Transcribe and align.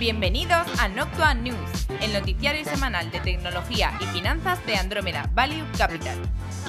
Bienvenidos 0.00 0.66
a 0.80 0.88
Noctua 0.88 1.34
News, 1.34 1.86
el 2.02 2.12
noticiario 2.12 2.64
semanal 2.64 3.12
de 3.12 3.20
tecnología 3.20 3.92
y 4.00 4.04
finanzas 4.06 4.64
de 4.66 4.74
Andrómeda 4.74 5.30
Value 5.34 5.64
Capital. 5.78 6.18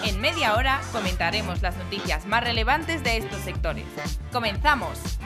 En 0.06 0.22
media 0.22 0.56
hora 0.56 0.80
comentaremos 0.92 1.60
las 1.64 1.76
noticias 1.76 2.28
más 2.28 2.44
relevantes 2.44 3.04
de 3.04 3.18
estos 3.18 3.40
sectores. 3.40 3.86
¡Comenzamos! 4.32 5.18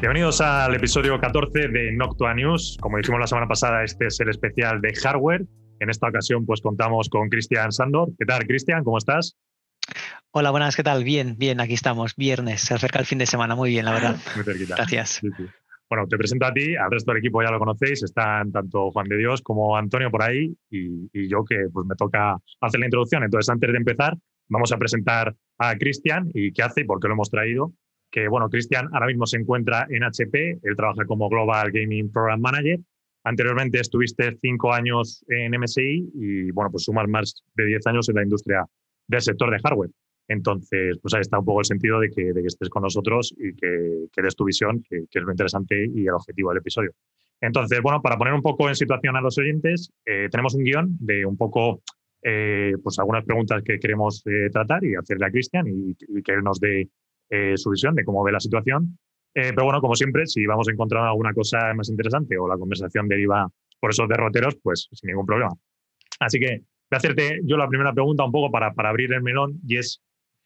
Bienvenidos 0.00 0.40
al 0.40 0.72
episodio 0.76 1.18
14 1.18 1.66
de 1.66 1.92
Noctua 1.92 2.32
News. 2.32 2.78
Como 2.80 2.98
dijimos 2.98 3.18
la 3.18 3.26
semana 3.26 3.48
pasada, 3.48 3.82
este 3.82 4.06
es 4.06 4.20
el 4.20 4.28
especial 4.28 4.80
de 4.82 4.94
hardware. 4.94 5.46
En 5.80 5.90
esta 5.90 6.08
ocasión, 6.08 6.46
pues 6.46 6.60
contamos 6.60 7.08
con 7.08 7.28
Cristian 7.28 7.72
Sandor. 7.72 8.10
¿Qué 8.20 8.24
tal, 8.24 8.46
Cristian? 8.46 8.84
¿Cómo 8.84 8.98
estás? 8.98 9.36
Hola, 10.30 10.50
buenas, 10.50 10.74
¿qué 10.74 10.82
tal? 10.82 11.04
Bien, 11.04 11.36
bien, 11.38 11.60
aquí 11.60 11.74
estamos. 11.74 12.16
Viernes, 12.16 12.60
se 12.62 12.74
acerca 12.74 12.98
el 12.98 13.06
fin 13.06 13.18
de 13.18 13.26
semana, 13.26 13.54
muy 13.54 13.70
bien, 13.70 13.84
la 13.84 13.92
verdad. 13.92 14.16
Muy 14.34 14.44
cerquita. 14.44 14.74
Gracias. 14.74 15.20
Bueno, 15.88 16.08
te 16.08 16.16
presento 16.16 16.46
a 16.46 16.52
ti, 16.52 16.74
al 16.74 16.90
resto 16.90 17.12
del 17.12 17.20
equipo 17.20 17.42
ya 17.42 17.50
lo 17.50 17.58
conocéis, 17.58 18.02
están 18.02 18.50
tanto 18.50 18.90
Juan 18.90 19.06
de 19.06 19.18
Dios 19.18 19.42
como 19.42 19.76
Antonio 19.76 20.10
por 20.10 20.22
ahí 20.22 20.52
y, 20.70 21.28
yo 21.28 21.44
que 21.44 21.68
pues 21.72 21.86
me 21.86 21.94
toca 21.94 22.36
hacer 22.60 22.80
la 22.80 22.86
introducción. 22.86 23.22
Entonces, 23.22 23.48
antes 23.48 23.70
de 23.70 23.76
empezar, 23.76 24.16
vamos 24.48 24.72
a 24.72 24.78
presentar 24.78 25.34
a 25.58 25.76
Cristian 25.76 26.30
y 26.34 26.52
qué 26.52 26.62
hace 26.62 26.80
y 26.80 26.84
por 26.84 26.98
qué 27.00 27.08
lo 27.08 27.14
hemos 27.14 27.30
traído. 27.30 27.72
Que 28.10 28.26
bueno, 28.26 28.48
Cristian 28.48 28.88
ahora 28.92 29.06
mismo 29.06 29.26
se 29.26 29.36
encuentra 29.36 29.86
en 29.90 30.02
HP, 30.02 30.58
él 30.62 30.76
trabaja 30.76 31.04
como 31.04 31.28
Global 31.28 31.70
Gaming 31.70 32.10
Program 32.10 32.40
Manager. 32.40 32.80
Anteriormente 33.22 33.78
estuviste 33.78 34.36
cinco 34.40 34.72
años 34.72 35.24
en 35.28 35.58
MSI 35.60 36.10
y 36.14 36.50
bueno, 36.50 36.70
pues 36.70 36.84
sumas 36.84 37.08
más 37.08 37.44
de 37.54 37.66
diez 37.66 37.86
años 37.86 38.08
en 38.08 38.16
la 38.16 38.22
industria 38.22 38.66
del 39.06 39.20
sector 39.20 39.50
de 39.50 39.58
hardware. 39.58 39.90
Entonces, 40.28 40.98
pues 41.02 41.14
ahí 41.14 41.20
está 41.20 41.38
un 41.38 41.44
poco 41.44 41.60
el 41.60 41.66
sentido 41.66 42.00
de 42.00 42.10
que, 42.10 42.32
de 42.32 42.40
que 42.40 42.46
estés 42.46 42.70
con 42.70 42.82
nosotros 42.82 43.34
y 43.36 43.54
que, 43.54 44.06
que 44.12 44.22
des 44.22 44.34
tu 44.34 44.44
visión, 44.44 44.82
que, 44.88 45.04
es 45.10 45.22
lo 45.22 45.30
interesante 45.30 45.86
y 45.94 46.06
el 46.06 46.14
objetivo 46.14 46.50
del 46.50 46.58
episodio. 46.58 46.92
Entonces, 47.40 47.80
bueno, 47.82 48.00
para 48.00 48.16
poner 48.16 48.32
un 48.32 48.42
poco 48.42 48.68
en 48.68 48.74
situación 48.74 49.16
a 49.16 49.20
los 49.20 49.36
oyentes, 49.36 49.90
eh, 50.06 50.28
tenemos 50.30 50.54
un 50.54 50.64
guion 50.64 50.96
de 50.98 51.26
un 51.26 51.36
poco, 51.36 51.82
eh, 52.22 52.72
pues 52.82 52.98
algunas 52.98 53.24
preguntas 53.24 53.62
que 53.62 53.78
queremos 53.78 54.22
eh, 54.26 54.48
tratar 54.50 54.82
y 54.84 54.94
hacerle 54.94 55.26
a 55.26 55.30
Cristian 55.30 55.66
y, 55.66 55.94
que 56.22 56.32
él 56.32 56.42
nos 56.42 56.58
dé 56.58 56.88
su 57.56 57.70
visión 57.70 57.96
de 57.96 58.04
cómo 58.04 58.22
ve 58.22 58.30
la 58.30 58.38
situación. 58.38 58.96
pero 59.32 59.64
bueno, 59.64 59.80
como 59.80 59.96
siempre, 59.96 60.24
si 60.26 60.46
vamos 60.46 60.68
a 60.68 60.72
encontrar 60.72 61.04
alguna 61.04 61.32
cosa 61.32 61.74
más 61.74 61.88
interesante 61.88 62.38
o 62.38 62.46
la 62.46 62.56
conversación 62.56 63.08
deriva 63.08 63.48
por 63.80 63.90
esos 63.90 64.08
derroteros, 64.08 64.56
pues 64.62 64.88
sin 64.92 65.08
ningún 65.08 65.26
problema. 65.26 65.50
Así 66.20 66.38
que 66.38 66.62
voy 66.90 66.96
a 66.96 66.98
hacerte 66.98 67.40
yo 67.44 67.56
la 67.56 67.68
primera 67.68 67.92
pregunta 67.92 68.24
un 68.24 68.32
poco 68.32 68.50
para, 68.50 68.72
para 68.72 68.90
abrir 68.90 69.12
el 69.12 69.22
melón 69.22 69.60
y 69.66 69.78
es, 69.78 70.02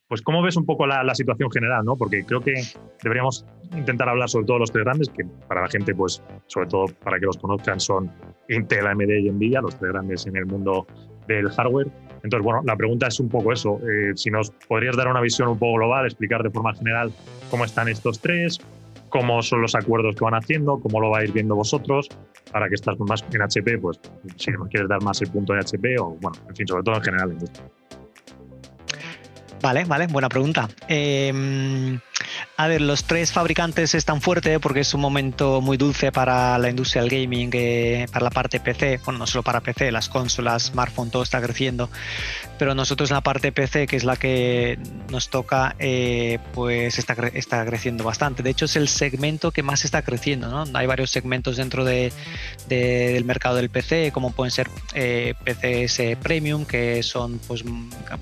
pues, 0.08 0.22
¿cómo 0.22 0.42
ves 0.42 0.56
un 0.56 0.64
poco 0.64 0.86
la, 0.86 1.14
situación 1.14 1.50
general? 1.50 1.84
¿no? 1.84 1.96
Porque 1.96 2.24
creo 2.24 2.40
que 2.40 2.54
deberíamos 3.02 3.44
intentar 3.76 4.08
hablar 4.08 4.28
sobre 4.28 4.46
todo 4.46 4.58
los 4.58 4.72
tres 4.72 4.84
grandes, 4.84 5.10
que 5.10 5.24
para 5.46 5.62
la 5.62 5.68
gente, 5.68 5.94
pues, 5.94 6.22
sobre 6.46 6.66
todo 6.68 6.86
para 7.04 7.18
que 7.18 7.26
los 7.26 7.36
conozcan, 7.36 7.78
son 7.78 8.10
Intel, 8.48 8.86
AMD 8.86 9.10
y 9.10 9.30
Nvidia, 9.30 9.60
los 9.60 9.78
tres 9.78 9.92
grandes 9.92 10.26
en 10.26 10.36
el 10.36 10.46
mundo 10.46 10.86
del 11.26 11.50
hardware. 11.50 11.88
Entonces, 12.22 12.42
bueno, 12.42 12.62
la 12.64 12.76
pregunta 12.76 13.06
es 13.06 13.20
un 13.20 13.28
poco 13.28 13.52
eso. 13.52 13.78
Eh, 13.86 14.12
si 14.16 14.30
nos 14.30 14.50
podrías 14.50 14.96
dar 14.96 15.08
una 15.08 15.20
visión 15.20 15.48
un 15.48 15.58
poco 15.58 15.74
global, 15.74 16.06
explicar 16.06 16.42
de 16.42 16.50
forma 16.50 16.74
general 16.74 17.12
cómo 17.50 17.64
están 17.64 17.88
estos 17.88 18.20
tres, 18.20 18.58
cómo 19.08 19.42
son 19.42 19.62
los 19.62 19.74
acuerdos 19.74 20.14
que 20.14 20.24
van 20.24 20.34
haciendo, 20.34 20.78
cómo 20.80 21.00
lo 21.00 21.10
vais 21.10 21.32
viendo 21.32 21.54
vosotros, 21.54 22.08
para 22.52 22.68
que 22.68 22.74
estás 22.74 22.98
más 23.00 23.24
en 23.32 23.42
HP, 23.42 23.78
pues 23.78 24.00
si 24.36 24.50
nos 24.50 24.68
quieres 24.68 24.88
dar 24.88 25.02
más 25.02 25.20
el 25.20 25.30
punto 25.30 25.52
de 25.52 25.60
HP 25.60 25.98
o, 25.98 26.16
bueno, 26.20 26.38
en 26.48 26.56
fin, 26.56 26.66
sobre 26.66 26.82
todo 26.82 26.96
en 26.96 27.02
general. 27.02 27.36
Vale, 29.60 29.84
vale, 29.84 30.06
buena 30.06 30.28
pregunta. 30.28 30.68
Em, 30.86 31.98
a 32.60 32.66
ver, 32.66 32.80
los 32.80 33.04
tres 33.04 33.30
fabricantes 33.30 33.94
están 33.94 34.20
fuertes 34.20 34.58
porque 34.58 34.80
es 34.80 34.92
un 34.92 35.00
momento 35.00 35.60
muy 35.60 35.76
dulce 35.76 36.10
para 36.10 36.58
la 36.58 36.68
industria 36.68 37.02
del 37.02 37.10
gaming, 37.12 37.50
eh, 37.52 38.06
para 38.12 38.24
la 38.24 38.30
parte 38.30 38.58
PC, 38.58 38.98
bueno, 39.04 39.20
no 39.20 39.28
solo 39.28 39.44
para 39.44 39.60
PC, 39.60 39.92
las 39.92 40.08
consolas, 40.08 40.64
smartphone, 40.64 41.08
todo 41.08 41.22
está 41.22 41.40
creciendo, 41.40 41.88
pero 42.58 42.74
nosotros 42.74 43.12
en 43.12 43.14
la 43.14 43.20
parte 43.20 43.52
PC, 43.52 43.86
que 43.86 43.94
es 43.94 44.02
la 44.02 44.16
que 44.16 44.76
nos 45.08 45.30
toca, 45.30 45.76
eh, 45.78 46.40
pues 46.52 46.98
está, 46.98 47.14
está 47.32 47.64
creciendo 47.64 48.02
bastante. 48.02 48.42
De 48.42 48.50
hecho, 48.50 48.64
es 48.64 48.74
el 48.74 48.88
segmento 48.88 49.52
que 49.52 49.62
más 49.62 49.84
está 49.84 50.02
creciendo, 50.02 50.48
¿no? 50.48 50.64
Hay 50.76 50.88
varios 50.88 51.12
segmentos 51.12 51.58
dentro 51.58 51.84
de, 51.84 52.12
del 52.68 53.24
mercado 53.24 53.54
del 53.54 53.70
PC, 53.70 54.10
como 54.10 54.32
pueden 54.32 54.50
ser 54.50 54.68
eh, 54.94 55.34
PCs 55.44 56.16
premium, 56.20 56.64
que 56.64 57.04
son 57.04 57.38
pues 57.46 57.62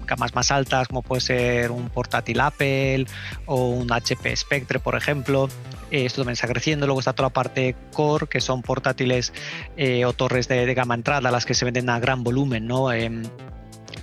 gamas 0.06 0.34
más 0.34 0.50
altas, 0.50 0.88
como 0.88 1.00
puede 1.00 1.22
ser 1.22 1.70
un 1.70 1.88
portátil 1.88 2.38
Apple 2.40 3.06
o 3.46 3.70
un 3.70 3.90
HP 3.90 4.25
Spectre, 4.34 4.78
por 4.80 4.96
ejemplo. 4.96 5.48
Eh, 5.90 6.06
esto 6.06 6.22
también 6.22 6.34
está 6.34 6.48
creciendo. 6.48 6.86
Luego 6.86 7.00
está 7.00 7.12
toda 7.12 7.28
la 7.28 7.32
parte 7.32 7.76
core, 7.92 8.26
que 8.26 8.40
son 8.40 8.62
portátiles 8.62 9.32
eh, 9.76 10.04
o 10.04 10.12
torres 10.12 10.48
de, 10.48 10.74
gama 10.74 10.94
entrada, 10.94 11.30
las 11.30 11.46
que 11.46 11.54
se 11.54 11.64
venden 11.64 11.90
a 11.90 11.98
gran 12.00 12.24
volumen, 12.24 12.66
¿no? 12.66 12.90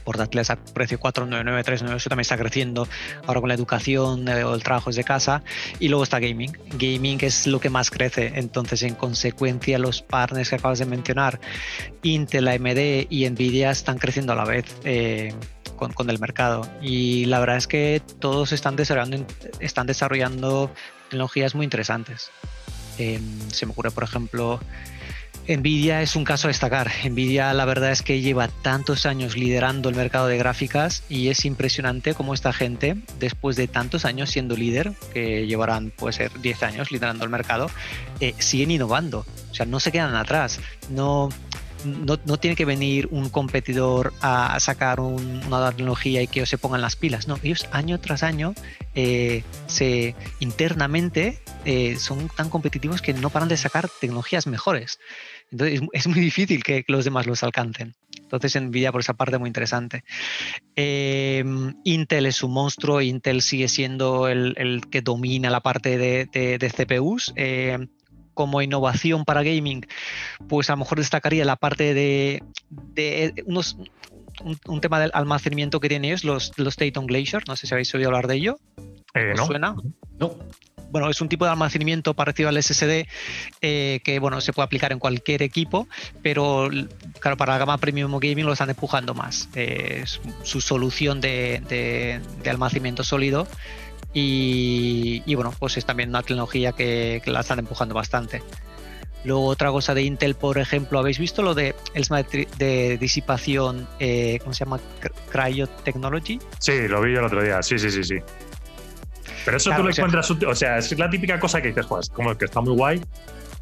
portátiles 0.04 0.50
a 0.50 0.58
precio 0.58 1.00
499, 1.00 1.96
eso 1.96 2.10
también 2.10 2.22
está 2.22 2.38
creciendo 2.38 2.88
ahora 3.26 3.40
con 3.40 3.50
la 3.50 3.56
educación 3.56 4.28
eh, 4.28 4.44
o 4.44 4.54
el 4.54 4.64
trabajo 4.64 4.90
desde 4.90 5.04
casa. 5.04 5.44
Y 5.80 5.88
luego 5.88 6.04
está 6.04 6.20
gaming. 6.20 6.52
Gaming 6.78 7.20
es 7.22 7.48
lo 7.48 7.60
que 7.60 7.70
más 7.70 7.90
crece. 7.90 8.34
Entonces, 8.36 8.84
en 8.84 8.96
consecuencia, 8.96 9.80
los 9.80 10.02
partners 10.02 10.50
que 10.50 10.56
acabas 10.56 10.80
de 10.80 10.86
mencionar, 10.86 11.40
Intel, 12.04 12.48
AMD 12.48 13.08
y 13.10 13.30
Nvidia 13.30 13.72
están 13.72 13.98
creciendo 13.98 14.34
a 14.34 14.36
la 14.36 14.46
vez 14.46 14.66
con, 15.92 16.10
el 16.10 16.20
mercado. 16.20 16.68
Y 16.82 17.26
la 17.26 17.40
verdad 17.40 17.58
es 17.58 17.68
que 17.68 18.02
todos 18.20 18.52
están 18.52 18.76
desarrollando, 18.76 19.26
están 19.60 19.88
desarrollando 19.88 20.72
tecnologías 21.10 21.56
muy 21.56 21.64
interesantes. 21.64 22.32
Em, 22.98 23.50
se 23.50 23.66
me 23.66 23.72
ocurre, 23.72 23.92
por 23.92 24.04
ejemplo, 24.04 24.60
Nvidia 25.48 26.02
es 26.02 26.16
un 26.16 26.24
caso 26.24 26.48
a 26.48 26.50
destacar. 26.50 26.90
Nvidia 27.04 27.54
la 27.54 27.66
verdad 27.66 27.92
es 27.92 28.02
que 28.02 28.22
lleva 28.22 28.48
tantos 28.48 29.06
años 29.06 29.36
liderando 29.36 29.90
el 29.90 29.96
mercado 29.96 30.28
de 30.28 30.38
gráficas 30.38 31.04
y 31.10 31.28
es 31.28 31.44
impresionante 31.44 32.14
cómo 32.14 32.34
esta 32.34 32.54
gente, 32.54 32.96
después 33.20 33.58
de 33.58 33.68
tantos 33.68 34.06
años 34.06 34.30
siendo 34.30 34.56
líder, 34.56 34.94
que 35.14 35.46
llevarán 35.46 35.92
puede 35.92 36.14
ser 36.14 36.40
10 36.40 36.64
años 36.64 36.92
liderando 36.92 37.26
el 37.26 37.30
mercado, 37.30 37.70
eh, 38.22 38.34
siguen 38.40 38.72
innovando. 38.72 39.26
O 39.52 39.54
sea, 39.54 39.66
no 39.66 39.82
se 39.82 39.92
quedan 39.92 40.16
atrás. 40.16 40.62
No, 40.90 41.30
no, 41.86 42.18
tiene 42.38 42.56
que 42.56 42.66
venir 42.66 43.08
un 43.12 43.30
competidor 43.30 44.14
a, 44.22 44.60
sacar 44.60 45.00
una 45.00 45.72
tecnología 45.72 46.22
y 46.22 46.28
que 46.28 46.46
se 46.46 46.58
pongan 46.58 46.82
las 46.82 46.96
pilas. 46.96 47.28
No, 47.28 47.38
ellos 47.44 47.68
año 47.72 48.00
tras 48.00 48.24
año 48.24 48.54
eh, 48.96 49.44
se 49.68 50.16
internamente 50.40 51.40
eh, 51.66 51.98
son 51.98 52.30
tan 52.30 52.50
competitivos 52.50 53.02
que 53.02 53.14
no 53.14 53.30
paran 53.30 53.50
de 53.50 53.58
sacar 53.58 53.90
tecnologías 54.00 54.48
mejores. 54.48 55.00
Entonces 55.52 55.82
es, 55.94 56.08
muy 56.08 56.20
difícil 56.20 56.64
que 56.64 56.84
los 56.88 57.06
demás 57.06 57.28
los 57.28 57.44
alcancen. 57.44 57.96
Entonces 58.20 58.60
Nvidia 58.60 58.92
por 58.92 59.02
esa 59.02 59.14
parte 59.14 59.38
muy 59.38 59.48
interesante. 59.48 60.04
Em, 60.76 61.76
Intel 61.84 62.26
es 62.26 62.42
un 62.42 62.52
monstruo, 62.52 63.02
Intel 63.02 63.42
sigue 63.42 63.68
siendo 63.68 64.28
el, 64.28 64.82
que 64.90 65.02
domina 65.02 65.50
la 65.50 65.62
parte 65.62 65.98
de, 65.98 66.26
de 66.34 66.70
CPUs. 66.70 67.34
Como 68.34 68.62
innovación 68.62 69.26
para 69.26 69.44
gaming, 69.44 69.86
pues 70.48 70.70
a 70.70 70.74
lo 70.74 70.78
mejor 70.78 70.98
destacaría 70.98 71.46
la 71.46 71.56
parte 71.56 71.94
de, 71.94 72.44
unos, 73.46 73.78
un, 74.66 74.82
tema 74.82 75.00
del 75.00 75.12
almacenamiento 75.14 75.80
que 75.80 75.90
tienen 75.90 76.12
ellos, 76.12 76.24
los, 76.24 76.54
los 76.58 76.76
Dayton 76.76 77.06
Glacier. 77.06 77.44
No 77.48 77.56
sé 77.56 77.68
si 77.68 77.74
habéis 77.74 77.94
oído 77.94 78.10
hablar 78.10 78.28
de 78.28 78.36
ello. 78.36 78.60
Eh, 79.14 79.34
¿no? 79.36 79.46
suena? 79.46 79.76
No. 80.20 80.36
Bueno, 80.90 81.10
es 81.10 81.22
un 81.22 81.30
tipo 81.30 81.46
de 81.46 81.52
almacenamiento 81.52 82.14
parecido 82.14 82.50
al 82.50 82.62
SSD 82.62 83.08
eh, 83.62 84.00
que 84.04 84.20
bueno, 84.20 84.42
se 84.42 84.54
puede 84.54 84.66
aplicar 84.66 84.92
en 84.92 85.00
cualquier 85.00 85.42
equipo, 85.42 85.88
pero 86.22 86.70
claro, 87.20 87.36
para 87.36 87.54
la 87.54 87.60
gama 87.60 87.80
premium 87.80 88.12
gaming 88.20 88.46
lo 88.46 88.54
están 88.54 88.70
empujando 88.70 89.16
más. 89.16 89.50
Eh, 89.56 90.02
es 90.04 90.22
su 90.44 90.62
solución 90.62 91.20
de, 91.20 92.22
de 92.44 92.50
almacenamiento 92.50 93.04
sólido 93.04 93.48
y, 94.14 95.36
bueno, 95.36 95.54
pues 95.58 95.78
es 95.78 95.86
también 95.86 96.10
una 96.10 96.22
tecnología 96.22 96.72
que, 96.72 97.22
la 97.26 97.40
están 97.40 97.60
empujando 97.60 97.96
bastante. 97.96 98.44
Luego 99.26 99.46
otra 99.46 99.72
cosa 99.72 99.94
de 99.94 100.04
Intel, 100.04 100.36
por 100.36 100.58
ejemplo, 100.58 101.00
¿habéis 101.00 101.18
visto 101.18 101.42
lo 101.42 101.56
de 101.56 101.76
el 101.94 102.06
de 102.58 102.98
disipación, 102.98 103.88
eh, 104.00 104.38
¿cómo 104.42 104.54
se 104.54 104.66
llama? 104.66 104.80
Cryo 105.32 105.68
Technology. 105.68 106.40
Sí, 106.60 106.88
lo 106.90 107.02
vi 107.02 107.14
el 107.14 107.24
otro 107.24 107.42
día, 107.42 107.64
sí, 107.64 107.80
sí, 107.80 107.90
sí, 107.90 108.04
sí. 108.04 108.18
Pero 109.46 109.58
eso 109.58 109.72
tú 109.76 109.84
lo 109.84 109.90
encuentras, 109.90 110.30
o 110.30 110.56
sea, 110.56 110.78
es 110.78 110.98
la 110.98 111.10
típica 111.10 111.40
cosa 111.40 111.62
que 111.62 111.70
dices, 111.70 111.86
pues, 111.86 112.10
como 112.10 112.38
que 112.38 112.46
está 112.46 112.60
muy 112.62 112.74
guay, 112.76 113.02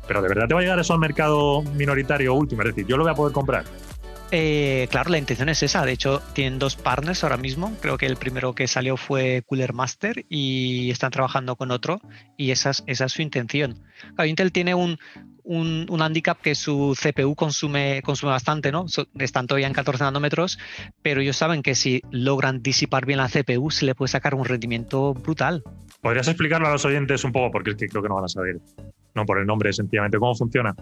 pero 0.08 0.22
de 0.22 0.30
verdad 0.30 0.48
te 0.48 0.54
va 0.54 0.60
a 0.60 0.64
llegar 0.64 0.80
eso 0.80 0.94
al 0.94 1.00
mercado 1.00 1.62
minoritario 1.62 2.34
último, 2.34 2.64
es 2.64 2.70
decir, 2.70 2.86
yo 2.88 2.98
lo 2.98 3.04
voy 3.04 3.12
a 3.12 3.16
poder 3.16 3.34
comprar. 3.34 3.66
Eh, 4.34 4.88
claro, 4.90 5.10
la 5.10 5.18
intención 5.18 5.50
es 5.50 5.62
esa. 5.62 5.86
De 5.86 5.92
hecho, 5.92 6.22
tienen 6.34 6.58
dos 6.58 6.78
partners 6.78 7.24
ahora 7.24 7.38
mismo. 7.38 7.76
Creo 7.82 7.98
que 7.98 8.06
el 8.06 8.16
primero 8.16 8.56
que 8.56 8.68
salió 8.68 8.96
fue 8.96 9.44
Cooler 9.46 9.74
Master 9.74 10.26
y 10.30 10.90
están 10.90 11.12
trabajando 11.12 11.58
con 11.58 11.72
otro. 11.72 12.02
Y 12.38 12.52
esa 12.52 12.72
es, 12.88 13.04
su 13.12 13.22
intención. 13.22 13.84
Intel 14.26 14.54
tiene 14.54 14.74
un, 14.74 14.98
un, 15.44 16.02
handicap 16.02 16.40
que 16.40 16.56
su 16.56 16.98
CPU 17.00 17.36
consume, 17.36 18.02
consume 18.04 18.32
bastante, 18.32 18.72
¿no? 18.72 18.86
están 19.20 19.48
todavía 19.48 19.68
en 19.68 19.74
14 19.74 20.04
nanómetros, 20.04 20.58
pero 21.02 21.22
ellos 21.22 21.38
saben 21.38 21.62
que 21.62 21.76
si 21.76 22.02
logran 22.12 22.62
disipar 22.62 23.06
bien 23.06 23.20
la 23.20 23.30
CPU, 23.30 23.70
se 23.70 23.86
le 23.86 23.96
puede 23.96 24.10
sacar 24.10 24.36
un 24.36 24.46
rendimiento 24.46 25.14
brutal. 25.14 25.64
¿Podrías 26.02 26.28
explicarlo 26.28 26.68
a 26.68 26.72
los 26.72 26.86
oyentes 26.86 27.24
un 27.24 27.32
poco? 27.32 27.52
Porque 27.52 27.76
creo 27.76 28.02
que 28.02 28.10
no 28.10 28.16
van 28.16 28.26
a 28.26 28.30
saber, 28.30 28.58
no 29.16 29.26
por 29.26 29.40
el 29.40 29.46
nombre, 29.46 29.74
sencillamente, 29.74 30.18
cómo 30.18 30.36
funciona. 30.36 30.76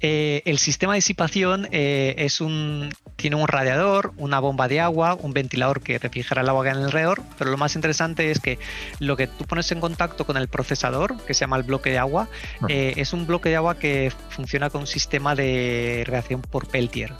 Eh, 0.00 0.42
el 0.44 0.58
sistema 0.58 0.92
de 0.92 0.98
disipación 0.98 1.68
eh, 1.70 2.14
es 2.18 2.40
un, 2.40 2.90
tiene 3.16 3.36
un 3.36 3.48
radiador, 3.48 4.12
una 4.16 4.40
bomba 4.40 4.68
de 4.68 4.80
agua, 4.80 5.16
un 5.20 5.32
ventilador 5.32 5.80
que 5.80 5.98
refrigera 5.98 6.42
el 6.42 6.48
agua 6.48 6.64
que 6.64 6.70
hay 6.70 6.76
alrededor, 6.76 7.22
pero 7.38 7.50
lo 7.50 7.56
más 7.56 7.74
interesante 7.74 8.30
es 8.30 8.40
que 8.40 8.58
lo 8.98 9.16
que 9.16 9.26
tú 9.26 9.44
pones 9.44 9.70
en 9.72 9.80
contacto 9.80 10.26
con 10.26 10.36
el 10.36 10.48
procesador, 10.48 11.16
que 11.24 11.34
se 11.34 11.40
llama 11.40 11.56
el 11.56 11.62
bloque 11.62 11.90
de 11.90 11.98
agua, 11.98 12.28
ah. 12.60 12.66
eh, 12.68 12.94
es 12.96 13.12
un 13.12 13.26
bloque 13.26 13.48
de 13.48 13.56
agua 13.56 13.78
que 13.78 14.12
funciona 14.30 14.70
con 14.70 14.82
un 14.82 14.86
sistema 14.86 15.34
de 15.34 16.04
reacción 16.06 16.42
por 16.42 16.68
Peltier. 16.68 17.12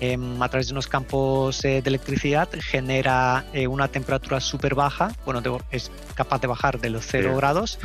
Em, 0.00 0.42
a 0.42 0.48
través 0.48 0.68
de 0.68 0.72
unos 0.72 0.86
campos 0.86 1.60
de 1.60 1.78
electricidad 1.78 2.48
genera 2.58 3.44
una 3.68 3.88
temperatura 3.88 4.40
súper 4.40 4.74
baja, 4.74 5.12
bueno, 5.26 5.42
es 5.70 5.90
capaz 6.14 6.40
de 6.40 6.46
bajar 6.46 6.80
de 6.80 6.88
los 6.88 7.04
0 7.06 7.36
grados, 7.36 7.78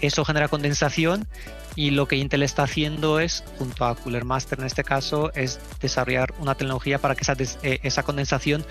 eso 0.00 0.24
genera 0.24 0.48
condensación 0.48 1.28
y 1.74 1.90
lo 1.90 2.06
que 2.06 2.16
Intel 2.16 2.42
está 2.42 2.64
haciendo 2.64 3.18
es, 3.18 3.44
junto 3.58 3.84
a 3.84 3.94
Cooler 3.94 4.24
Master 4.24 4.60
en 4.60 4.66
este 4.66 4.84
caso, 4.84 5.32
es 5.34 5.58
desarrollar 5.80 6.34
una 6.38 6.54
tecnología 6.54 6.98
para 6.98 7.14
que 7.14 7.22
esa, 7.22 7.34
eh, 7.62 7.80
esa 7.82 8.02
condensación 8.02 8.64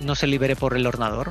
no 0.00 0.14
se 0.14 0.26
libere 0.26 0.56
por 0.56 0.76
el 0.76 0.86
ordenador. 0.86 1.30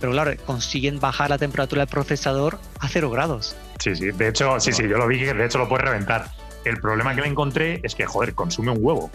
Pero 0.00 0.12
claro, 0.12 0.32
consiguen 0.44 1.00
bajar 1.00 1.30
la 1.30 1.38
temperatura 1.38 1.82
del 1.82 1.88
procesador 1.88 2.58
a 2.80 2.88
0 2.88 3.10
grados. 3.10 3.56
Sí, 3.78 3.94
sí. 3.94 4.10
De 4.10 4.28
hecho, 4.28 4.58
sí, 4.60 4.72
sí, 4.72 4.82
yo 4.82 4.98
lo 4.98 5.06
vi 5.06 5.20
que 5.20 5.32
de 5.32 5.46
hecho 5.46 5.58
lo 5.58 5.68
puede 5.68 5.84
reventar. 5.84 6.30
El 6.64 6.80
problema 6.80 7.14
que 7.14 7.22
me 7.22 7.28
encontré 7.28 7.80
es 7.82 7.94
que, 7.94 8.04
joder, 8.04 8.34
consume 8.34 8.72
un 8.72 8.78
huevo. 8.80 9.10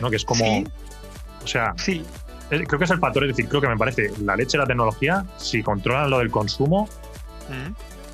¿No? 0.00 0.10
Que 0.10 0.16
es 0.16 0.24
como. 0.24 0.64
O 1.42 1.46
sea. 1.46 1.74
Sí. 1.76 2.04
Creo 2.48 2.78
que 2.78 2.84
es 2.84 2.90
el 2.90 3.00
factor, 3.00 3.24
es 3.24 3.30
decir, 3.30 3.48
creo 3.48 3.60
que 3.60 3.66
me 3.66 3.76
parece 3.76 4.12
la 4.22 4.36
leche 4.36 4.56
de 4.56 4.62
la 4.62 4.66
tecnología, 4.66 5.24
si 5.36 5.64
controlan 5.64 6.08
lo 6.08 6.18
del 6.18 6.30
consumo, 6.30 6.88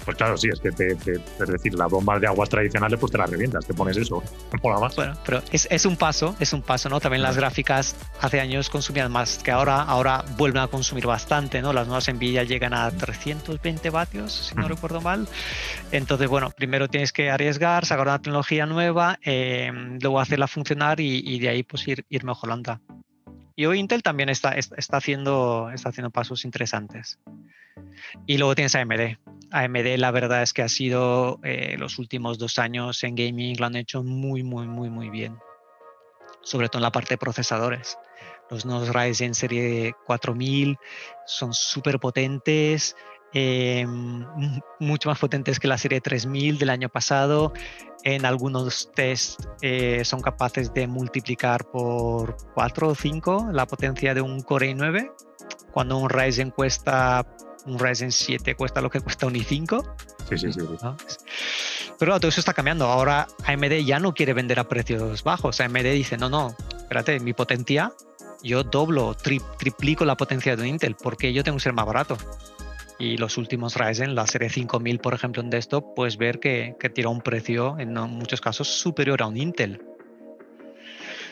pues 0.05 0.17
claro, 0.17 0.37
sí, 0.37 0.49
es 0.53 0.61
que 0.61 0.71
te, 0.73 0.93
es 0.93 1.49
decir, 1.49 1.75
las 1.75 1.91
bombas 1.91 2.21
de 2.21 2.27
aguas 2.27 2.49
tradicionales, 2.49 2.99
pues 2.99 3.13
te 3.13 3.19
las 3.19 3.31
revientas, 3.31 3.67
te 3.67 3.75
pones 3.75 3.97
eso, 3.97 4.23
no 4.63 4.81
más. 4.81 4.97
Bueno, 4.97 5.15
pero 5.25 5.43
es, 5.51 5.87
un 5.87 5.97
paso, 5.97 6.37
es 6.41 6.53
un 6.53 6.63
paso, 6.63 6.89
¿no? 6.89 7.01
También 7.01 7.23
las 7.23 7.37
gráficas 7.37 7.97
hace 8.21 8.41
años 8.41 8.71
consumían 8.71 9.11
más 9.11 9.39
que 9.39 9.51
ahora, 9.51 9.83
ahora 9.83 10.25
vuelven 10.37 10.63
a 10.63 10.69
consumir 10.69 11.07
bastante, 11.07 11.63
¿no? 11.63 11.73
Las 11.73 11.87
nuevas 11.87 12.13
Nvidia 12.13 12.45
llegan 12.45 12.75
a 12.75 12.91
320 12.91 13.91
vatios, 13.91 14.33
si 14.33 14.55
no 14.55 14.69
recuerdo 14.69 15.01
mal. 15.01 15.29
Entonces, 15.91 16.29
bueno, 16.29 16.51
primero 16.51 16.89
tienes 16.89 17.13
que 17.13 17.31
arriesgar, 17.31 17.87
sacar 17.87 18.07
una 18.07 18.21
tecnología 18.21 18.67
nueva, 18.67 19.19
em, 19.23 19.99
luego 20.01 20.21
hacerla 20.21 20.49
funcionar 20.49 21.01
y, 21.01 21.39
de 21.39 21.49
ahí 21.49 21.63
pues 21.63 21.87
ir, 21.89 22.05
ir 22.09 22.25
mejorando. 22.25 22.81
Y 23.55 23.67
hoy 23.67 23.79
Intel 23.79 24.03
también 24.03 24.29
está, 24.29 24.53
está, 24.53 24.97
haciendo, 24.97 25.71
está 25.73 25.91
haciendo 25.91 26.11
pasos 26.11 26.45
interesantes. 26.45 27.19
Y 28.27 28.39
luego 28.39 28.55
tienes 28.55 28.75
AMD. 28.75 29.19
AMD 29.53 29.99
la 29.99 30.11
verdad 30.11 30.43
es 30.43 30.53
que 30.53 30.63
ha 30.63 30.69
sido 30.69 31.39
eh, 31.45 31.77
los 31.79 31.99
últimos 31.99 32.39
dos 32.39 32.59
años 32.59 33.05
en 33.05 33.15
gaming 33.15 33.59
lo 33.59 33.67
han 33.67 33.77
hecho 33.77 34.03
muy, 34.03 34.43
muy, 34.43 34.67
muy, 34.67 34.89
muy 34.89 35.11
bien. 35.11 35.39
Sobre 36.43 36.69
todo 36.69 36.79
en 36.79 36.85
la 36.85 36.93
parte 36.93 37.15
de 37.15 37.19
procesadores. 37.19 37.99
Los 38.51 38.67
nuevos 38.67 38.93
Ryzen 38.93 39.35
serie 39.35 39.95
4000 40.07 40.77
son 41.27 41.55
súper 41.55 42.01
potentes, 42.01 42.97
eh, 43.35 43.87
mucho 44.79 45.09
más 45.09 45.19
potentes 45.19 45.59
que 45.59 45.69
la 45.69 45.79
serie 45.79 46.01
3000 46.01 46.59
del 46.59 46.71
año 46.71 46.89
pasado. 46.89 47.53
En 48.05 48.27
algunos 48.27 48.91
test 48.95 49.41
eh, 49.61 50.05
son 50.05 50.21
capaces 50.21 50.75
de 50.75 50.87
multiplicar 50.87 51.65
por 51.71 52.37
4 52.55 52.89
o 52.89 52.95
5 52.95 53.49
la 53.53 53.67
potencia 53.67 54.13
de 54.13 54.21
un 54.21 54.41
Core 54.43 54.75
i9, 54.75 55.13
cuando 55.73 55.99
un 55.99 56.11
Ryzen 56.11 56.51
cuesta 56.51 57.25
un 57.67 57.79
Ryzen 57.79 58.13
7 58.13 58.55
cuesta 58.55 58.81
lo 58.81 58.91
que 58.91 59.01
cuesta 59.01 59.27
un 59.27 59.35
i5. 59.35 59.85
Sí, 60.29 60.39
sí, 60.39 60.53
sí. 60.53 60.61
Pero 61.99 62.19
todo 62.19 62.29
eso 62.29 62.41
está 62.41 62.55
cambiando. 62.55 62.87
Ahora 62.87 63.29
AMD 63.45 63.85
ya 63.85 63.99
no 63.99 64.15
quiere 64.15 64.33
vender 64.33 64.59
a 64.59 64.65
precios 64.65 65.23
bajos. 65.23 65.61
AMD 65.61 65.93
dice, 65.93 66.17
no, 66.17 66.29
no, 66.29 66.57
espérate, 66.77 67.21
mi 67.21 67.33
potencia, 67.33 67.93
yo 68.43 68.65
doblo, 68.65 69.15
triplico 69.15 70.05
la 70.05 70.17
potencia 70.17 70.57
de 70.57 70.63
un 70.63 70.69
Intel, 70.69 70.97
porque 70.97 71.33
yo 71.33 71.45
tengo 71.45 71.59
que 71.59 71.63
ser 71.63 71.73
más 71.73 71.87
barato. 71.87 72.17
Y 72.99 73.17
los 73.17 73.37
últimos 73.37 73.77
Ryzen, 73.77 74.15
la 74.15 74.27
serie 74.27 74.49
5000, 74.49 74.99
por 74.99 75.15
ejemplo, 75.15 75.43
en 75.43 75.51
desktop, 75.51 75.95
puedes 75.95 76.17
ver 76.17 76.39
que, 76.39 76.77
que 76.79 76.89
tira 76.89 77.09
un 77.09 77.21
precio, 77.21 77.77
en 77.79 77.95
muchos 77.95 78.41
casos, 78.41 78.69
superior 78.69 79.23
a 79.23 79.27
un 79.27 79.37
Intel. 79.37 79.83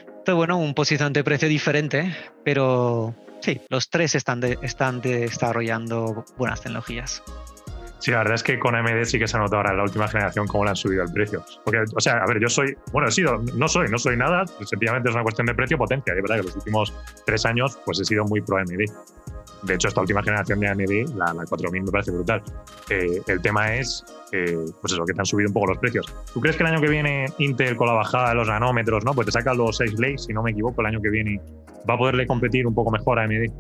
Entonces, 0.06 0.34
bueno, 0.34 0.58
un 0.58 0.74
posicionamiento 0.74 1.20
de 1.20 1.24
precio 1.24 1.48
diferente, 1.48 2.14
pero 2.44 3.14
Sí, 3.40 3.60
los 3.68 3.88
tres 3.88 4.14
están, 4.14 4.42
están 4.62 5.00
desarrollando 5.00 6.24
buenas 6.36 6.60
tecnologías. 6.60 7.22
Sí, 8.00 8.10
la 8.10 8.18
verdad 8.18 8.34
es 8.34 8.42
que 8.42 8.58
con 8.58 8.74
AMD 8.74 9.04
sí 9.04 9.18
que 9.18 9.28
se 9.28 9.36
ha 9.36 9.40
notado 9.40 9.58
ahora 9.58 9.70
en 9.72 9.76
la 9.76 9.82
última 9.82 10.08
generación 10.08 10.46
cómo 10.46 10.64
le 10.64 10.70
han 10.70 10.76
subido 10.76 11.02
el 11.02 11.12
precio. 11.12 11.44
Porque, 11.64 11.84
o 11.94 12.00
sea, 12.00 12.14
a 12.14 12.26
ver, 12.26 12.40
yo 12.40 12.48
soy, 12.48 12.74
bueno, 12.92 13.08
he 13.08 13.12
sido, 13.12 13.38
no 13.54 13.68
soy, 13.68 13.88
no 13.88 13.98
soy 13.98 14.16
nada, 14.16 14.46
sencillamente 14.46 15.10
es 15.10 15.14
una 15.14 15.22
cuestión 15.22 15.46
de 15.46 15.54
precio-potencia. 15.54 16.14
Es 16.14 16.22
verdad 16.22 16.36
que 16.36 16.42
los 16.44 16.56
últimos 16.56 16.94
tres 17.26 17.44
años, 17.44 17.78
pues 17.84 18.00
he 18.00 18.04
sido 18.04 18.24
muy 18.24 18.40
pro 18.40 18.56
AMD. 18.56 18.90
De 19.62 19.74
hecho, 19.74 19.88
esta 19.88 20.00
última 20.00 20.22
generación 20.22 20.60
de 20.60 20.68
AMD, 20.68 21.16
la, 21.16 21.34
4000, 21.48 21.82
me 21.82 21.90
parece 21.90 22.10
brutal. 22.10 22.42
Eh, 22.88 23.20
el 23.26 23.42
tema 23.42 23.74
es, 23.74 24.04
eh, 24.32 24.56
pues 24.80 24.92
eso, 24.92 25.04
que 25.04 25.12
te 25.12 25.20
han 25.20 25.26
subido 25.26 25.48
un 25.48 25.54
poco 25.54 25.66
los 25.68 25.78
precios. 25.78 26.06
¿Tú 26.32 26.40
crees 26.40 26.56
que 26.56 26.62
el 26.62 26.70
año 26.70 26.80
que 26.80 26.88
viene 26.88 27.26
Intel 27.38 27.76
con 27.76 27.86
la 27.86 27.94
bajada 27.94 28.30
de 28.30 28.34
los 28.36 28.48
nanómetros, 28.48 29.04
¿no? 29.04 29.12
Pues 29.14 29.26
te 29.26 29.32
saca 29.32 29.52
los 29.54 29.76
6 29.76 29.98
leyes, 29.98 30.24
si 30.24 30.32
no 30.32 30.42
me 30.42 30.52
equivoco, 30.52 30.80
el 30.80 30.86
año 30.86 31.00
que 31.00 31.10
viene 31.10 31.40
va 31.88 31.94
a 31.94 31.98
poderle 31.98 32.26
competir 32.26 32.66
un 32.66 32.74
poco 32.74 32.90
mejor 32.90 33.18
a 33.18 33.24
AMD. 33.24 33.50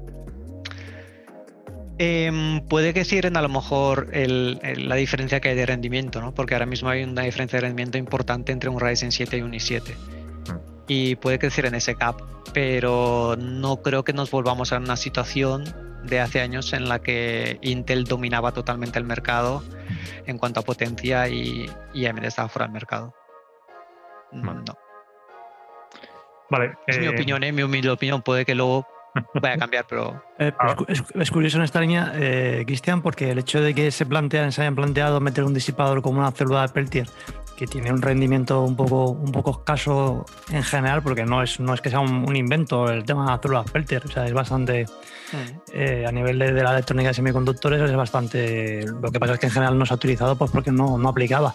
Em, 2.02 2.62
puede 2.66 2.94
que 2.94 3.04
cierren 3.04 3.36
a 3.36 3.42
lo 3.42 3.50
mejor 3.50 4.08
la 4.10 4.94
diferencia 4.94 5.38
que 5.40 5.50
hay 5.50 5.54
de 5.54 5.66
rendimiento, 5.66 6.22
¿no? 6.22 6.32
Porque 6.32 6.54
ahora 6.54 6.64
mismo 6.64 6.88
hay 6.88 7.04
una 7.04 7.22
diferencia 7.22 7.58
de 7.58 7.66
rendimiento 7.66 7.98
importante 7.98 8.52
entre 8.52 8.70
un 8.70 8.80
Ryzen 8.80 9.12
7 9.12 9.36
y 9.36 9.42
un 9.42 9.52
i7. 9.52 9.82
Mm. 9.82 10.56
Y 10.88 11.16
puede 11.16 11.38
que 11.38 11.50
cierren 11.50 11.74
ese 11.74 11.92
gap, 11.92 12.16
pero 12.52 13.36
no 13.38 13.82
creo 13.82 14.04
que 14.04 14.12
nos 14.12 14.30
volvamos 14.30 14.72
a 14.72 14.78
una 14.78 14.96
situación 14.96 15.64
de 16.04 16.20
hace 16.20 16.40
años 16.40 16.72
en 16.72 16.88
la 16.88 17.00
que 17.00 17.58
Intel 17.62 18.04
dominaba 18.04 18.52
totalmente 18.52 18.98
el 18.98 19.04
mercado 19.04 19.62
en 20.26 20.38
cuanto 20.38 20.60
a 20.60 20.62
potencia 20.62 21.28
y, 21.28 21.68
AMD 21.94 22.24
estaba 22.24 22.48
fuera 22.48 22.66
del 22.66 22.72
mercado. 22.72 23.14
No. 24.32 24.62
Vale. 26.50 26.74
Es 26.86 26.98
mi 26.98 27.06
eh, 27.06 27.10
opinión, 27.10 27.42
¿eh? 27.44 27.52
mi 27.52 27.62
humilde 27.62 27.90
opinión. 27.90 28.22
Puede 28.22 28.44
que 28.44 28.54
luego 28.54 28.86
vaya 29.34 29.54
a 29.54 29.58
cambiar, 29.58 29.86
pero. 29.88 30.22
Eh, 30.38 30.52
ah. 30.58 30.76
es, 31.14 31.30
curioso 31.30 31.58
en 31.58 31.64
esta 31.64 31.80
línea, 31.80 32.12
eh, 32.14 32.64
Cristian, 32.66 33.02
porque 33.02 33.30
el 33.30 33.38
hecho 33.38 33.60
de 33.60 33.74
que 33.74 33.90
se, 33.90 34.06
plantean, 34.06 34.52
se 34.52 34.62
hayan 34.62 34.74
planteado 34.74 35.20
meter 35.20 35.44
un 35.44 35.54
disipador 35.54 36.02
como 36.02 36.20
una 36.20 36.30
célula 36.32 36.62
de 36.62 36.68
Peltier, 36.68 37.08
que 37.60 37.66
tiene 37.66 37.92
un 37.92 38.00
rendimiento 38.00 38.62
un 38.62 38.74
poco, 38.74 39.10
un 39.10 39.30
poco 39.30 39.50
escaso 39.50 40.24
en 40.50 40.62
general, 40.62 41.02
porque 41.02 41.26
no 41.26 41.42
es, 41.42 41.60
no 41.60 41.74
es 41.74 41.82
que 41.82 41.90
sea 41.90 42.00
un, 42.00 42.34
invento 42.34 42.90
el 42.90 43.04
tema 43.04 43.24
de 43.24 43.30
las 43.32 43.40
células 43.42 43.70
Peltier, 43.70 44.02
o 44.04 44.10
sea, 44.10 44.26
es 44.26 44.32
bastante. 44.32 44.86
Mm. 45.32 46.06
a 46.08 46.10
nivel 46.10 46.38
de, 46.38 46.52
la 46.52 46.72
electrónica 46.72 47.10
de 47.10 47.14
semiconductores 47.14 47.82
es 47.82 47.94
bastante. 47.94 48.84
Lo 48.86 49.12
que 49.12 49.20
pasa 49.20 49.34
es 49.34 49.38
que 49.38 49.46
en 49.46 49.52
general 49.52 49.78
no 49.78 49.84
se 49.84 49.92
ha 49.92 49.96
utilizado 49.96 50.36
pues 50.36 50.50
porque 50.50 50.72
no, 50.72 50.96
no 50.96 51.08
aplicaba 51.10 51.54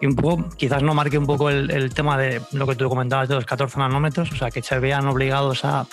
y 0.00 0.06
un 0.06 0.16
poco, 0.16 0.48
quizás 0.56 0.82
no 0.82 0.94
marque 0.94 1.18
un 1.18 1.26
poco 1.26 1.50
el, 1.50 1.94
tema 1.94 2.18
de 2.18 2.40
lo 2.52 2.66
que 2.66 2.74
tú 2.74 2.88
comentabas 2.88 3.28
de 3.28 3.34
los 3.34 3.46
14 3.46 3.78
nanómetros, 3.78 4.32
o 4.32 4.36
sea, 4.36 4.50
que 4.50 4.62
se 4.62 4.78
vean 4.78 5.06
obligados 5.06 5.64
a, 5.64 5.86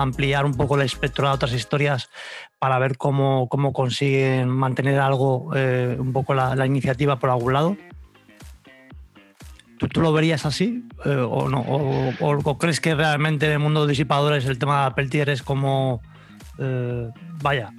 ampliar 0.00 0.44
un 0.44 0.54
poco 0.54 0.76
el 0.76 0.82
espectro 0.82 1.28
a 1.28 1.32
otras 1.32 1.52
historias 1.52 2.10
para 2.58 2.78
ver 2.78 2.96
cómo, 2.96 3.48
cómo 3.48 3.72
consiguen 3.72 4.48
mantener 4.48 4.98
algo, 4.98 5.50
eh, 5.54 5.96
un 5.98 6.12
poco 6.12 6.34
la, 6.34 6.66
iniciativa 6.66 7.18
por 7.18 7.30
algún 7.30 7.52
lado. 7.52 7.76
¿Tú, 9.78 10.00
lo 10.00 10.12
verías 10.12 10.46
así 10.46 10.84
eh, 11.04 11.10
o 11.10 11.48
no? 11.48 11.60
O, 11.60 12.58
crees 12.58 12.80
que 12.80 12.94
realmente 12.94 13.46
en 13.46 13.52
el 13.52 13.58
mundo 13.58 13.86
de 13.86 13.90
disipadores 13.90 14.44
el 14.46 14.58
tema 14.58 14.84
de 14.84 14.90
Peltier 14.92 15.28
es 15.30 15.42
como 15.42 16.00
eh, 16.58 17.10
vaya, 17.42 17.72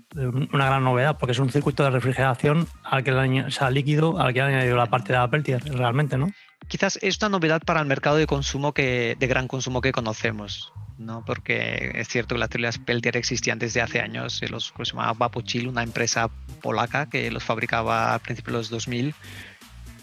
una 0.53 0.65
gran 0.67 0.83
novedad, 0.83 1.17
porque 1.17 1.31
es 1.31 1.39
un 1.39 1.49
circuito 1.49 1.83
de 1.83 1.89
refrigeración 1.89 2.67
al 2.83 3.03
que 3.03 3.11
le 3.11 3.51
sea 3.51 3.69
líquido, 3.69 4.19
al 4.19 4.33
que 4.33 4.41
han 4.41 4.53
añadido 4.53 4.77
la 4.77 4.85
parte 4.87 5.13
de 5.13 5.19
la 5.19 5.29
Peltier, 5.29 5.63
realmente, 5.63 6.17
¿no? 6.17 6.31
Quizás 6.67 6.99
es 7.01 7.17
una 7.21 7.29
novedad 7.29 7.61
para 7.65 7.79
el 7.79 7.87
mercado 7.87 8.17
de 8.17 8.27
consumo 8.27 8.73
que, 8.73 9.15
de 9.17 9.27
gran 9.27 9.47
consumo 9.47 9.81
que 9.81 9.91
conocemos, 9.91 10.73
¿no? 10.97 11.23
Porque 11.25 11.91
es 11.95 12.07
cierto 12.07 12.35
que 12.35 12.39
las 12.39 12.49
teorías 12.49 12.77
Peltier 12.77 13.17
existían 13.17 13.57
desde 13.57 13.81
hace 13.81 13.99
años, 13.99 14.37
se 14.37 14.47
los 14.49 14.73
se 14.77 14.83
llamaba 14.83 15.13
Vapochil, 15.13 15.67
una 15.67 15.83
empresa 15.83 16.29
polaca 16.61 17.09
que 17.09 17.31
los 17.31 17.43
fabricaba 17.43 18.13
a 18.13 18.19
principios 18.19 18.53
de 18.53 18.57
los 18.57 18.69
2000. 18.69 19.15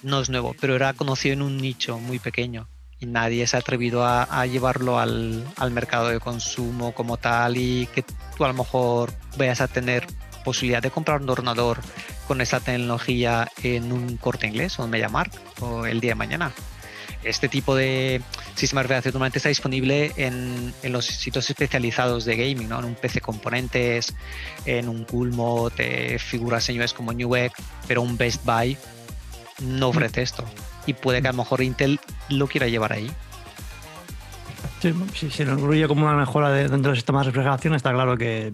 No 0.04 0.20
es 0.20 0.28
nuevo, 0.28 0.54
pero 0.61 0.76
era 0.76 0.92
conocido 0.92 1.32
en 1.32 1.40
un 1.40 1.56
nicho 1.56 1.99
muy 1.99 2.18
pequeño 2.18 2.68
y 3.00 3.06
nadie 3.06 3.46
se 3.46 3.56
ha 3.56 3.61
atrevido 3.61 4.04
a, 4.04 4.44
llevarlo 4.44 4.99
al, 4.99 5.46
mercado 5.70 6.08
de 6.08 6.20
consumo 6.20 6.92
como 6.92 7.16
tal 7.16 7.56
y 7.56 7.87
que 7.87 8.04
tú 8.37 8.44
a 8.44 8.49
lo 8.49 8.52
mejor 8.52 9.14
vayas 9.38 9.62
a 9.62 9.66
tener 9.66 10.06
posibilidad 10.44 10.82
de 10.82 10.90
comprar 10.90 11.23
un 11.23 11.30
ordenador 11.30 11.78
con 12.28 12.42
esta 12.42 12.61
tecnología 12.61 13.49
en 13.62 13.92
un 13.92 14.18
corte 14.18 14.46
inglés 14.46 14.78
o 14.78 14.84
en 14.84 14.90
MediaMark 14.90 15.32
o 15.62 15.87
el 15.87 16.02
día 16.02 16.11
de 16.11 16.16
mañana. 16.16 16.52
Este 17.23 17.49
tipo 17.49 17.75
de 17.75 18.20
sistema 18.56 18.82
de 18.82 18.88
refrigeración 18.88 19.14
normalmente 19.14 19.38
está 19.38 19.49
disponible 19.49 20.12
en, 20.16 20.75
los 20.82 21.06
sitios 21.06 21.49
especializados 21.49 22.26
de 22.26 22.37
gaming, 22.37 22.68
¿no? 22.68 22.78
en 22.80 22.84
un 22.84 22.94
PC 22.94 23.23
Componentes, 23.23 24.14
en 24.66 24.90
un 24.90 25.06
Coolmod, 25.06 25.73
de 25.73 26.18
figuras 26.18 26.62
señores 26.62 26.92
como 26.92 27.14
Newegg, 27.14 27.52
pero 27.88 28.02
un 28.02 28.18
Best 28.18 28.44
Buy 28.44 28.76
no 29.61 29.88
ofrece 29.88 30.23
esto. 30.23 30.44
Y 30.87 30.94
puede 30.94 31.23
que 31.23 31.28
a 31.28 31.32
lo 31.32 31.38
mejor 31.38 31.62
Intel 31.62 32.00
lo 32.28 32.46
quiera 32.46 32.68
llevar 32.68 32.92
ahí. 32.92 33.11
si 35.14 35.30
se 35.30 35.44
lo 35.44 35.54
incluye 35.54 35.87
como 35.88 36.06
una 36.06 36.16
mejora 36.16 36.50
dentro 36.50 36.90
del 36.90 36.96
sistema 36.96 37.20
de 37.20 37.26
refrigeración, 37.26 37.75
está 37.75 37.92
claro 37.92 38.16
que, 38.16 38.52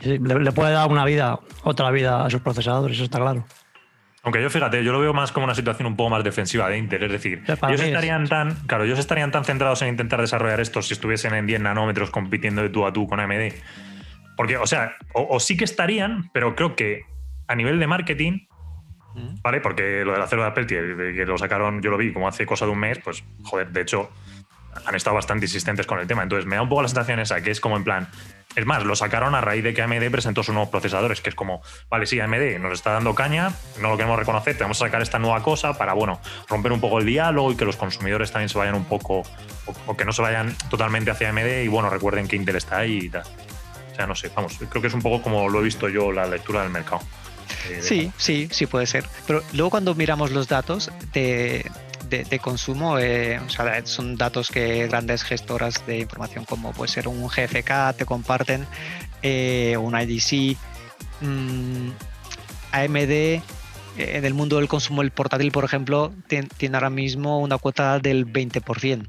le, 0.00 0.52
puede 0.52 0.72
dar 0.72 0.88
una 0.90 1.04
vida, 1.04 1.38
otra 1.62 1.90
vida 1.90 2.24
a 2.24 2.30
sus 2.30 2.40
procesadores, 2.40 2.96
eso 2.96 3.04
está 3.04 3.18
claro. 3.18 3.44
Aunque 4.22 4.42
yo 4.42 4.50
fíjate, 4.50 4.82
yo 4.82 4.90
lo 4.90 4.98
veo 4.98 5.14
más 5.14 5.30
como 5.30 5.44
una 5.44 5.54
situación 5.54 5.86
un 5.86 5.94
poco 5.94 6.10
más 6.10 6.24
defensiva 6.24 6.68
de 6.68 6.78
Intel. 6.78 7.04
Es 7.04 7.12
decir, 7.12 7.44
ellos 7.46 7.80
estarían 7.80 8.26
tan, 8.26 8.56
claro, 8.66 8.82
ellos 8.82 8.98
estarían 8.98 9.30
tan 9.30 9.44
centrados 9.44 9.82
en 9.82 9.88
intentar 9.88 10.20
desarrollar 10.20 10.58
esto 10.58 10.82
si 10.82 10.94
estuviesen 10.94 11.32
en 11.32 11.46
10 11.46 11.60
nanómetros 11.60 12.10
compitiendo 12.10 12.60
de 12.62 12.68
tú 12.68 12.84
a 12.86 12.92
tú 12.92 13.06
con 13.06 13.20
AMD. 13.20 13.52
Porque, 14.36 14.56
o 14.56 14.66
sea, 14.66 14.96
o, 15.14 15.38
sí 15.38 15.56
que 15.56 15.64
estarían, 15.64 16.30
pero 16.32 16.56
creo 16.56 16.74
que 16.74 17.04
a 17.46 17.54
nivel 17.54 17.78
de 17.78 17.86
marketing. 17.86 18.45
¿Vale? 19.42 19.60
Porque 19.60 20.04
lo 20.04 20.12
de 20.12 20.18
la 20.18 20.26
célula 20.26 20.48
de 20.48 20.52
Peltier, 20.52 21.14
que 21.14 21.26
lo 21.26 21.38
sacaron, 21.38 21.80
yo 21.82 21.90
lo 21.90 21.96
vi 21.96 22.12
como 22.12 22.28
hace 22.28 22.46
cosa 22.46 22.66
de 22.66 22.72
un 22.72 22.78
mes, 22.78 22.98
pues, 22.98 23.24
joder, 23.44 23.70
de 23.70 23.82
hecho, 23.82 24.10
han 24.84 24.94
estado 24.94 25.14
bastante 25.14 25.46
insistentes 25.46 25.86
con 25.86 25.98
el 25.98 26.06
tema. 26.06 26.22
Entonces 26.22 26.46
me 26.46 26.56
da 26.56 26.62
un 26.62 26.68
poco 26.68 26.82
la 26.82 26.88
sensación 26.88 27.20
esa, 27.20 27.40
que 27.40 27.50
es 27.50 27.60
como 27.60 27.76
en 27.76 27.84
plan, 27.84 28.08
es 28.54 28.64
más, 28.64 28.84
lo 28.84 28.96
sacaron 28.96 29.34
a 29.34 29.40
raíz 29.40 29.62
de 29.62 29.74
que 29.74 29.82
AMD 29.82 30.10
presentó 30.10 30.42
sus 30.42 30.54
nuevos 30.54 30.70
procesadores, 30.70 31.20
que 31.20 31.30
es 31.30 31.36
como, 31.36 31.62
vale, 31.90 32.06
sí, 32.06 32.18
AMD 32.20 32.58
nos 32.58 32.72
está 32.72 32.92
dando 32.92 33.14
caña, 33.14 33.52
no 33.80 33.90
lo 33.90 33.96
queremos 33.96 34.18
reconocer, 34.18 34.56
tenemos 34.56 34.78
que 34.78 34.84
sacar 34.84 35.02
esta 35.02 35.18
nueva 35.18 35.42
cosa 35.42 35.74
para, 35.76 35.92
bueno, 35.92 36.20
romper 36.48 36.72
un 36.72 36.80
poco 36.80 36.98
el 36.98 37.06
diálogo 37.06 37.52
y 37.52 37.56
que 37.56 37.64
los 37.64 37.76
consumidores 37.76 38.32
también 38.32 38.48
se 38.48 38.58
vayan 38.58 38.74
un 38.74 38.86
poco, 38.86 39.22
o, 39.86 39.96
que 39.96 40.04
no 40.04 40.12
se 40.12 40.22
vayan 40.22 40.56
totalmente 40.70 41.10
hacia 41.10 41.28
AMD 41.28 41.64
y, 41.64 41.68
bueno, 41.68 41.90
recuerden 41.90 42.28
que 42.28 42.36
Intel 42.36 42.56
está 42.56 42.78
ahí 42.78 42.98
y 43.04 43.08
tal. 43.08 43.24
O 43.92 43.94
sea, 43.94 44.06
no 44.06 44.14
sé, 44.14 44.30
vamos, 44.34 44.58
creo 44.68 44.82
que 44.82 44.88
es 44.88 44.94
un 44.94 45.02
poco 45.02 45.22
como 45.22 45.48
lo 45.48 45.60
he 45.60 45.62
visto 45.62 45.88
yo 45.88 46.12
la 46.12 46.26
lectura 46.26 46.62
del 46.62 46.70
mercado. 46.70 47.00
Eh, 47.70 47.80
sí, 47.82 48.12
sí, 48.16 48.48
sí 48.50 48.66
puede 48.66 48.86
ser. 48.86 49.04
Pero 49.26 49.42
luego 49.52 49.70
cuando 49.70 49.94
miramos 49.94 50.30
los 50.30 50.48
datos 50.48 50.90
de, 51.12 51.70
de, 52.08 52.38
consumo 52.38 52.98
eh, 52.98 53.40
son 53.84 54.16
datos 54.16 54.50
que 54.50 54.86
grandes 54.86 55.24
gestoras 55.24 55.84
de 55.86 56.00
información 56.00 56.44
como 56.44 56.72
puede 56.72 56.90
ser 56.90 57.08
un 57.08 57.26
GFK 57.26 57.96
te 57.96 58.04
comparten, 58.04 58.66
eh, 59.22 59.76
un 59.76 59.98
IDC, 59.98 60.56
mm, 61.20 61.88
AMD 62.72 63.10
eh, 63.10 63.40
en 63.96 64.24
el 64.24 64.34
mundo 64.34 64.56
del 64.56 64.68
consumo 64.68 65.02
del 65.02 65.10
portátil, 65.10 65.50
por 65.50 65.64
ejemplo, 65.64 66.12
tiene 66.28 66.76
ahora 66.76 66.90
mismo 66.90 67.40
una 67.40 67.58
cuota 67.58 67.98
del 67.98 68.26
20%. 68.26 69.08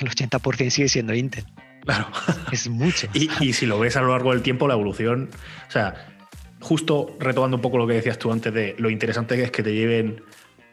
El 0.00 0.10
80% 0.10 0.70
sigue 0.70 0.88
siendo 0.88 1.14
Intel. 1.14 1.44
Claro. 1.84 2.08
Es 2.52 2.68
mucho. 2.68 3.08
y, 3.14 3.30
y, 3.40 3.52
si 3.52 3.66
lo 3.66 3.78
ves 3.78 3.96
a 3.96 4.02
lo 4.02 4.08
largo 4.12 4.32
del 4.32 4.42
tiempo, 4.42 4.68
la 4.68 4.74
evolución, 4.74 5.30
o 5.66 5.70
sea, 5.70 6.17
justo 6.60 7.16
retomando 7.18 7.56
un 7.56 7.62
poco 7.62 7.78
lo 7.78 7.86
que 7.86 7.94
decías 7.94 8.18
tú 8.18 8.32
antes 8.32 8.52
de 8.52 8.74
lo 8.78 8.90
interesante 8.90 9.36
que 9.36 9.44
es 9.44 9.50
que 9.50 9.62
te 9.62 9.74
lleven 9.74 10.22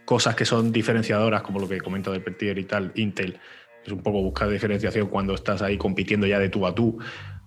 cosas 0.05 0.35
que 0.35 0.45
son 0.45 0.71
diferenciadoras, 0.71 1.41
como 1.41 1.59
lo 1.59 1.67
que 1.67 1.79
comento 1.79 2.11
de 2.11 2.19
Peltier 2.19 2.57
y 2.59 2.63
tal, 2.63 2.91
Intel, 2.95 3.39
es 3.85 3.91
un 3.91 4.01
poco 4.01 4.21
buscar 4.21 4.49
diferenciación 4.49 5.07
cuando 5.07 5.33
estás 5.35 5.61
ahí 5.61 5.77
compitiendo 5.77 6.25
ya 6.25 6.39
de 6.39 6.49
tú 6.49 6.65
a 6.65 6.73
tú. 6.73 6.97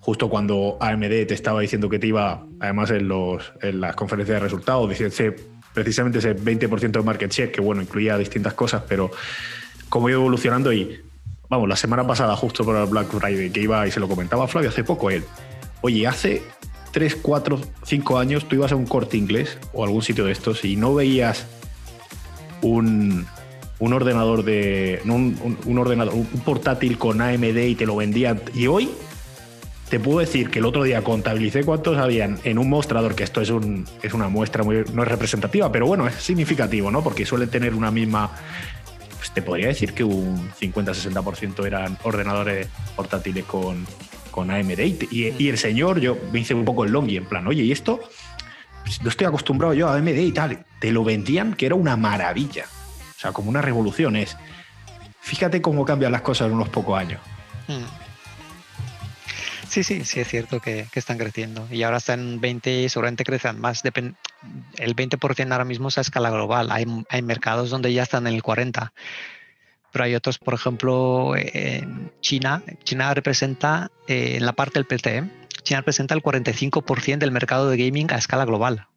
Justo 0.00 0.28
cuando 0.28 0.78
AMD 0.80 1.26
te 1.26 1.35
estaba 1.35 1.61
diciendo 1.61 1.88
que 1.88 1.99
te 1.99 2.07
iba, 2.07 2.45
además 2.61 2.90
en, 2.90 3.09
los, 3.09 3.52
en 3.62 3.80
las 3.80 3.97
conferencias 3.97 4.37
de 4.37 4.40
resultados, 4.40 4.88
precisamente 5.75 6.18
ese 6.18 6.37
20% 6.37 6.90
de 6.90 7.02
market 7.02 7.33
share, 7.33 7.50
que 7.50 7.61
bueno, 7.61 7.83
incluía 7.83 8.16
distintas 8.16 8.54
cosas, 8.54 8.83
pero 8.88 9.11
como 9.88 10.09
iba 10.09 10.18
evolucionando 10.18 10.73
y, 10.73 11.00
vamos, 11.49 11.68
la 11.68 11.76
semana 11.76 12.07
pasada, 12.07 12.37
justo 12.37 12.64
por 12.64 12.76
el 12.76 12.87
Black 12.87 13.09
Friday, 13.09 13.50
que 13.50 13.61
iba 13.61 13.87
y 13.87 13.90
se 13.90 14.00
lo 14.00 14.09
comentaba 14.09 14.45
a 14.45 14.49
Flavio 14.49 14.71
hace 14.71 14.85
poco 14.85 15.11
él, 15.11 15.25
oye, 15.80 16.07
hace 16.07 16.42
3, 16.92 17.16
4, 17.16 17.61
5 17.85 18.18
años 18.18 18.47
tú 18.47 18.57
ibas 18.57 18.73
a 18.73 18.76
un 18.76 18.87
corte 18.87 19.16
inglés 19.16 19.59
o 19.73 19.85
algún 19.85 20.02
sitio 20.02 20.25
de 20.25 20.33
estos 20.33 20.64
y 20.64 20.76
no 20.76 20.95
veías 20.95 21.47
un, 22.62 23.26
ordenador 23.78 24.45
de. 24.45 25.00
Un, 25.04 25.78
ordenador, 25.78 26.14
un 26.14 26.26
portátil 26.45 26.99
con 26.99 27.21
AMD 27.21 27.57
y 27.57 27.75
te 27.75 27.87
lo 27.87 27.97
vendían. 27.97 28.40
Y 28.54 28.66
hoy 28.66 28.90
te 29.88 30.00
puedo 30.00 30.18
decir 30.18 30.50
que 30.50 30.59
el 30.59 30.66
otro 30.66 30.83
día 30.83 31.02
contabilicé 31.02 31.64
cuántos 31.64 31.97
habían 31.99 32.38
en 32.45 32.59
un 32.59 32.68
mostrador, 32.68 33.14
que 33.14 33.25
esto 33.25 33.40
es, 33.40 33.50
un, 33.50 33.87
es 34.02 34.12
una 34.12 34.28
muestra 34.28 34.62
muy, 34.62 34.85
no 34.92 35.02
es 35.02 35.09
representativa, 35.09 35.73
pero 35.73 35.87
bueno, 35.87 36.07
es 36.07 36.14
significativo, 36.14 36.90
¿no? 36.90 37.02
Porque 37.02 37.25
suele 37.25 37.47
tener 37.47 37.75
una 37.75 37.90
misma. 37.90 38.30
Pues 39.16 39.33
te 39.33 39.42
podría 39.42 39.66
decir 39.66 39.95
que 39.95 40.04
un 40.04 40.50
50-60% 40.61 41.66
eran 41.66 41.99
ordenadores 42.04 42.68
portátiles 42.95 43.45
con, 43.45 43.85
con 44.38 44.52
AMD. 44.52 44.78
Y, 45.11 45.35
y, 45.37 45.49
el 45.49 45.59
señor, 45.59 45.99
yo 45.99 46.16
me 46.33 46.38
hice 46.38 46.54
un 46.54 46.64
poco 46.64 46.85
el 46.85 46.92
long 46.92 47.11
y 47.11 47.16
en 47.16 47.25
plan, 47.25 47.47
oye, 47.49 47.64
¿y 47.64 47.73
esto? 47.73 48.00
no 49.02 49.11
estoy 49.11 49.26
acostumbrado 49.26 49.75
yo 49.75 49.88
a 49.88 49.97
AMD 49.97 50.16
y 50.16 50.33
tal. 50.33 50.64
Te 50.78 50.92
lo 50.92 51.02
vendían 51.02 51.54
que 51.54 51.66
era 51.66 51.75
una 51.75 51.97
maravilla. 51.97 52.66
O 53.16 53.21
sea, 53.21 53.33
como 53.33 53.50
una 53.50 53.61
revolución 53.61 54.14
es. 54.14 54.37
Fíjate 55.21 55.61
cómo 55.61 55.85
cambian 55.85 56.12
las 56.12 56.23
cosas 56.23 56.47
en 56.47 56.54
unos 56.54 56.68
pocos 56.68 56.99
años. 56.99 57.21
Hmm. 57.66 57.85
Sí, 59.68 59.83
sí, 59.83 60.04
sí 60.04 60.21
es 60.21 60.28
cierto 60.28 60.61
que, 60.61 60.87
están 60.95 61.18
creciendo. 61.18 61.66
Y 61.71 61.83
ahora 61.83 61.99
están 61.99 62.21
en 62.21 62.40
20 62.40 62.83
y 62.83 62.88
seguramente 62.88 63.25
crecerán 63.25 63.61
más. 63.61 63.83
el 63.85 64.97
20% 64.97 65.52
ahora 65.52 65.64
mismo 65.64 65.88
es 65.88 65.99
a 65.99 66.02
escala 66.02 66.30
global. 66.30 66.71
Hay, 66.71 66.87
hay, 67.11 67.23
mercados 67.23 67.71
donde 67.71 67.92
ya 67.92 68.04
están 68.04 68.26
en 68.28 68.35
el 68.35 68.42
40%. 68.42 68.92
Pero 69.99 70.05
hay 70.05 70.14
otros, 70.14 70.38
por 70.38 70.55
ejemplo, 70.55 71.33
en 71.35 72.12
China. 72.21 72.62
China 72.85 73.12
representa 73.14 73.90
eh, 74.07 74.37
en 74.37 74.47
la 74.47 74.52
parte 74.52 74.78
del 74.78 74.85
PC 74.85 75.25
China 75.64 75.81
representa 75.81 76.14
el 76.14 76.23
45% 76.23 77.19
del 77.19 77.33
mercado 77.33 77.69
de 77.69 77.76
gaming 77.76 78.12
a 78.12 78.17
escala 78.17 78.45
global. 78.45 78.87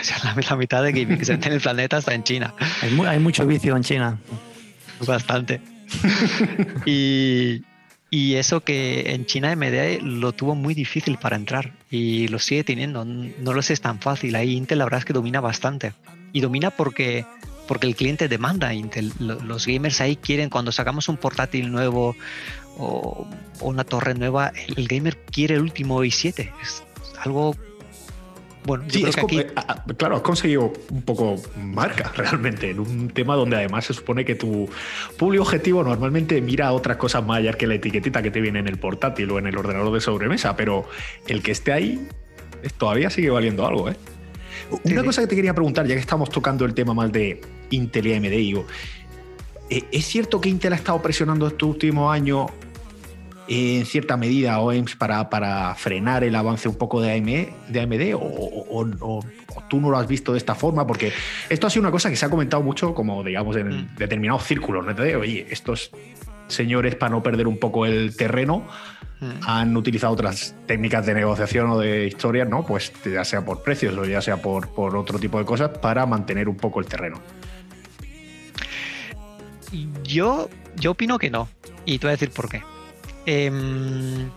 O 0.00 0.04
sea, 0.04 0.16
la, 0.24 0.56
mitad 0.56 0.82
de 0.82 0.92
gaming 0.92 1.18
que 1.18 1.26
se 1.26 1.34
en 1.34 1.44
el 1.44 1.60
planeta 1.60 1.98
está 1.98 2.14
en 2.14 2.24
China. 2.24 2.54
Hay, 2.80 3.18
mucho 3.18 3.46
vicio 3.46 3.76
en 3.76 3.82
China. 3.82 4.18
Bastante. 5.06 5.60
y, 6.86 7.62
eso 8.10 8.60
que 8.60 9.12
en 9.12 9.26
China 9.26 9.54
MD 9.54 10.00
lo 10.00 10.32
tuvo 10.32 10.54
muy 10.54 10.72
difícil 10.72 11.18
para 11.18 11.36
entrar 11.36 11.74
y 11.90 12.28
lo 12.28 12.38
sigue 12.38 12.64
teniendo. 12.64 13.04
No 13.04 13.52
lo 13.52 13.60
es 13.60 13.80
tan 13.82 14.00
fácil. 14.00 14.36
Ahí 14.36 14.56
Intel 14.56 14.78
la 14.78 14.84
verdad 14.84 15.00
es 15.00 15.04
que 15.04 15.12
domina 15.12 15.42
bastante. 15.42 15.92
Y 16.32 16.40
domina 16.40 16.70
porque 16.70 17.26
porque 17.68 17.86
el 17.86 17.94
cliente 17.94 18.26
demanda 18.26 18.74
Intel. 18.74 19.12
Los 19.20 19.66
gamers 19.66 20.00
ahí 20.00 20.16
quieren, 20.16 20.50
cuando 20.50 20.72
sacamos 20.72 21.08
un 21.08 21.18
portátil 21.18 21.70
nuevo 21.70 22.16
o, 22.78 23.28
una 23.60 23.84
torre 23.84 24.14
nueva, 24.14 24.52
el 24.76 24.88
gamer 24.88 25.16
quiere 25.18 25.54
el 25.54 25.60
último 25.60 26.02
i7. 26.02 26.50
Es 26.60 26.82
algo 27.20 27.54
bueno, 28.64 28.84
sí, 28.88 29.04
es 29.06 29.16
aquí... 29.16 29.40
claro, 29.96 30.16
has 30.16 30.22
conseguido 30.22 30.72
un 30.90 31.00
poco 31.02 31.36
marca 31.56 32.12
realmente 32.16 32.70
en 32.70 32.80
un 32.80 33.08
tema 33.08 33.34
donde 33.34 33.56
además 33.56 33.86
se 33.86 33.94
supone 33.94 34.26
que 34.26 34.34
tu 34.34 34.68
público 35.16 35.44
objetivo 35.44 35.82
normalmente 35.82 36.42
mira 36.42 36.72
otras 36.72 36.98
cosas 36.98 37.24
más 37.24 37.38
allá 37.38 37.52
que 37.54 37.66
la 37.66 37.76
etiquetita 37.76 38.22
que 38.22 38.30
te 38.30 38.42
viene 38.42 38.58
en 38.58 38.68
el 38.68 38.78
portátil 38.78 39.30
o 39.30 39.38
en 39.38 39.46
el 39.46 39.56
ordenador 39.56 39.94
de 39.94 40.00
sobremesa, 40.00 40.54
pero 40.54 40.86
el 41.26 41.42
que 41.42 41.52
esté 41.52 41.72
ahí 41.72 42.08
todavía 42.76 43.08
sigue 43.08 43.30
valiendo 43.30 43.66
algo, 43.66 43.88
¿eh? 43.88 43.96
Una 44.84 45.02
cosa 45.02 45.22
que 45.22 45.28
te 45.28 45.36
quería 45.36 45.54
preguntar, 45.54 45.86
ya 45.86 45.94
que 45.94 46.00
estamos 46.00 46.28
tocando 46.28 46.66
el 46.66 46.74
tema 46.74 46.92
más 46.92 47.10
de 47.10 47.40
Intel 47.70 48.06
y 48.06 48.14
AMD, 48.14 48.30
digo, 48.30 48.66
eh, 49.70 49.84
¿es 49.92 50.06
cierto 50.06 50.40
que 50.40 50.48
Intel 50.48 50.72
ha 50.72 50.76
estado 50.76 51.00
presionando 51.02 51.46
estos 51.46 51.68
últimos 51.68 52.12
años 52.12 52.50
en 53.48 53.86
cierta 53.86 54.16
medida 54.16 54.54
a 54.54 54.60
OEMS 54.60 54.96
para, 54.96 55.30
para 55.30 55.74
frenar 55.74 56.22
el 56.22 56.34
avance 56.34 56.68
un 56.68 56.76
poco 56.76 57.00
de 57.00 57.12
AMD, 57.12 57.72
de 57.72 57.80
AMD 57.80 58.14
o, 58.14 59.24
tú 59.68 59.80
no 59.80 59.90
lo 59.90 59.98
has 59.98 60.06
visto 60.06 60.32
de 60.32 60.38
esta 60.38 60.54
forma? 60.54 60.86
Porque 60.86 61.12
esto 61.48 61.66
ha 61.66 61.70
sido 61.70 61.82
una 61.82 61.90
cosa 61.90 62.10
que 62.10 62.16
se 62.16 62.26
ha 62.26 62.30
comentado 62.30 62.62
mucho, 62.62 62.94
como 62.94 63.24
digamos, 63.24 63.56
en 63.56 63.68
mm. 63.68 63.96
determinados 63.96 64.44
círculos, 64.44 64.84
¿no? 64.84 64.92
oye, 65.18 65.46
estos 65.50 65.90
señores, 66.46 66.94
para 66.94 67.10
no 67.10 67.22
perder 67.22 67.46
un 67.46 67.58
poco 67.58 67.86
el 67.86 68.16
terreno, 68.16 68.66
mm. 69.20 69.30
han 69.46 69.76
utilizado 69.76 70.12
otras 70.12 70.54
técnicas 70.66 71.06
de 71.06 71.14
negociación 71.14 71.70
o 71.70 71.78
de 71.78 72.06
historias, 72.06 72.48
¿no? 72.48 72.66
Pues 72.66 72.92
ya 73.04 73.24
sea 73.24 73.44
por 73.44 73.62
precios 73.62 73.96
o 73.96 74.04
ya 74.04 74.20
sea 74.20 74.38
por, 74.38 74.68
por 74.68 74.96
otro 74.96 75.18
tipo 75.18 75.38
de 75.38 75.44
cosas, 75.44 75.70
para 75.78 76.04
mantener 76.06 76.48
un 76.48 76.56
poco 76.56 76.80
el 76.80 76.86
terreno. 76.86 77.20
Yo, 80.04 80.48
yo 80.76 80.92
opino 80.92 81.18
que 81.18 81.30
no. 81.30 81.48
Y 81.84 81.98
te 81.98 82.06
voy 82.06 82.10
a 82.10 82.16
decir 82.16 82.30
por 82.30 82.48
qué. 82.48 82.62
Em, 83.26 84.30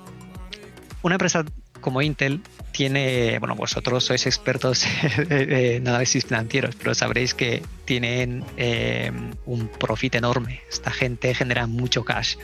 una 1.02 1.16
empresa 1.16 1.46
como 1.80 2.02
Intel 2.02 2.42
tiene, 2.72 3.38
bueno, 3.40 3.56
vosotros 3.56 4.04
sois 4.06 4.26
expertos 4.26 4.86
en 5.30 5.88
análisis 5.88 6.26
financieros, 6.26 6.76
pero 6.76 6.94
sabréis 6.94 7.34
que 7.34 7.64
tienen 7.86 8.46
eh, 8.58 9.12
un 9.46 9.68
profit 9.68 10.16
enorme. 10.16 10.62
Esta 10.70 10.92
gente 10.92 11.34
genera 11.34 11.68
mucho 11.68 12.06
cash. 12.06 12.38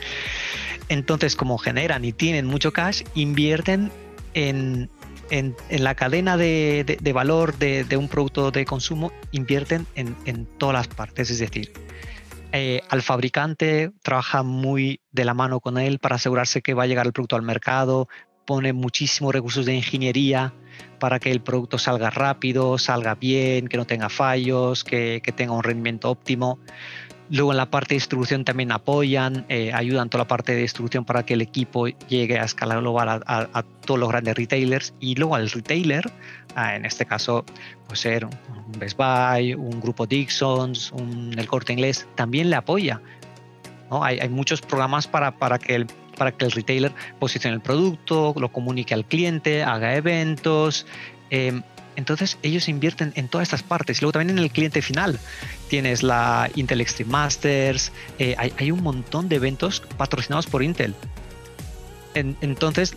Entonces, 0.88 1.36
como 1.36 1.58
generan 1.58 2.04
y 2.04 2.12
tienen 2.12 2.46
mucho 2.46 2.72
cash, 2.72 3.02
invierten 3.14 3.90
en, 4.34 4.90
en, 5.30 5.54
la 5.70 5.94
cadena 5.94 6.36
de, 6.36 6.98
valor 7.14 7.56
de, 7.58 7.96
un 7.96 8.08
producto 8.08 8.50
de 8.50 8.64
consumo, 8.64 9.12
invierten 9.32 9.86
en, 9.94 10.46
todas 10.58 10.74
las 10.74 10.88
partes. 10.88 11.30
Es 11.30 11.38
decir, 11.38 11.72
eh, 12.60 12.82
al 12.88 13.02
fabricante 13.02 13.92
trabaja 14.02 14.42
muy 14.42 15.00
de 15.12 15.24
la 15.24 15.32
mano 15.32 15.60
con 15.60 15.78
él 15.78 16.00
para 16.00 16.16
asegurarse 16.16 16.60
que 16.60 16.74
va 16.74 16.82
a 16.82 16.86
llegar 16.86 17.06
el 17.06 17.12
producto 17.12 17.36
al 17.36 17.42
mercado, 17.42 18.08
pone 18.46 18.72
muchísimos 18.72 19.32
recursos 19.32 19.64
de 19.64 19.74
ingeniería 19.74 20.52
para 20.98 21.20
que 21.20 21.30
el 21.30 21.40
producto 21.40 21.78
salga 21.78 22.10
rápido, 22.10 22.76
salga 22.76 23.14
bien, 23.14 23.68
que 23.68 23.76
no 23.76 23.84
tenga 23.84 24.08
fallos, 24.08 24.82
que, 24.82 25.22
tenga 25.36 25.52
un 25.52 25.62
rendimiento 25.62 26.10
óptimo. 26.10 26.58
Luego 27.30 27.52
en 27.52 27.58
la 27.58 27.66
parte 27.66 27.94
de 27.94 27.96
distribución 27.96 28.44
también 28.44 28.72
apoyan, 28.72 29.44
eh, 29.48 29.70
ayudan 29.74 30.08
toda 30.08 30.24
la 30.24 30.28
parte 30.28 30.54
de 30.54 30.62
distribución 30.62 31.04
para 31.04 31.24
que 31.26 31.34
el 31.34 31.42
equipo 31.42 31.86
llegue 31.86 32.38
a 32.38 32.44
escala 32.44 32.76
global 32.76 33.22
a, 33.26 33.62
todos 33.84 34.00
los 34.00 34.08
grandes 34.08 34.34
retailers 34.34 34.94
y 34.98 35.14
luego 35.14 35.34
al 35.34 35.50
retailer, 35.50 36.10
en 36.56 36.84
este 36.84 37.04
caso 37.06 37.44
puede 37.86 37.96
ser 37.96 38.24
un 38.24 38.32
Best 38.78 38.96
Buy, 38.96 39.54
un 39.54 39.80
grupo 39.80 40.06
Dixons, 40.06 40.90
un, 40.92 41.34
el 41.38 41.46
Corte 41.46 41.72
Inglés, 41.72 42.06
también 42.14 42.50
le 42.50 42.56
apoya. 42.56 43.00
Hay, 43.90 44.28
muchos 44.28 44.60
programas 44.60 45.06
para, 45.06 45.32
para 45.38 45.58
que 45.58 45.74
el 45.74 45.86
para 46.18 46.32
que 46.32 46.44
el 46.44 46.50
retailer 46.50 46.92
posicione 47.20 47.54
el 47.54 47.62
producto, 47.62 48.34
lo 48.36 48.50
comunique 48.50 48.92
al 48.92 49.04
cliente, 49.04 49.62
haga 49.62 49.94
eventos. 49.94 50.84
Em, 51.30 51.62
entonces 51.94 52.38
ellos 52.42 52.68
invierten 52.68 53.12
en 53.14 53.28
todas 53.28 53.46
estas 53.46 53.62
partes. 53.62 54.02
Luego 54.02 54.12
también 54.12 54.36
en 54.36 54.42
el 54.42 54.50
cliente 54.50 54.82
final 54.82 55.18
tienes 55.68 56.02
la 56.02 56.50
Intel 56.54 56.80
Extreme 56.80 57.12
Masters. 57.12 57.92
Eh, 58.18 58.34
hay, 58.38 58.70
un 58.70 58.82
montón 58.82 59.28
de 59.28 59.36
eventos 59.36 59.80
patrocinados 59.96 60.46
por 60.46 60.62
Intel 60.62 60.94
entonces, 62.14 62.96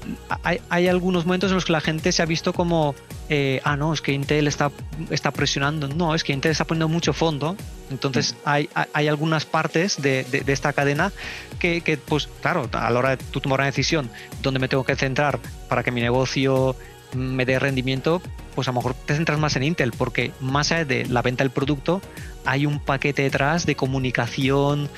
hay, 0.69 0.87
algunos 0.87 1.25
momentos 1.25 1.51
en 1.51 1.55
los 1.55 1.65
que 1.65 1.71
la 1.71 1.81
gente 1.81 2.11
se 2.11 2.21
ha 2.21 2.25
visto 2.25 2.53
como, 2.53 2.95
eh, 3.29 3.61
ah, 3.63 3.75
no, 3.75 3.93
es 3.93 4.01
que 4.01 4.13
Intel 4.13 4.47
está, 4.47 4.71
está 5.09 5.31
presionando. 5.31 5.87
No, 5.87 6.15
es 6.15 6.23
que 6.23 6.33
Intel 6.33 6.51
está 6.51 6.65
poniendo 6.65 6.87
mucho 6.87 7.13
fondo. 7.13 7.55
Entonces, 7.89 8.35
hay, 8.45 8.69
hay 8.93 9.07
algunas 9.07 9.45
partes 9.45 10.01
de, 10.01 10.23
de, 10.23 10.51
esta 10.51 10.73
cadena 10.73 11.11
que, 11.59 11.81
que, 11.81 11.97
pues, 11.97 12.29
claro, 12.41 12.69
a 12.71 12.89
la 12.89 12.99
hora 12.99 13.09
de 13.11 13.17
tú 13.17 13.41
tomar 13.41 13.59
una 13.59 13.67
decisión 13.67 14.09
dónde 14.41 14.59
me 14.59 14.67
tengo 14.67 14.83
que 14.83 14.95
centrar 14.95 15.39
para 15.67 15.83
que 15.83 15.91
mi 15.91 16.01
negocio 16.01 16.75
me 17.13 17.45
dé 17.45 17.59
rendimiento, 17.59 18.21
pues 18.55 18.67
a 18.67 18.71
lo 18.71 18.77
mejor 18.77 18.93
te 18.93 19.15
centras 19.15 19.39
más 19.39 19.55
en 19.55 19.63
Intel, 19.63 19.91
porque 19.91 20.31
más 20.39 20.71
allá 20.71 20.85
de 20.85 21.05
la 21.05 21.21
venta 21.21 21.43
del 21.43 21.51
producto, 21.51 22.01
hay 22.45 22.65
un 22.65 22.79
paquete 22.79 23.23
detrás 23.23 23.65
de 23.65 23.75
comunicación, 23.75 24.89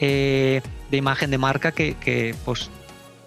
eh, 0.00 0.62
de 0.90 0.96
imagen 0.96 1.30
de 1.30 1.38
marca 1.38 1.72
que, 1.72 1.94
que 1.94 2.34
pues 2.44 2.70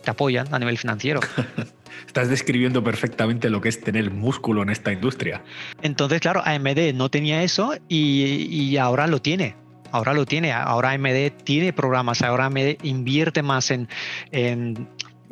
te 0.04 0.12
apoyan 0.12 0.54
a 0.54 0.60
nivel 0.60 0.78
financiero. 0.78 1.20
Estás 2.08 2.30
describiendo 2.30 2.84
perfectamente 2.84 3.50
lo 3.50 3.62
que 3.62 3.70
es 3.70 3.82
tener 3.82 4.12
músculo 4.12 4.64
en 4.64 4.70
esta 4.70 4.92
industria. 4.92 5.44
Entonces, 5.82 6.20
claro, 6.22 6.42
AMD 6.44 6.94
no 6.94 7.10
tenía 7.10 7.44
eso 7.44 7.76
y, 7.88 8.78
ahora 8.78 9.08
lo 9.08 9.22
tiene. 9.22 9.56
Ahora 9.92 10.14
lo 10.14 10.26
tiene. 10.26 10.52
Ahora 10.52 10.92
AMD 10.92 11.32
tiene 11.44 11.74
programas. 11.74 12.22
Ahora 12.22 12.46
AMD 12.46 12.84
invierte 12.84 13.44
más 13.44 13.72
en, 13.72 13.88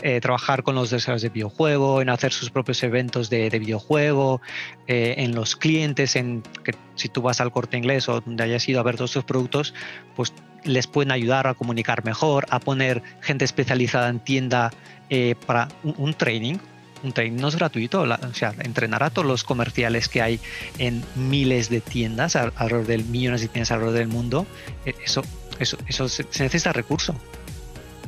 eh, 0.01 0.21
trabajar 0.21 0.63
con 0.63 0.75
los 0.75 0.89
desarrolladores 0.89 1.23
de 1.23 1.29
videojuego, 1.29 2.01
en 2.01 2.09
hacer 2.09 2.31
sus 2.31 2.49
propios 2.49 2.81
eventos 2.83 3.29
de, 3.29 3.49
videojuego, 3.49 4.41
eh, 4.87 5.15
en 5.17 5.35
los 5.35 5.55
clientes, 5.55 6.15
en 6.15 6.43
que 6.63 6.73
si 6.95 7.09
tú 7.09 7.21
vas 7.21 7.41
al 7.41 7.51
corte 7.51 7.77
inglés 7.77 8.07
o 8.09 8.21
donde 8.21 8.43
hayas 8.43 8.67
ido 8.69 8.79
a 8.79 8.83
ver 8.83 8.95
todos 8.95 9.11
sus 9.11 9.23
productos, 9.23 9.73
pues 10.15 10.33
les 10.63 10.87
pueden 10.87 11.11
ayudar 11.11 11.47
a 11.47 11.53
comunicar 11.53 12.03
mejor, 12.05 12.45
a 12.49 12.59
poner 12.59 13.01
gente 13.21 13.45
especializada 13.45 14.09
en 14.09 14.19
tienda 14.19 14.71
eh, 15.09 15.35
para 15.45 15.69
un, 15.83 16.13
training. 16.13 16.57
Un 17.03 17.11
training 17.13 17.39
no 17.39 17.47
es 17.47 17.55
gratuito, 17.55 18.01
o 18.01 18.33
sea, 18.33 18.53
entrenar 18.59 19.03
a 19.03 19.09
todos 19.09 19.27
los 19.27 19.43
comerciales 19.43 20.09
que 20.09 20.21
hay 20.21 20.39
en 20.77 21.03
miles 21.15 21.69
de 21.69 21.81
tiendas, 21.81 22.35
alrededor 22.35 22.87
del 22.87 23.05
millones 23.05 23.41
de 23.41 23.47
tiendas 23.47 23.71
alrededor 23.71 23.99
del 23.99 24.07
mundo, 24.07 24.47
eh, 24.85 24.93
eso, 25.03 25.21
eso, 25.59 25.77
eso 25.87 26.09
se, 26.09 26.23
necesita 26.23 26.73
recurso. 26.73 27.15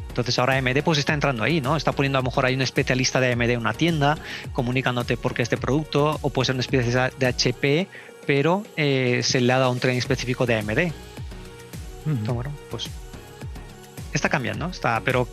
Entonces 0.10 0.38
ahora 0.38 0.58
AMD 0.58 0.84
pues 0.84 1.00
está 1.00 1.13
entrando 1.13 1.44
ahí, 1.44 1.62
¿no? 1.62 1.78
Está 1.78 1.94
poniendo 1.94 2.18
a 2.18 2.22
lo 2.22 2.25
mejor 2.25 2.46
hay 2.46 2.56
un 2.56 2.62
especialista 2.62 3.20
de 3.20 3.32
AMD 3.32 3.50
en 3.50 3.60
una 3.60 3.74
tienda, 3.74 4.18
comunicándote 4.51 5.18
por 5.18 5.33
qué 5.33 5.44
este 5.44 5.57
producto, 5.57 6.20
o 6.22 6.29
puede 6.29 6.48
ser 6.48 6.55
un 6.55 6.62
especialista 6.62 7.12
de 7.18 7.27
HP, 7.27 7.88
pero 8.27 8.64
eh, 8.75 9.22
se 9.24 9.40
le 9.40 9.53
ha 9.53 9.60
dado 9.60 9.72
un 9.72 9.79
training 9.79 10.00
específico 10.00 10.46
de 10.46 10.55
AMD 10.55 10.92
bueno, 12.05 12.51
pues 12.70 12.90
está 14.14 14.29
cambiando, 14.29 14.68
está, 14.68 15.01
pero 15.01 15.27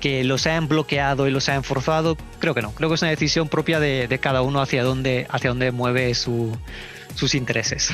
que 0.00 0.24
los 0.24 0.46
hayan 0.46 0.68
bloqueado 0.68 1.28
y 1.28 1.30
los 1.30 1.48
hayan 1.48 1.64
forzado, 1.64 2.16
creo 2.38 2.54
que 2.54 2.62
no. 2.62 2.72
Creo 2.72 2.88
que 2.88 2.94
es 2.94 3.02
una 3.02 3.10
decisión 3.10 3.48
propia 3.48 3.80
de, 3.80 4.18
cada 4.20 4.42
uno 4.42 4.60
hacia 4.60 4.82
dónde, 4.82 5.26
hacia 5.28 5.50
dónde 5.50 5.70
mueve 5.72 6.14
sus 6.14 7.34
intereses. 7.34 7.90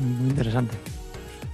interesante. 0.00 0.76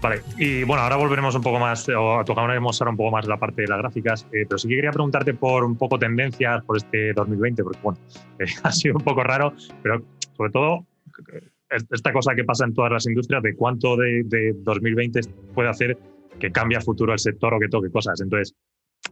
Vale, 0.02 0.22
y 0.38 0.64
bueno, 0.64 0.82
ahora 0.82 0.96
volveremos 0.96 1.34
un 1.34 1.42
poco 1.42 1.58
más, 1.58 1.86
o 1.88 2.24
tocaremos 2.24 2.80
ahora 2.80 2.90
un 2.90 2.96
poco 2.96 3.10
más 3.10 3.26
la 3.26 3.36
parte 3.38 3.62
de 3.62 3.68
las 3.68 3.78
gráficas, 3.78 4.26
eh, 4.32 4.46
pero 4.48 4.56
sí 4.56 4.66
que 4.66 4.76
quería 4.76 4.92
preguntarte 4.92 5.34
por 5.34 5.62
un 5.62 5.76
poco 5.76 5.98
tendencias 5.98 6.64
por 6.64 6.78
este 6.78 7.12
2020, 7.12 7.62
porque 7.62 7.78
bueno, 7.82 7.98
eh, 8.38 8.46
ha 8.62 8.72
sido 8.72 8.96
un 8.96 9.04
poco 9.04 9.22
raro, 9.22 9.52
pero 9.82 10.02
sobre 10.36 10.50
todo 10.52 10.86
esta 11.70 12.12
cosa 12.12 12.34
que 12.34 12.44
pasa 12.44 12.64
en 12.64 12.74
todas 12.74 12.90
las 12.90 13.06
industrias 13.06 13.42
de 13.42 13.54
cuánto 13.54 13.96
de, 13.96 14.54
2020 14.56 15.20
puede 15.54 15.68
hacer 15.68 15.98
que 16.38 16.50
cambie 16.50 16.78
a 16.78 16.80
futuro 16.80 17.12
el 17.12 17.18
sector 17.18 17.54
o 17.54 17.60
que 17.60 17.68
toque 17.68 17.90
cosas. 17.90 18.20
Entonces, 18.20 18.54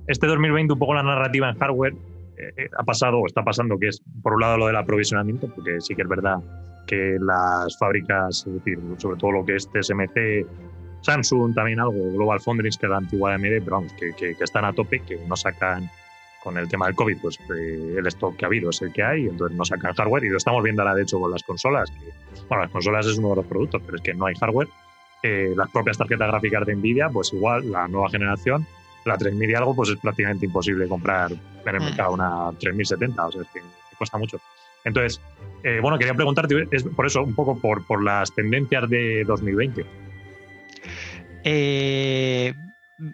este 0.06 0.26
2020 0.26 0.72
un 0.72 0.78
poco 0.78 0.94
la 0.94 1.02
narrativa 1.02 1.48
en 1.50 1.58
hardware 1.58 1.94
eh, 2.38 2.52
eh, 2.56 2.68
ha 2.76 2.84
pasado 2.84 3.18
o 3.18 3.26
está 3.26 3.44
pasando, 3.44 3.78
que 3.78 3.88
es 3.88 4.02
por 4.22 4.34
un 4.34 4.40
lado 4.40 4.56
lo 4.56 4.66
del 4.66 4.76
aprovisionamiento, 4.76 5.48
porque 5.54 5.80
sí 5.80 5.94
que 5.94 6.02
es 6.02 6.08
verdad 6.08 6.38
que 6.86 7.18
las 7.20 7.76
fábricas, 7.78 8.44
es 8.46 8.54
decir, 8.54 8.78
sobre 8.96 9.18
todo 9.18 9.32
lo 9.32 9.44
que 9.44 9.56
es 9.56 9.68
TSMC, 9.70 10.46
Samsung, 11.00 11.54
también 11.54 11.80
algo, 11.80 12.12
Global 12.12 12.40
Foundries, 12.40 12.76
que 12.76 12.86
es 12.86 12.90
la 12.90 12.98
antigua 12.98 13.34
AMD, 13.34 13.62
pero 13.64 13.76
vamos, 13.76 13.92
que, 13.92 14.12
que, 14.12 14.34
que 14.34 14.44
están 14.44 14.64
a 14.64 14.72
tope, 14.72 15.00
que 15.00 15.16
no 15.26 15.36
sacan 15.36 15.90
con 16.42 16.56
el 16.56 16.68
tema 16.68 16.86
del 16.86 16.94
COVID, 16.94 17.18
pues 17.20 17.38
eh, 17.56 17.96
el 17.98 18.06
stock 18.06 18.36
que 18.36 18.44
ha 18.44 18.48
habido 18.48 18.70
es 18.70 18.80
el 18.82 18.92
que 18.92 19.02
hay, 19.02 19.26
entonces 19.26 19.56
no 19.56 19.64
sacan 19.64 19.94
hardware 19.94 20.24
y 20.24 20.28
lo 20.28 20.36
estamos 20.36 20.62
viendo 20.62 20.82
ahora 20.82 20.94
de 20.94 21.02
hecho 21.02 21.18
con 21.18 21.30
las 21.30 21.42
consolas. 21.42 21.90
Que, 21.90 22.12
bueno, 22.48 22.62
las 22.64 22.72
consolas 22.72 23.06
es 23.06 23.18
uno 23.18 23.30
de 23.30 23.36
los 23.36 23.46
productos, 23.46 23.82
pero 23.84 23.96
es 23.96 24.02
que 24.02 24.14
no 24.14 24.26
hay 24.26 24.34
hardware. 24.36 24.68
Eh, 25.22 25.52
las 25.56 25.70
propias 25.70 25.98
tarjetas 25.98 26.28
gráficas 26.28 26.64
de 26.64 26.76
Nvidia, 26.76 27.08
pues 27.08 27.32
igual 27.32 27.70
la 27.70 27.88
nueva 27.88 28.08
generación, 28.08 28.66
la 29.04 29.18
3000 29.18 29.50
y 29.50 29.54
algo, 29.54 29.74
pues 29.74 29.90
es 29.90 29.98
prácticamente 29.98 30.46
imposible 30.46 30.86
comprar 30.86 31.32
en 31.32 31.74
el 31.74 31.80
mm. 31.80 31.84
mercado 31.84 32.12
una 32.12 32.52
3070, 32.58 33.26
o 33.26 33.32
sea, 33.32 33.42
es 33.42 33.48
que 33.48 33.60
cuesta 33.96 34.16
mucho. 34.16 34.38
Entonces, 34.84 35.20
eh, 35.64 35.80
bueno, 35.82 35.98
quería 35.98 36.14
preguntarte, 36.14 36.68
es 36.70 36.84
por 36.84 37.06
eso, 37.06 37.22
un 37.22 37.34
poco 37.34 37.58
por, 37.58 37.84
por 37.84 38.02
las 38.02 38.32
tendencias 38.32 38.88
de 38.88 39.24
2020. 39.24 39.84
Eh, 41.50 42.54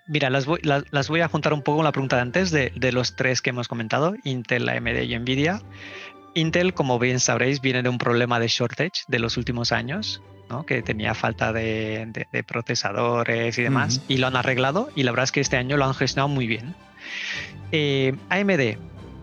Mira, 0.07 0.31
las 0.31 0.47
voy, 0.47 0.61
las, 0.63 1.09
voy, 1.09 1.21
a 1.21 1.29
juntar 1.29 1.53
un 1.53 1.61
poco 1.61 1.77
con 1.77 1.85
la 1.85 1.93
pregunta 1.93 2.17
de 2.17 2.23
antes 2.23 2.51
de, 2.51 2.93
los 2.93 3.17
tres 3.17 3.43
que 3.43 3.51
hemos 3.51 3.69
comentado, 3.69 4.15
Intel, 4.25 4.69
AMD 4.69 5.03
y 5.03 5.19
Nvidia. 5.19 5.61
Intel, 6.35 6.73
como 6.73 6.99
bien 6.99 7.21
sabréis, 7.21 7.61
viene 7.61 7.83
de 7.83 7.91
un 7.91 7.99
problema 7.99 8.41
de 8.41 8.49
shortage 8.49 9.03
de 9.09 9.19
los 9.19 9.37
últimos 9.37 9.73
años, 9.73 10.23
¿no? 10.49 10.65
que 10.65 10.81
tenía 10.81 11.13
falta 11.13 11.53
de, 11.53 12.27
procesadores 12.47 13.59
y 13.59 13.63
demás, 13.63 14.01
y 14.09 14.17
lo 14.17 14.27
han 14.27 14.37
arreglado 14.37 14.89
y 14.97 15.03
la 15.03 15.11
verdad 15.11 15.25
es 15.25 15.33
que 15.33 15.41
este 15.41 15.59
año 15.59 15.77
lo 15.77 15.85
han 15.85 15.95
gestionado 15.95 16.29
muy 16.29 16.47
bien. 16.47 16.75
Eh, 17.71 18.17
AMD, 18.31 18.79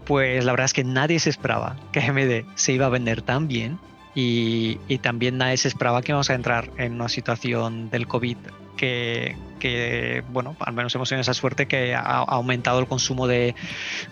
pues 0.06 0.46
la 0.46 0.52
verdad 0.52 0.66
es 0.66 0.74
que 0.74 0.84
nadie 0.84 1.20
se 1.20 1.32
esperaba 1.32 1.76
que 1.92 2.02
AMD 2.02 2.46
se 2.54 2.74
iba 2.74 2.86
a 2.86 2.90
vender 2.90 3.24
tan 3.24 3.48
bien 3.48 3.80
y, 4.14 4.78
y 4.88 5.00
también 5.00 5.40
nadie 5.40 5.58
se 5.58 5.70
esperaba 5.70 6.04
que 6.04 6.12
íbamos 6.12 6.30
a 6.30 6.36
entrar 6.36 6.70
en 6.78 6.94
una 6.94 7.10
situación 7.10 7.90
del 7.90 8.06
COVID 8.06 8.38
que, 8.82 10.24
bueno, 10.30 10.56
al 10.60 10.74
menos 10.74 10.94
hemos 10.96 11.10
tenido 11.10 11.22
esa 11.22 11.34
suerte 11.34 11.68
que 11.68 11.94
ha, 11.94 12.02
aumentado 12.02 12.80
el 12.80 12.88
consumo 12.88 13.28
de, 13.28 13.56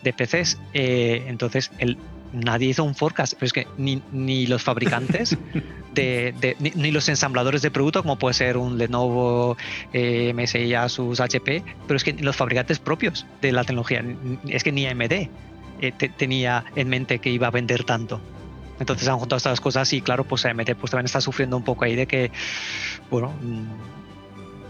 PCs. 0.04 0.60
Eh, 0.74 1.26
entonces, 1.28 1.72
el, 1.80 1.98
nadie 2.34 2.70
hizo 2.70 2.84
un 2.84 2.96
forecast, 2.96 3.34
pero 3.34 3.48
es 3.48 3.54
que 3.54 3.68
ni, 3.78 4.48
los 4.48 4.64
fabricantes, 4.64 5.38
de, 5.94 6.56
ni, 6.60 6.92
los 6.92 7.10
ensambladores 7.10 7.62
de 7.62 7.72
producto, 7.72 8.02
como 8.04 8.18
puede 8.18 8.34
ser 8.34 8.58
un 8.58 8.78
Lenovo, 8.78 9.58
eh, 9.94 10.34
MSI, 10.34 10.74
Asus, 10.76 11.20
HP, 11.20 11.64
pero 11.88 11.98
es 11.98 12.04
que 12.04 12.14
los 12.14 12.36
fabricantes 12.36 12.80
propios 12.80 13.26
de 13.42 13.52
la 13.52 13.64
tecnología, 13.64 14.04
es 14.48 14.64
que 14.64 14.72
ni 14.72 14.86
AMD 14.86 15.12
eh, 15.12 15.30
tenía 16.18 16.66
en 16.76 16.90
mente 16.90 17.20
que 17.20 17.30
iba 17.30 17.48
a 17.48 17.52
vender 17.52 17.84
tanto. 17.84 18.22
Entonces 18.80 19.08
han 19.10 19.18
juntado 19.18 19.38
estas 19.38 19.60
cosas 19.60 19.92
y 19.92 20.02
claro, 20.02 20.24
pues 20.24 20.46
AMD 20.46 20.76
pues 20.80 20.92
también 20.92 21.06
está 21.06 21.20
sufriendo 21.20 21.58
un 21.58 21.64
poco 21.64 21.84
ahí 21.84 21.96
de 21.96 22.08
que, 22.08 22.32
bueno, 23.12 23.34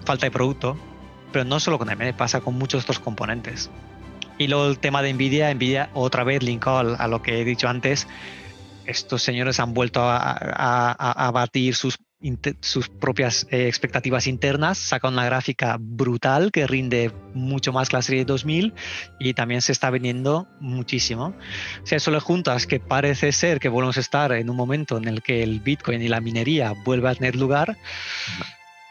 falta 0.09 0.25
de 0.25 0.31
producto, 0.31 0.75
pero 1.31 1.45
no 1.45 1.59
solo 1.59 1.77
con 1.77 1.87
AMD, 1.87 2.15
pasa 2.15 2.41
con 2.41 2.55
muchos 2.55 2.81
otros 2.81 2.97
componentes. 2.97 3.69
Y 4.39 4.47
luego 4.47 4.65
el 4.65 4.79
tema 4.79 5.03
de 5.03 5.13
Nvidia, 5.13 5.53
Nvidia 5.53 5.91
otra 5.93 6.23
vez 6.23 6.41
linkado 6.41 6.95
a 6.97 7.07
lo 7.07 7.21
que 7.21 7.39
he 7.39 7.45
dicho 7.45 7.67
antes, 7.67 8.07
estos 8.87 9.21
señores 9.21 9.59
han 9.59 9.75
vuelto 9.75 10.01
a, 10.01 11.29
batir 11.31 11.75
sus, 11.75 11.99
sus 12.61 12.89
propias 12.89 13.45
eh, 13.51 13.67
expectativas 13.67 14.25
internas, 14.25 14.79
sacan 14.79 15.13
una 15.13 15.25
gráfica 15.25 15.77
brutal 15.79 16.51
que 16.51 16.65
rinde 16.65 17.11
mucho 17.35 17.71
más 17.71 17.89
que 17.89 17.97
la 17.97 18.01
serie 18.01 18.25
2000 18.25 18.73
y 19.19 19.35
también 19.35 19.61
se 19.61 19.73
está 19.73 19.91
vendiendo 19.91 20.47
muchísimo. 20.59 21.35
Si 21.83 21.93
a 21.93 21.97
eso 21.97 22.09
le 22.09 22.19
juntas 22.19 22.65
que 22.65 22.79
parece 22.79 23.31
ser 23.31 23.59
que 23.59 23.69
volvemos 23.69 23.97
a 23.97 23.99
estar 23.99 24.31
en 24.31 24.49
un 24.49 24.55
momento 24.55 24.97
en 24.97 25.07
el 25.07 25.21
que 25.21 25.43
el 25.43 25.59
Bitcoin 25.59 26.01
y 26.01 26.07
la 26.07 26.19
minería 26.19 26.73
vuelven 26.83 27.11
a 27.11 27.13
tener 27.13 27.35
lugar, 27.35 27.77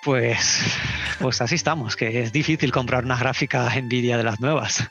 pues, 0.05 0.77
pues 1.21 1.41
así 1.41 1.55
estamos, 1.55 1.97
que 1.97 2.23
es 2.23 2.33
difícil 2.33 2.73
comprar 2.73 3.05
una 3.05 3.17
gráfica 3.17 3.69
Nvidia 3.81 4.17
de 4.17 4.25
las 4.25 4.41
nuevas. 4.41 4.89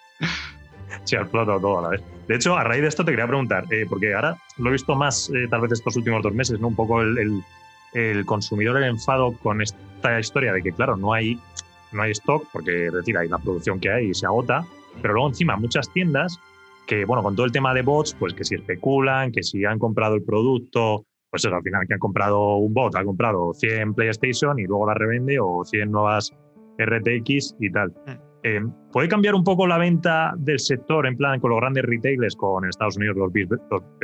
Sí, 1.03 1.15
ha 1.15 1.21
explotado 1.21 1.59
todo 1.59 1.79
a 1.79 1.81
la 1.83 1.89
vez. 1.89 2.03
De 2.27 2.35
hecho, 2.35 2.57
a 2.57 2.63
raíz 2.63 2.81
de 2.81 2.89
esto 2.89 3.05
te 3.05 3.11
quería 3.11 3.27
preguntar, 3.27 3.63
eh, 3.71 3.85
porque 3.87 4.13
ahora 4.13 4.37
lo 4.57 4.69
he 4.69 4.73
visto 4.73 4.95
más 4.95 5.29
eh, 5.29 5.47
tal 5.49 5.61
vez 5.61 5.71
estos 5.71 5.95
últimos 5.95 6.21
dos 6.21 6.33
meses, 6.33 6.59
¿no? 6.59 6.67
Un 6.67 6.75
poco 6.75 7.01
el, 7.01 7.41
el, 7.93 8.25
consumidor, 8.25 8.77
el 8.77 8.83
enfado 8.83 9.31
con 9.41 9.61
esta 9.61 10.19
historia 10.19 10.51
de 10.51 10.61
que, 10.61 10.73
claro, 10.73 10.97
no 10.97 11.13
hay, 11.13 11.39
no 11.93 12.01
hay 12.01 12.11
stock, 12.11 12.45
porque 12.51 12.87
es 12.87 12.93
decir, 12.93 13.17
hay 13.17 13.29
la 13.29 13.37
producción 13.37 13.79
que 13.79 13.89
hay 13.89 14.09
y 14.09 14.13
se 14.13 14.25
agota, 14.25 14.65
pero 15.01 15.13
luego 15.13 15.29
encima 15.29 15.55
muchas 15.55 15.89
tiendas 15.93 16.37
que, 16.85 17.05
bueno, 17.05 17.23
con 17.23 17.35
todo 17.35 17.45
el 17.45 17.51
tema 17.51 17.73
de 17.73 17.81
bots, 17.81 18.15
pues 18.17 18.33
que 18.33 18.43
si 18.43 18.55
especulan, 18.55 19.31
que 19.31 19.43
si 19.43 19.63
han 19.65 19.79
comprado 19.79 20.15
el 20.15 20.23
producto, 20.23 21.05
pues 21.29 21.45
eso, 21.45 21.55
al 21.55 21.63
final 21.63 21.85
que 21.87 21.93
han 21.93 21.99
comprado 21.99 22.57
un 22.57 22.73
bot, 22.73 22.95
ha 22.95 23.03
comprado 23.03 23.53
100 23.53 23.93
PlayStation 23.93 24.59
y 24.59 24.63
luego 24.63 24.87
la 24.87 24.93
revende 24.93 25.37
o 25.39 25.63
100 25.63 25.91
nuevas 25.91 26.31
RTX 26.79 27.55
y 27.59 27.71
tal. 27.71 27.89
Mm. 27.89 28.27
Eh, 28.43 28.61
¿Puede 28.91 29.09
cambiar 29.09 29.35
un 29.35 29.43
poco 29.43 29.67
la 29.67 29.77
venta 29.77 30.33
del 30.37 30.59
sector 30.59 31.05
en 31.07 31.17
plan 31.17 31.39
con 31.39 31.49
los 31.49 31.59
grandes 31.59 31.83
retailers, 31.83 32.35
con 32.35 32.65
Estados 32.65 32.95
Unidos 32.97 33.17
los, 33.17 33.31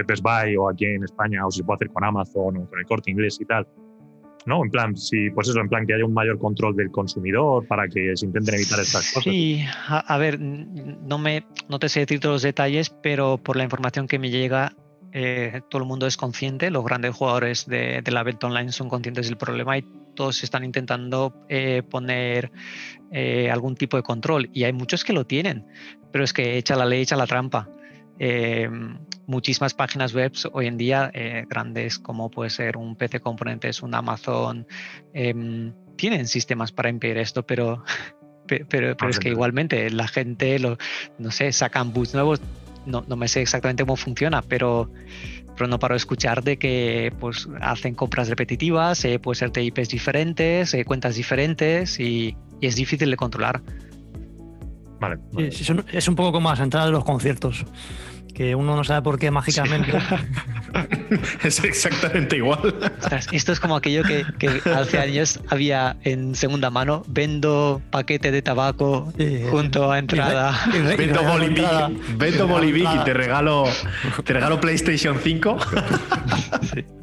Best 0.08 0.24
Buy 0.24 0.56
o 0.58 0.70
aquí 0.70 0.86
en 0.86 1.04
España, 1.04 1.46
o 1.46 1.52
si 1.52 1.60
se 1.60 1.64
puede 1.64 1.76
hacer 1.76 1.90
con 1.90 2.04
Amazon 2.04 2.58
o 2.58 2.70
con 2.70 2.80
el 2.80 2.86
corte 2.86 3.12
inglés 3.12 3.40
y 3.40 3.46
tal? 3.46 3.68
¿no? 4.46 4.64
En 4.64 4.70
plan, 4.70 4.96
si, 4.96 5.30
pues 5.32 5.48
eso, 5.48 5.60
en 5.60 5.70
plan 5.70 5.86
que 5.86 5.94
haya 5.94 6.06
un 6.06 6.14
mayor 6.14 6.38
control 6.40 6.76
del 6.76 6.92
consumidor 6.92 7.66
para 7.68 7.88
que 7.88 8.16
se 8.16 8.26
intenten 8.26 8.56
evitar 8.56 8.80
estas 8.80 9.12
cosas. 9.14 9.24
Sí, 9.24 9.64
a, 9.88 10.18
ver, 10.18 10.40
no, 10.40 11.18
me, 11.18 11.46
no 11.70 11.80
te 11.80 11.90
sé 11.90 12.02
decir 12.02 12.20
todos 12.20 12.36
los 12.36 12.42
detalles, 12.42 12.90
pero 13.02 13.38
por 13.38 13.56
la 13.56 13.64
información 13.64 14.08
que 14.08 14.20
me 14.20 14.30
llega, 14.30 14.74
eh, 15.16 15.62
todo 15.70 15.84
el 15.84 15.88
mundo 15.88 16.08
es 16.08 16.18
consciente, 16.18 16.72
los 16.72 16.84
grandes 16.84 17.16
jugadores 17.16 17.68
de, 17.68 18.02
de, 18.02 18.12
la 18.12 18.24
venta 18.24 18.48
online 18.48 18.72
son 18.72 18.90
conscientes 18.90 19.28
del 19.28 19.38
problema 19.38 19.78
y 19.78 19.86
todos 20.16 20.44
están 20.44 20.64
intentando 20.64 21.46
eh, 21.50 21.84
poner 21.88 22.52
eh, 23.12 23.52
algún 23.52 23.76
tipo 23.76 23.96
de 23.96 24.02
control 24.02 24.50
y 24.54 24.64
hay 24.64 24.74
muchos 24.74 25.04
que 25.04 25.14
lo 25.14 25.28
tienen, 25.28 25.68
pero 26.12 26.24
es 26.24 26.34
que 26.34 26.58
echa 26.58 26.76
la 26.76 26.86
ley, 26.86 27.02
echa 27.02 27.16
la 27.16 27.28
trampa. 27.28 27.70
muchísimas 29.28 29.76
páginas 29.76 30.16
web 30.16 30.34
hoy 30.52 30.66
en 30.66 30.78
día, 30.78 31.12
grandes 31.48 32.00
como 32.00 32.32
puede 32.32 32.50
ser 32.50 32.76
un 32.76 32.96
PC 32.96 33.20
Componentes, 33.20 33.84
un 33.84 33.94
Amazon, 33.94 34.66
em, 35.14 35.74
tienen 35.96 36.28
sistemas 36.28 36.72
para 36.72 36.90
impedir 36.90 37.20
esto, 37.20 37.46
pero, 37.46 37.84
pero, 38.48 38.98
pero, 38.98 39.10
es 39.10 39.20
que 39.20 39.30
igualmente 39.30 39.92
la 39.92 40.08
gente, 40.08 40.58
lo, 40.58 40.78
no 41.20 41.30
sé, 41.30 41.52
sacan 41.52 41.94
boots 41.94 42.16
nuevos, 42.16 42.42
no, 42.86 43.04
no 43.08 43.16
me 43.16 43.28
sé 43.28 43.42
exactamente 43.42 43.84
cómo 43.84 43.96
funciona, 43.96 44.42
pero, 44.42 44.90
pero 45.56 45.68
no 45.68 45.80
paro 45.80 45.94
de 45.94 45.98
escuchar 45.98 46.44
de 46.44 46.58
que 46.58 47.14
pues, 47.20 47.48
hacen 47.62 47.96
compras 47.96 48.30
repetitivas, 48.30 49.04
eh, 49.06 49.20
puede 49.20 49.36
ser 49.36 49.52
TIPs 49.52 49.90
diferentes, 49.90 50.74
eh, 50.74 50.86
cuentas 50.86 51.16
diferentes 51.16 52.00
y, 52.00 52.36
y, 52.60 52.68
es 52.68 52.76
difícil 52.76 53.10
de 53.10 53.18
controlar. 53.18 53.62
Vale. 55.00 55.18
es 55.92 56.08
un 56.08 56.16
poco 56.16 56.32
como 56.32 56.50
las 56.50 56.62
entradas 56.62 56.88
de 56.88 56.94
los 56.94 57.04
conciertos 57.04 57.66
que 58.34 58.56
uno 58.56 58.76
no 58.76 58.84
sabe 58.84 59.02
por 59.02 59.20
qué 59.20 59.32
mágicamente. 59.32 59.94
es 61.44 61.64
exactamente 61.64 62.38
igual. 62.38 62.76
esto 63.32 63.52
es 63.52 63.60
como 63.60 63.76
aquello 63.76 64.04
que, 64.04 64.26
hace 64.74 65.00
años 65.00 65.40
había 65.50 65.98
en 66.04 66.36
segunda 66.36 66.70
mano, 66.70 67.04
vendo 67.08 67.82
paquete 67.92 68.32
de 68.32 68.42
tabaco 68.42 69.14
junto 69.50 69.92
a 69.92 70.00
entrada. 70.00 70.58
vendo 70.98 71.24
Bolivic, 71.24 72.18
vendo 72.18 72.48
Bolivic 72.48 72.90
y 73.02 73.04
te 73.04 73.14
regalo, 73.14 73.66
te 74.24 74.34
regalo 74.34 74.60
PlayStation 74.60 75.18
5. 75.22 75.58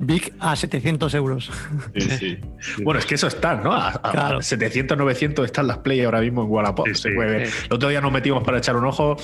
Big 0.00 0.32
a 0.40 0.56
700 0.56 1.14
euros. 1.14 1.50
Bueno, 2.82 2.98
es 2.98 3.06
que 3.06 3.14
eso 3.14 3.28
está, 3.28 3.54
¿no? 3.54 3.72
A, 3.72 4.38
700, 4.40 4.98
900 4.98 5.44
están 5.44 5.66
las 5.66 5.78
Play 5.78 6.02
ahora 6.02 6.20
mismo 6.20 6.42
en 6.42 6.50
Wallapop. 6.50 6.88
Se 6.92 7.10
puede 7.12 7.30
ver. 7.30 7.42
El 7.42 7.72
otro 7.72 7.88
día 7.88 8.00
nos 8.00 8.12
metimos 8.12 8.42
para 8.42 8.58
echar 8.58 8.76
un 8.76 8.84
ojo 8.84 9.16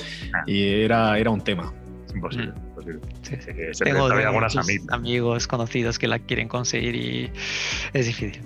y 0.46 0.82
era, 0.82 1.18
era 1.18 1.30
un 1.30 1.40
tema 1.40 1.72
imposible. 2.16 2.52
Mm. 2.52 3.70
Tengo 3.78 4.06
algunas 4.06 4.56
amigos 4.90 5.46
conocidos 5.46 5.98
que 5.98 6.08
la 6.08 6.18
quieren 6.18 6.48
conseguir 6.48 6.94
y 6.94 7.30
es 7.92 8.06
difícil. 8.06 8.40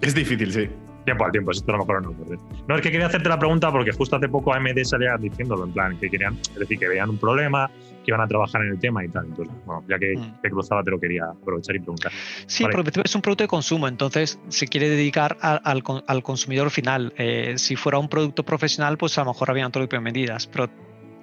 Es 0.00 0.14
difícil, 0.14 0.52
sí. 0.52 0.68
Tiempo 1.04 1.24
al 1.24 1.32
tiempo, 1.32 1.50
esto 1.50 1.72
a 1.72 1.76
lo 1.76 1.84
mejor 1.84 2.02
no 2.02 2.10
ocurre. 2.10 2.36
No, 2.68 2.76
es 2.76 2.82
que 2.82 2.90
quería 2.90 3.06
hacerte 3.06 3.28
la 3.28 3.38
pregunta 3.38 3.72
porque 3.72 3.90
justo 3.92 4.16
hace 4.16 4.28
poco 4.28 4.52
AMD 4.52 4.84
salía 4.84 5.16
diciéndolo, 5.16 5.64
en 5.64 5.72
plan, 5.72 5.98
que 5.98 6.10
querían, 6.10 6.36
es 6.36 6.58
decir, 6.58 6.78
que 6.78 6.88
veían 6.88 7.08
un 7.08 7.18
problema, 7.18 7.70
que 8.04 8.10
iban 8.10 8.20
a 8.20 8.28
trabajar 8.28 8.62
en 8.62 8.72
el 8.72 8.78
tema 8.78 9.04
y 9.04 9.08
tal. 9.08 9.26
Entonces, 9.26 9.54
bueno, 9.64 9.82
ya 9.88 9.98
que 9.98 10.14
mm. 10.16 10.40
te 10.42 10.50
cruzaba, 10.50 10.82
te 10.82 10.90
lo 10.90 11.00
quería 11.00 11.24
aprovechar 11.24 11.76
y 11.76 11.78
preguntar. 11.78 12.12
Sí, 12.46 12.66
porque 12.70 13.00
es 13.02 13.14
un 13.14 13.22
producto 13.22 13.44
de 13.44 13.48
consumo, 13.48 13.88
entonces 13.88 14.38
se 14.48 14.66
quiere 14.68 14.90
dedicar 14.90 15.38
al, 15.40 15.82
al, 16.06 16.22
consumidor 16.22 16.70
final. 16.70 17.14
Eh, 17.16 17.54
si 17.56 17.76
fuera 17.76 17.98
un 17.98 18.08
producto 18.08 18.44
profesional, 18.44 18.98
pues 18.98 19.16
a 19.16 19.22
lo 19.22 19.32
mejor 19.32 19.50
había 19.50 19.66
otro 19.66 19.82
tipo 19.82 19.96
de 19.96 20.02
medidas, 20.02 20.46
pero 20.46 20.68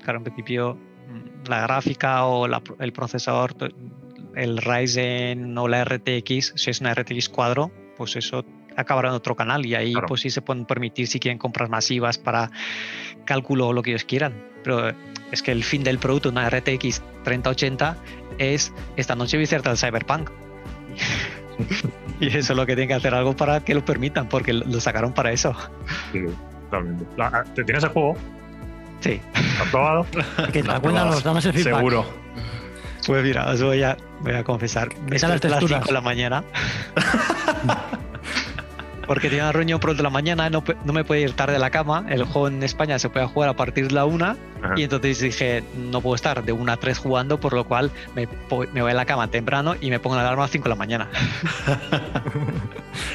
claro, 0.04 0.20
en 0.20 0.24
principio 0.24 0.78
la 1.48 1.62
gráfica 1.62 2.26
o 2.26 2.46
el 2.80 2.94
procesador, 2.94 3.56
el 4.36 4.58
Ryzen 4.58 5.58
o 5.58 5.68
la 5.68 5.84
RTX, 5.84 6.54
si 6.56 6.70
es 6.70 6.82
una 6.82 6.94
RTX 6.94 7.30
cuadro, 7.30 7.72
pues 7.96 8.16
eso 8.16 8.46
acabará 8.76 9.10
en 9.10 9.16
otro 9.16 9.36
canal 9.36 9.66
y 9.66 9.74
ahí 9.76 9.94
pues 10.08 10.22
sí 10.22 10.30
se 10.30 10.42
pueden 10.42 10.66
permitir 10.66 11.08
si 11.08 11.20
quieren 11.20 11.40
compras 11.40 11.70
masivas 11.70 12.18
para 12.18 12.52
cálculo 13.26 13.68
o 13.68 13.74
lo 13.74 13.82
que 13.82 13.92
ellos 13.92 14.06
quieran. 14.06 14.34
Pero 14.64 14.94
es 15.32 15.42
que 15.42 15.52
el 15.52 15.64
fin 15.64 15.84
del 15.84 15.98
producto, 15.98 16.30
una 16.30 16.50
RTX 16.50 17.02
3080, 17.24 17.98
es 18.38 18.72
esta 18.96 19.16
noche 19.16 19.38
visita 19.38 19.70
el 19.70 19.78
Cyberpunk. 19.78 20.30
y 22.20 22.28
eso 22.28 22.54
es 22.54 22.58
lo 22.58 22.66
que 22.66 22.76
tienen 22.76 22.90
que 22.90 22.94
hacer 22.94 23.14
algo 23.14 23.36
para 23.36 23.64
que 23.64 23.74
lo 23.74 23.84
permitan, 23.84 24.30
porque 24.30 24.54
lo 24.54 24.80
sacaron 24.80 25.14
para 25.14 25.32
eso. 25.32 25.56
Sí, 26.12 26.26
totalmente. 26.66 27.06
¿Te 27.56 27.64
tienes 27.64 27.84
el 27.84 27.90
juego? 27.90 28.16
Sí. 29.00 29.20
¿Has 29.60 29.68
probado? 29.70 30.06
que 30.54 30.64
te 30.64 30.72
acuerdas, 30.72 31.26
nos 31.26 31.46
el 31.46 31.54
feedback. 31.54 31.76
Seguro. 31.76 32.06
Pues 33.06 33.24
mira, 33.24 33.48
os 33.50 33.62
voy 33.62 33.84
a, 33.84 33.98
voy 34.20 34.34
a 34.34 34.44
confesar. 34.44 34.90
Me 35.10 35.18
sale 35.18 35.40
a 35.42 35.48
las 35.48 35.64
5 35.64 35.86
de 35.86 35.94
la 35.94 36.02
mañana. 36.02 36.44
porque 39.08 39.30
tenía 39.30 39.46
una 39.46 39.54
reunión 39.54 39.80
por 39.80 39.96
de 39.96 40.04
la 40.04 40.10
mañana, 40.10 40.50
no, 40.50 40.64
no, 40.84 40.94
me 40.94 41.06
puede 41.06 41.22
ir 41.22 41.32
tarde 41.32 41.56
a 41.56 41.60
la 41.60 41.70
cama. 41.70 42.06
El 42.10 42.26
juego 42.26 42.50
en 42.50 42.62
España 42.62 43.00
se 43.00 43.10
puede 43.10 43.26
jugar 43.26 43.50
a 43.50 43.54
partir 43.54 43.88
de 43.88 43.94
la 43.94 44.06
1 44.06 44.36
y 44.76 44.84
entonces 44.84 45.20
dije, 45.20 45.64
no 45.78 46.02
puedo 46.02 46.16
estar 46.16 46.44
de 46.44 46.52
1 46.52 46.72
a 46.72 46.78
3 46.78 46.98
jugando, 46.98 47.40
por 47.40 47.54
lo 47.54 47.64
cual 47.64 47.90
me, 48.14 48.28
me 48.74 48.82
voy 48.82 48.92
a 48.92 48.94
la 48.94 49.06
cama 49.06 49.30
temprano 49.30 49.76
y 49.80 49.90
me 49.90 50.00
pongo 50.00 50.18
la 50.18 50.24
alarma 50.24 50.44
a 50.44 50.46
las 50.46 50.52
5 50.52 50.64
de 50.66 50.70
la 50.70 50.76
mañana. 50.76 51.08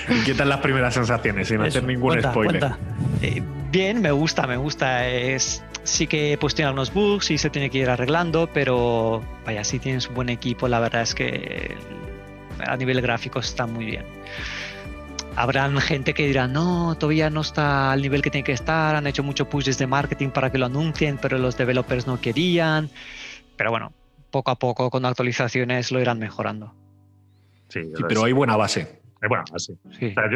¿Y 0.08 0.20
qué 0.24 0.32
tal 0.32 0.48
las 0.48 0.60
primeras 0.60 0.94
sensaciones 0.94 1.48
sin 1.48 1.60
hacer 1.60 1.84
ningún 1.84 2.20
spoiler? 2.22 2.72
Eh, 3.20 3.42
bien, 3.70 4.00
me 4.00 4.12
gusta, 4.12 4.46
me 4.46 4.56
gusta. 4.56 5.06
Es, 5.06 5.62
sí 5.84 6.06
que 6.06 6.36
pues 6.40 6.54
tiene 6.54 6.68
algunos 6.68 6.92
bugs 6.92 7.30
y 7.30 7.38
se 7.38 7.50
tiene 7.50 7.70
que 7.70 7.78
ir 7.78 7.90
arreglando, 7.90 8.48
pero 8.52 9.22
vaya, 9.44 9.64
si 9.64 9.78
tienes 9.78 10.08
un 10.08 10.14
buen 10.14 10.28
equipo, 10.28 10.68
la 10.68 10.80
verdad 10.80 11.02
es 11.02 11.14
que 11.14 11.76
a 12.66 12.76
nivel 12.76 13.00
gráfico 13.00 13.40
está 13.40 13.66
muy 13.66 13.84
bien. 13.84 14.04
Habrán 15.34 15.78
gente 15.78 16.12
que 16.12 16.26
dirá, 16.26 16.46
no, 16.46 16.94
todavía 16.98 17.30
no 17.30 17.40
está 17.40 17.90
al 17.92 18.02
nivel 18.02 18.20
que 18.20 18.30
tiene 18.30 18.44
que 18.44 18.52
estar, 18.52 18.94
han 18.94 19.06
hecho 19.06 19.22
mucho 19.22 19.48
push 19.48 19.64
de 19.64 19.86
marketing 19.86 20.28
para 20.28 20.52
que 20.52 20.58
lo 20.58 20.66
anuncien, 20.66 21.18
pero 21.20 21.38
los 21.38 21.56
developers 21.56 22.06
no 22.06 22.20
querían. 22.20 22.90
Pero 23.56 23.70
bueno, 23.70 23.92
poco 24.30 24.50
a 24.50 24.56
poco 24.56 24.90
con 24.90 25.06
actualizaciones 25.06 25.90
lo 25.90 26.00
irán 26.00 26.18
mejorando. 26.18 26.74
Sí, 27.68 27.80
pero 28.06 28.24
hay 28.24 28.32
buena 28.32 28.56
base. 28.56 29.01
Bueno, 29.28 29.44
así. 29.54 29.78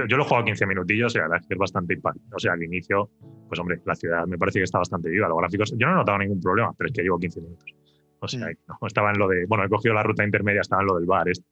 yo, 0.09 0.16
lo 0.16 0.22
he 0.22 0.27
jugado 0.27 0.44
15 0.44 0.66
minutillos 0.66 1.14
y 1.14 1.18
la 1.18 1.25
verdad 1.25 1.40
es 1.40 1.46
que 1.49 1.55
es 1.55 1.59
bastante 1.59 1.94
impacto. 1.94 2.20
O 2.35 2.38
sea, 2.38 2.53
al 2.53 2.62
inicio, 2.62 3.11
pues 3.49 3.59
hombre, 3.59 3.81
la 3.85 3.94
ciudad 3.94 4.27
me 4.27 4.38
parece 4.38 4.61
que 4.61 4.64
está 4.64 4.79
bastante 4.79 5.11
viva. 5.11 5.29
Los 5.29 5.38
gráficos, 5.38 5.75
yo 5.77 5.87
no 5.87 5.92
he 5.92 5.96
notado 5.96 6.18
ningún 6.18 6.40
problema, 6.40 6.72
pero 6.77 6.88
es 6.88 6.94
que 6.94 7.03
llevo 7.03 7.18
15 7.18 7.40
minutos. 7.40 7.75
O 8.20 8.29
sea, 8.29 8.46
mm. 8.46 8.57
no, 8.68 8.87
estaba 8.87 9.11
en 9.11 9.18
lo 9.18 9.29
de. 9.29 9.46
Bueno, 9.46 9.64
he 9.64 9.68
cogido 9.68 9.94
la 9.94 10.03
ruta 10.03 10.25
intermedia, 10.25 10.61
estaba 10.61 10.83
en 10.83 10.88
lo 10.88 10.96
del 10.96 11.07
bar. 11.07 11.29
Este. 11.29 11.46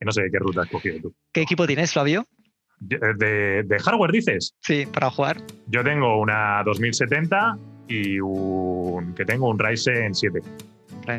no 0.00 0.12
sé 0.12 0.28
qué 0.30 0.38
ruta 0.38 0.62
has 0.62 0.68
cogido 0.68 1.00
tú. 1.00 1.14
¿Qué 1.32 1.42
equipo 1.42 1.66
tienes, 1.66 1.92
Flavio? 1.92 2.26
De, 2.80 3.76
hardware 3.84 4.10
dices? 4.10 4.56
Sí, 4.60 4.86
para 4.86 5.10
jugar. 5.10 5.36
Yo 5.66 5.84
tengo 5.84 6.18
una 6.18 6.62
2070 6.64 7.58
y 7.88 8.18
un, 8.20 9.14
que 9.14 9.26
tengo 9.26 9.50
un 9.50 9.58
Ryzen 9.58 10.14
7 10.14 10.40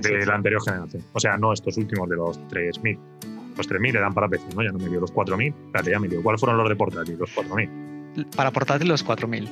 de 0.01 0.25
la 0.25 0.35
anterior 0.35 0.61
generación. 0.63 1.03
O 1.13 1.19
sea, 1.19 1.37
no 1.37 1.53
estos 1.53 1.77
últimos 1.77 2.09
de 2.09 2.15
los 2.15 2.47
3000. 2.47 2.97
Los 3.57 3.67
3000 3.67 3.95
eran 3.95 4.13
para 4.13 4.27
PC, 4.27 4.45
¿no? 4.55 4.63
Ya 4.63 4.71
no 4.71 4.79
me 4.79 4.87
dio 4.89 4.99
los 4.99 5.11
4000. 5.11 5.53
Espérate, 5.65 5.91
ya 5.91 5.99
me 5.99 6.07
dio. 6.07 6.21
¿Cuáles 6.23 6.39
fueron 6.39 6.57
los 6.57 6.69
de 6.69 6.75
portátil? 6.75 7.17
Los 7.19 7.31
4000. 7.31 7.69
Para 8.35 8.51
portátil, 8.51 8.87
los 8.87 9.03
4000. 9.03 9.49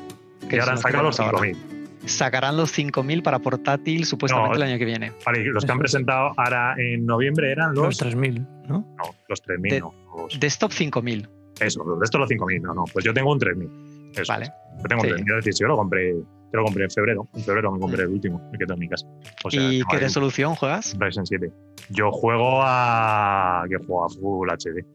Que 0.49 0.59
ahora 0.59 0.71
han 0.73 0.77
sacado 0.79 1.03
los 1.03 1.15
5000. 1.17 1.57
sacarán 2.05 2.57
los 2.57 2.75
5.000 2.77 3.21
para 3.23 3.39
portátil 3.39 4.05
supuestamente 4.05 4.49
No, 4.49 4.55
el 4.55 4.63
año 4.69 4.77
que 4.79 4.85
viene. 4.85 5.11
Vale, 5.25 5.43
los 5.45 5.63
que 5.65 5.71
han 5.71 5.79
presentado 5.79 6.31
ahora 6.37 6.73
en 6.77 7.05
noviembre 7.05 7.51
eran 7.51 7.73
los. 7.75 7.85
Los 7.85 8.01
3.000, 8.01 8.39
¿no? 8.67 8.79
no, 8.97 9.15
los 9.27 9.43
3.000, 9.43 9.69
De- 9.69 9.79
no. 9.81 9.93
los- 10.17 10.39
Desktop 10.39 10.71
5.000. 10.71 11.27
eso, 11.59 11.83
los 11.83 11.99
de 11.99 12.05
estos 12.05 12.19
los 12.21 12.29
5.000, 12.29 12.61
no, 12.61 12.73
no. 12.73 12.85
Pues 12.91 13.03
yo 13.05 13.13
tengo 13.13 13.31
un 13.31 13.39
3.000. 13.39 13.69
Eso 14.15 14.23
Vale. 14.33 14.45
es. 14.45 14.51
Yo 14.77 14.83
tengo 14.87 15.01
Sí. 15.03 15.09
3.000, 15.09 15.39
es 15.39 15.45
decir, 15.45 15.53
yo 15.61 15.67
lo 15.67 15.75
compré, 15.77 16.13
yo 16.13 16.23
lo 16.53 16.63
compré 16.63 16.83
en 16.85 16.91
febrero. 16.91 17.27
En 17.33 17.43
febrero 17.43 17.71
me 17.71 17.79
compré 17.79 18.03
el 18.03 18.09
último, 18.09 18.41
el 18.53 18.59
que 18.59 18.65
tengo 18.65 18.73
en 18.75 18.79
mi 18.79 18.89
casa. 18.89 19.05
O 19.43 19.51
sea, 19.51 19.61
¿Y 19.61 19.79
qué 19.89 19.95
ahí 19.97 20.01
resolución 20.01 20.55
juegas? 20.55 20.95
Ryzen 20.99 21.25
7. 21.25 21.51
Yo 21.89 22.11
juego 22.11 22.61
a. 22.63 23.65
que 23.69 23.77
juego 23.77 24.05
a 24.05 24.09
Full 24.09 24.49
HD. 24.49 24.85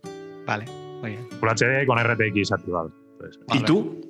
Vale, 0.47 0.65
muy 1.01 1.11
bien. 1.13 1.29
Full 1.41 1.49
HD 1.49 1.87
con 1.87 1.99
RTX 1.99 2.53
activado. 2.53 2.93
Pues, 3.19 3.39
¿Y 3.55 3.63
tú? 3.65 4.01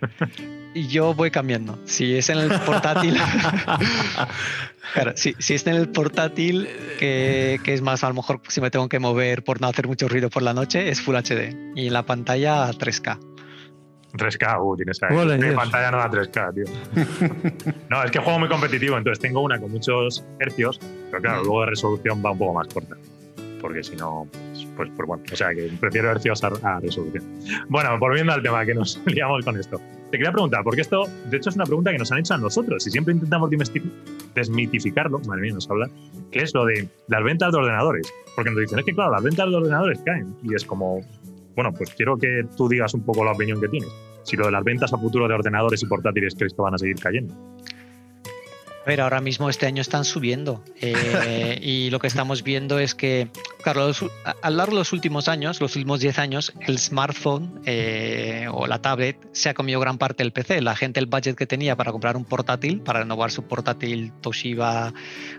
Y 0.74 0.86
yo 0.86 1.12
voy 1.14 1.30
cambiando. 1.30 1.76
Si 1.86 2.14
es 2.14 2.28
en 2.28 2.38
el 2.38 2.50
portátil. 2.60 3.16
claro, 4.94 5.12
si, 5.16 5.34
si 5.38 5.54
es 5.54 5.66
en 5.66 5.74
el 5.74 5.88
portátil, 5.88 6.68
que, 6.98 7.58
que 7.64 7.74
es 7.74 7.82
más, 7.82 8.04
a 8.04 8.08
lo 8.08 8.14
mejor 8.14 8.40
si 8.48 8.60
me 8.60 8.70
tengo 8.70 8.88
que 8.88 8.98
mover 8.98 9.42
por 9.42 9.60
no 9.60 9.66
hacer 9.66 9.88
mucho 9.88 10.08
ruido 10.08 10.30
por 10.30 10.42
la 10.42 10.54
noche, 10.54 10.88
es 10.90 11.00
Full 11.00 11.16
HD. 11.16 11.72
Y 11.74 11.88
en 11.88 11.92
la 11.92 12.04
pantalla 12.04 12.70
3K. 12.70 13.18
3K, 14.18 14.60
uh, 14.62 14.76
tienes 14.76 15.02
ahí. 15.02 15.16
Mi 15.16 15.36
Dios. 15.44 15.54
pantalla 15.54 15.90
no 15.90 15.98
da 15.98 16.10
3K, 16.10 16.54
tío. 16.54 16.64
no, 17.90 18.02
es 18.04 18.10
que 18.10 18.18
juego 18.18 18.38
muy 18.38 18.48
competitivo, 18.48 18.96
entonces 18.98 19.20
tengo 19.20 19.40
una 19.40 19.58
con 19.58 19.70
muchos 19.70 20.24
hercios, 20.40 20.80
pero 21.10 21.22
claro, 21.22 21.40
Mm. 21.42 21.44
luego 21.46 21.60
de 21.60 21.66
resolución 21.66 22.22
va 22.24 22.32
un 22.32 22.38
poco 22.38 22.54
más 22.54 22.68
corta. 22.68 22.96
Porque 23.60 23.82
si 23.82 23.96
no, 23.96 24.28
pues, 24.76 24.88
pues, 24.96 25.06
bueno, 25.08 25.22
o 25.32 25.36
sea 25.36 25.52
que 25.52 25.68
prefiero 25.80 26.10
hercios 26.12 26.44
a, 26.44 26.48
a 26.62 26.78
resolución. 26.80 27.24
Bueno, 27.68 27.98
volviendo 27.98 28.32
al 28.32 28.42
tema, 28.42 28.64
que 28.64 28.74
nos 28.74 29.00
liamos 29.06 29.44
con 29.44 29.56
esto. 29.58 29.80
Te 30.10 30.16
quería 30.16 30.30
preguntar, 30.32 30.62
porque 30.64 30.80
esto, 30.82 31.06
de 31.28 31.36
hecho, 31.36 31.50
es 31.50 31.56
una 31.56 31.64
pregunta 31.66 31.90
que 31.90 31.98
nos 31.98 32.10
han 32.12 32.18
hecho 32.18 32.34
a 32.34 32.38
nosotros 32.38 32.86
y 32.86 32.90
siempre 32.90 33.12
intentamos 33.12 33.50
desmitificarlo, 34.34 35.18
madre 35.26 35.42
mía, 35.42 35.52
nos 35.54 35.68
habla, 35.68 35.88
que 36.30 36.38
es 36.40 36.54
lo 36.54 36.64
de 36.64 36.88
las 37.08 37.22
ventas 37.24 37.52
de 37.52 37.58
ordenadores. 37.58 38.10
Porque 38.34 38.50
nos 38.50 38.60
dicen, 38.60 38.78
es 38.78 38.84
que 38.84 38.94
claro, 38.94 39.10
las 39.10 39.22
ventas 39.22 39.50
de 39.50 39.56
ordenadores 39.56 40.00
caen. 40.04 40.34
Y 40.44 40.54
es 40.54 40.64
como, 40.64 41.00
bueno, 41.54 41.72
pues 41.72 41.94
quiero 41.94 42.16
que 42.16 42.44
tú 42.56 42.68
digas 42.68 42.94
un 42.94 43.04
poco 43.04 43.24
la 43.24 43.32
opinión 43.32 43.60
que 43.60 43.68
tienes. 43.68 43.90
Si 44.22 44.36
lo 44.36 44.46
de 44.46 44.52
las 44.52 44.64
ventas 44.64 44.92
a 44.92 44.98
futuro 44.98 45.26
de 45.26 45.34
ordenadores 45.34 45.82
y 45.82 45.86
portátiles 45.86 46.34
crees 46.36 46.52
que 46.52 46.62
van 46.62 46.74
a 46.74 46.78
seguir 46.78 46.96
cayendo. 46.96 47.34
Ver, 48.86 49.02
ahora 49.02 49.20
mismo 49.20 49.50
este 49.50 49.66
año 49.66 49.82
están 49.82 50.06
subiendo 50.06 50.64
eh, 50.80 51.58
y 51.60 51.90
lo 51.90 51.98
que 51.98 52.06
estamos 52.06 52.42
viendo 52.42 52.78
es 52.78 52.94
que, 52.94 53.28
claro, 53.62 53.90
a, 54.40 54.50
lo 54.50 54.56
largo 54.56 54.72
de 54.72 54.78
los 54.78 54.94
últimos 54.94 55.28
años, 55.28 55.60
los 55.60 55.76
últimos 55.76 56.00
10 56.00 56.18
años, 56.18 56.54
el 56.66 56.78
smartphone 56.78 57.60
eh, 57.66 58.46
o 58.50 58.66
la 58.66 58.80
tablet 58.80 59.18
se 59.32 59.50
ha 59.50 59.54
comido 59.54 59.78
gran 59.78 59.98
parte 59.98 60.22
del 60.22 60.32
PC. 60.32 60.62
La 60.62 60.74
gente 60.74 61.00
el 61.00 61.06
budget 61.06 61.36
que 61.36 61.46
tenía 61.46 61.76
para 61.76 61.92
comprar 61.92 62.16
un 62.16 62.24
portátil, 62.24 62.80
para 62.80 63.00
renovar 63.00 63.30
su 63.30 63.42
portátil 63.42 64.10
Toshiba 64.22 64.94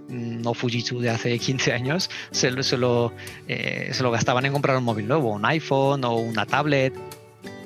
mm, 0.10 0.46
o 0.46 0.54
Fujitsu 0.54 1.00
de 1.00 1.10
hace 1.10 1.40
15 1.40 1.74
años, 1.74 2.12
se, 2.30 2.52
lo- 2.52 2.62
se 2.62 2.78
lo, 2.78 3.14
eh, 3.48 3.90
se 3.94 4.04
lo 4.04 4.12
gastaban 4.12 4.46
en 4.46 4.54
comprar 4.54 4.78
un 4.78 4.84
móvil 4.84 5.08
nuevo, 5.08 5.32
un 5.32 5.44
iPhone 5.46 6.04
o 6.04 6.14
una 6.18 6.46
tablet. 6.46 6.94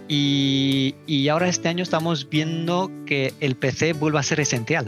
Y, 0.08 0.96
y 1.08 1.28
ahora 1.28 1.50
este 1.50 1.68
año 1.68 1.84
estamos 1.84 2.30
viendo 2.30 2.90
que 3.06 3.34
el 3.42 3.56
PC 3.58 3.92
vuelve 3.94 4.20
a 4.20 4.24
ser 4.24 4.40
esencial 4.40 4.86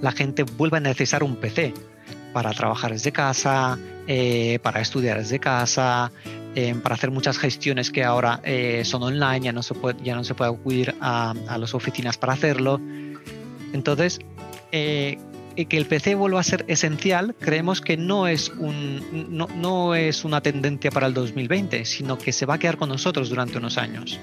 la 0.00 0.12
gente 0.12 0.44
vuelve 0.44 0.78
a 0.78 0.80
necesitar 0.80 1.22
un 1.22 1.36
PC 1.36 1.74
para 2.32 2.52
trabajar 2.52 2.92
desde 2.92 3.12
casa, 3.12 3.78
eh, 4.06 4.58
para 4.62 4.80
estudiar 4.80 5.18
desde 5.18 5.38
casa, 5.38 6.12
eh, 6.54 6.74
para 6.82 6.94
hacer 6.94 7.10
muchas 7.10 7.38
gestiones 7.38 7.90
que 7.90 8.04
ahora 8.04 8.40
eh, 8.44 8.82
son 8.84 9.02
online, 9.02 9.40
ya 9.40 9.52
no 9.52 9.62
se 9.62 9.74
puede, 9.74 10.02
ya 10.02 10.14
no 10.14 10.24
se 10.24 10.34
puede 10.34 10.50
acudir 10.50 10.94
a, 11.00 11.34
a 11.48 11.58
las 11.58 11.74
oficinas 11.74 12.16
para 12.16 12.34
hacerlo. 12.34 12.80
Entonces, 13.72 14.18
que 14.70 15.76
el 15.76 15.86
PC 15.86 16.14
vuelva 16.14 16.40
a 16.40 16.44
ser 16.44 16.64
esencial, 16.68 17.34
creemos 17.38 17.80
que 17.80 17.96
no 17.96 18.28
es, 18.28 18.48
un, 18.50 19.02
no, 19.30 19.48
no 19.56 19.94
es 19.94 20.24
una 20.24 20.40
tendencia 20.40 20.90
para 20.90 21.06
el 21.06 21.14
2020, 21.14 21.84
sino 21.84 22.16
que 22.16 22.32
se 22.32 22.46
va 22.46 22.54
a 22.54 22.58
quedar 22.58 22.76
con 22.76 22.88
nosotros 22.88 23.28
durante 23.28 23.58
unos 23.58 23.76
años. 23.76 24.20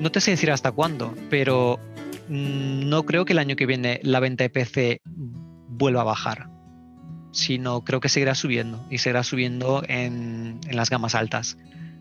No 0.00 0.10
te 0.10 0.20
sé 0.20 0.30
decir 0.30 0.50
hasta 0.50 0.72
cuándo, 0.72 1.14
pero 1.28 1.78
no 2.30 3.04
creo 3.04 3.24
que 3.24 3.32
el 3.32 3.40
año 3.40 3.56
que 3.56 3.66
viene 3.66 4.00
la 4.04 4.20
venta 4.20 4.44
de 4.44 4.50
PC 4.50 5.02
vuelva 5.04 6.02
a 6.02 6.04
bajar, 6.04 6.48
sino 7.32 7.82
creo 7.82 8.00
que 8.00 8.08
seguirá 8.08 8.36
subiendo 8.36 8.86
y 8.88 8.98
seguirá 8.98 9.24
subiendo 9.24 9.82
en, 9.88 10.60
las 10.70 10.90
gamas 10.90 11.16
altas. 11.16 11.58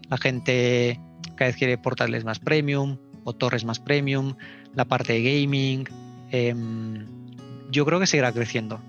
La 0.07 0.17
gente 0.17 0.99
cada 1.35 1.49
vez 1.49 1.57
quiere 1.57 1.77
portátiles 1.79 2.25
más 2.25 2.37
premium 2.37 2.97
o 3.23 3.33
torres 3.33 3.65
más 3.65 3.79
premium, 3.79 4.35
la 4.75 4.85
parte 4.85 5.13
de 5.13 5.23
gaming. 5.23 5.85
em, 6.31 7.07
yo 7.71 7.85
creo 7.85 7.99
que 7.99 8.07
seguirá 8.07 8.31
creciendo. 8.31 8.79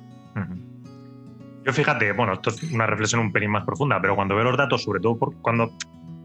Yo 1.64 1.72
fíjate, 1.72 2.12
bueno, 2.12 2.34
esto 2.34 2.50
es 2.50 2.62
una 2.70 2.86
reflexión 2.86 3.20
un 3.20 3.32
pelín 3.32 3.50
más 3.50 3.64
profunda, 3.64 4.00
pero 4.00 4.14
cuando 4.14 4.34
veo 4.34 4.44
los 4.44 4.56
datos, 4.56 4.82
sobre 4.82 5.00
todo 5.00 5.18
por, 5.18 5.34
cuando 5.42 5.70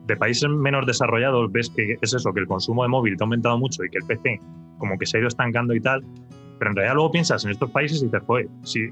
de 0.05 0.15
países 0.17 0.49
menos 0.49 0.85
desarrollados 0.85 1.51
ves 1.51 1.69
que 1.69 1.97
es 2.01 2.13
eso, 2.13 2.31
que 2.33 2.39
el 2.41 2.47
consumo 2.47 2.83
de 2.83 2.89
móvil 2.89 3.17
te 3.17 3.23
ha 3.23 3.25
aumentado 3.25 3.57
mucho 3.57 3.83
y 3.83 3.89
que 3.89 3.97
el 3.97 4.05
PC 4.05 4.39
como 4.77 4.97
que 4.97 5.05
se 5.05 5.17
ha 5.17 5.19
ido 5.21 5.27
estancando 5.29 5.73
y 5.73 5.79
tal, 5.81 6.03
pero 6.59 6.71
en 6.71 6.75
realidad 6.75 6.95
luego 6.95 7.11
piensas 7.11 7.43
en 7.45 7.51
estos 7.51 7.69
países 7.71 8.01
y 8.01 8.05
dices, 8.05 8.21
joder, 8.25 8.47
si 8.63 8.89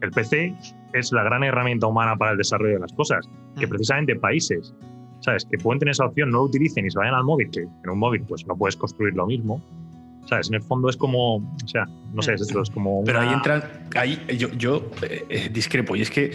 el 0.00 0.10
PC 0.10 0.54
es 0.92 1.12
la 1.12 1.22
gran 1.22 1.44
herramienta 1.44 1.86
humana 1.86 2.16
para 2.16 2.32
el 2.32 2.38
desarrollo 2.38 2.74
de 2.74 2.80
las 2.80 2.92
cosas, 2.92 3.28
que 3.58 3.66
Mm. 3.66 3.70
precisamente 3.70 4.16
países, 4.16 4.74
¿sabes? 5.20 5.44
Que 5.50 5.56
pueden 5.58 5.78
tener 5.78 5.92
esa 5.92 6.06
opción, 6.06 6.30
no 6.30 6.38
lo 6.38 6.44
utilicen 6.44 6.84
y 6.86 6.90
se 6.90 6.98
vayan 6.98 7.14
al 7.14 7.24
móvil, 7.24 7.50
que 7.50 7.60
en 7.60 7.90
un 7.90 7.98
móvil 7.98 8.22
pues 8.28 8.46
no 8.46 8.56
puedes 8.56 8.76
construir 8.76 9.14
lo 9.14 9.26
mismo, 9.26 9.62
¿sabes? 10.26 10.48
En 10.48 10.54
el 10.56 10.62
fondo 10.62 10.88
es 10.88 10.96
como, 10.96 11.36
o 11.36 11.68
sea, 11.68 11.86
no 12.12 12.20
sé, 12.22 12.34
es 12.34 12.42
esto, 12.42 12.60
es 12.62 12.70
como... 12.70 13.04
Pero 13.04 13.20
ahí 13.20 13.28
una- 13.28 13.36
entran, 13.36 13.62
ahí 13.96 14.18
yo, 14.36 14.48
yo 14.52 14.90
eh, 15.08 15.24
eh, 15.28 15.48
discrepo, 15.52 15.94
y 15.96 16.02
es 16.02 16.10
que 16.10 16.32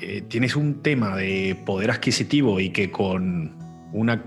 eh, 0.00 0.22
tienes 0.28 0.56
un 0.56 0.82
tema 0.82 1.16
de 1.16 1.56
poder 1.66 1.90
adquisitivo 1.90 2.60
y 2.60 2.70
que 2.70 2.90
con 2.90 3.56
una 3.92 4.22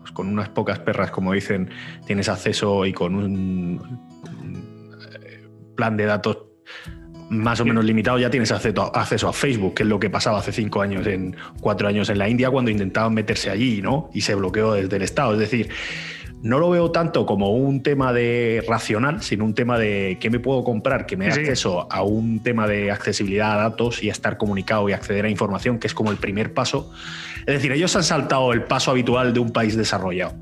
pues 0.00 0.12
con 0.12 0.28
unas 0.28 0.48
pocas 0.48 0.78
perras, 0.78 1.10
como 1.10 1.32
dicen, 1.32 1.70
tienes 2.06 2.28
acceso 2.28 2.86
y 2.86 2.92
con 2.92 3.14
un, 3.14 3.24
un, 3.24 4.90
eh, 5.20 5.48
plan 5.74 5.96
de 5.96 6.06
datos 6.06 6.38
más 7.28 7.60
o 7.60 7.64
menos 7.64 7.84
limitado 7.84 8.18
ya 8.18 8.30
tienes 8.30 8.52
acceso 8.52 8.82
a, 8.94 9.00
acceso 9.00 9.28
a 9.28 9.32
Facebook, 9.32 9.74
que 9.74 9.82
es 9.82 9.88
lo 9.88 9.98
que 9.98 10.10
pasaba 10.10 10.38
hace 10.38 10.52
cinco 10.52 10.80
años, 10.80 11.06
en 11.06 11.36
cuatro 11.60 11.88
años 11.88 12.08
en 12.08 12.18
la 12.18 12.28
India 12.28 12.50
cuando 12.50 12.70
intentaban 12.70 13.14
meterse 13.14 13.50
allí, 13.50 13.82
¿no? 13.82 14.10
Y 14.12 14.20
se 14.20 14.34
bloqueó 14.34 14.74
desde 14.74 14.96
el 14.96 15.02
Estado. 15.02 15.32
Es 15.34 15.40
decir, 15.40 15.68
no 16.46 16.60
lo 16.60 16.70
veo 16.70 16.92
tanto 16.92 17.26
como 17.26 17.50
un 17.50 17.82
tema 17.82 18.12
de 18.12 18.64
racional, 18.68 19.20
sino 19.20 19.44
un 19.44 19.54
tema 19.54 19.78
de 19.78 20.16
qué 20.20 20.30
me 20.30 20.38
puedo 20.38 20.62
comprar, 20.62 21.04
que 21.04 21.16
me 21.16 21.26
dé 21.26 21.32
Sí, 21.32 21.40
acceso 21.40 21.90
a 21.90 22.02
un 22.02 22.40
tema 22.40 22.68
de 22.68 22.92
accesibilidad 22.92 23.54
a 23.54 23.56
datos 23.56 24.02
y 24.02 24.08
a 24.10 24.12
estar 24.12 24.38
comunicado 24.38 24.88
y 24.88 24.92
acceder 24.92 25.24
a 25.24 25.28
información, 25.28 25.78
que 25.78 25.88
es 25.88 25.94
como 25.94 26.12
el 26.12 26.18
primer 26.18 26.54
paso. 26.54 26.92
Es 27.40 27.54
decir, 27.54 27.72
ellos 27.72 27.94
han 27.96 28.04
saltado 28.04 28.52
el 28.52 28.62
paso 28.62 28.92
habitual 28.92 29.34
de 29.34 29.40
un 29.40 29.50
país 29.52 29.76
desarrollado. 29.76 30.34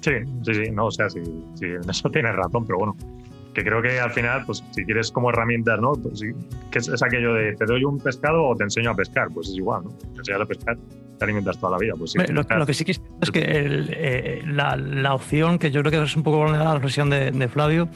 Sí, 0.00 0.12
sí, 0.44 0.54
sí, 0.54 0.70
no, 0.72 0.86
o 0.86 0.90
sea, 0.90 1.08
sí, 1.08 1.20
sí, 1.54 1.66
en 1.66 1.88
eso 1.88 2.10
tienes 2.10 2.34
razón, 2.34 2.66
pero 2.66 2.78
bueno, 2.78 2.96
que 3.54 3.62
creo 3.62 3.80
que 3.80 4.00
al 4.00 4.10
final, 4.10 4.44
pues 4.46 4.64
si 4.72 4.84
quieres 4.84 5.12
como 5.12 5.30
herramientas, 5.30 5.78
¿no? 5.80 5.92
Pues, 5.92 6.18
sí, 6.18 6.32
que 6.72 6.78
es, 6.80 6.88
es 6.88 7.02
aquello 7.02 7.34
de 7.34 7.54
te 7.54 7.66
doy 7.66 7.84
un 7.84 7.98
pescado 7.98 8.44
o 8.44 8.56
te 8.56 8.64
enseño 8.64 8.90
a 8.90 8.96
pescar, 8.96 9.28
pues 9.32 9.48
es 9.48 9.56
igual, 9.56 9.84
¿no? 9.84 9.90
Te 9.90 10.18
enseñas 10.18 10.40
a 10.40 10.46
pescar, 10.46 10.76
te 11.20 11.24
alimentas 11.24 11.58
toda 11.58 11.72
la 11.72 11.78
vida, 11.78 11.92
pues 11.98 12.14
Lo, 12.30 12.66
que 12.66 12.74
sí 12.74 12.84
que 12.84 12.92
es, 12.92 13.02
es 13.20 13.30
que 13.30 13.42
eh, 13.44 14.42
la, 14.46 15.14
opción, 15.14 15.58
que 15.58 15.70
yo 15.70 15.82
creo 15.82 15.92
que 15.92 16.02
es 16.02 16.16
un 16.16 16.22
poco 16.22 16.46
la 16.46 16.72
reflexión 16.74 17.10
de, 17.10 17.30
de 17.30 17.48
Flavio, 17.48 17.90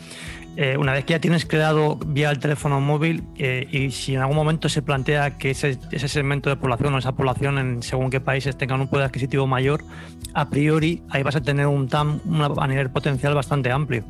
eh, 0.57 0.77
una 0.79 0.93
vez 0.93 1.07
que 1.07 1.15
ya 1.15 1.19
tienes 1.21 1.47
creado 1.47 1.97
vía 2.07 2.31
el 2.31 2.39
teléfono 2.39 2.81
móvil 2.83 3.25
eh, 3.39 3.67
y 3.73 3.91
si 3.91 4.15
en 4.15 4.21
algún 4.21 4.37
momento 4.37 4.69
se 4.69 4.83
plantea 4.83 5.39
que 5.39 5.51
ese, 5.51 5.79
ese 5.91 6.07
segmento 6.07 6.51
de 6.51 6.57
población 6.57 6.95
o 6.95 6.99
esa 6.99 7.13
población 7.13 7.59
en 7.59 7.83
según 7.83 8.11
qué 8.11 8.21
países 8.21 8.57
tengan 8.59 8.81
un 8.83 8.89
poder 8.89 9.07
adquisitivo 9.07 9.47
mayor, 9.47 9.83
a 10.35 10.51
priori 10.51 11.03
ahí 11.09 11.23
vas 11.23 11.35
a 11.35 11.41
tener 11.41 11.67
un 11.67 11.89
TAM 11.89 12.21
una- 12.27 12.51
a 12.59 12.67
nivel 12.69 12.91
potencial 12.91 13.35
bastante 13.35 13.73
amplio. 13.73 14.05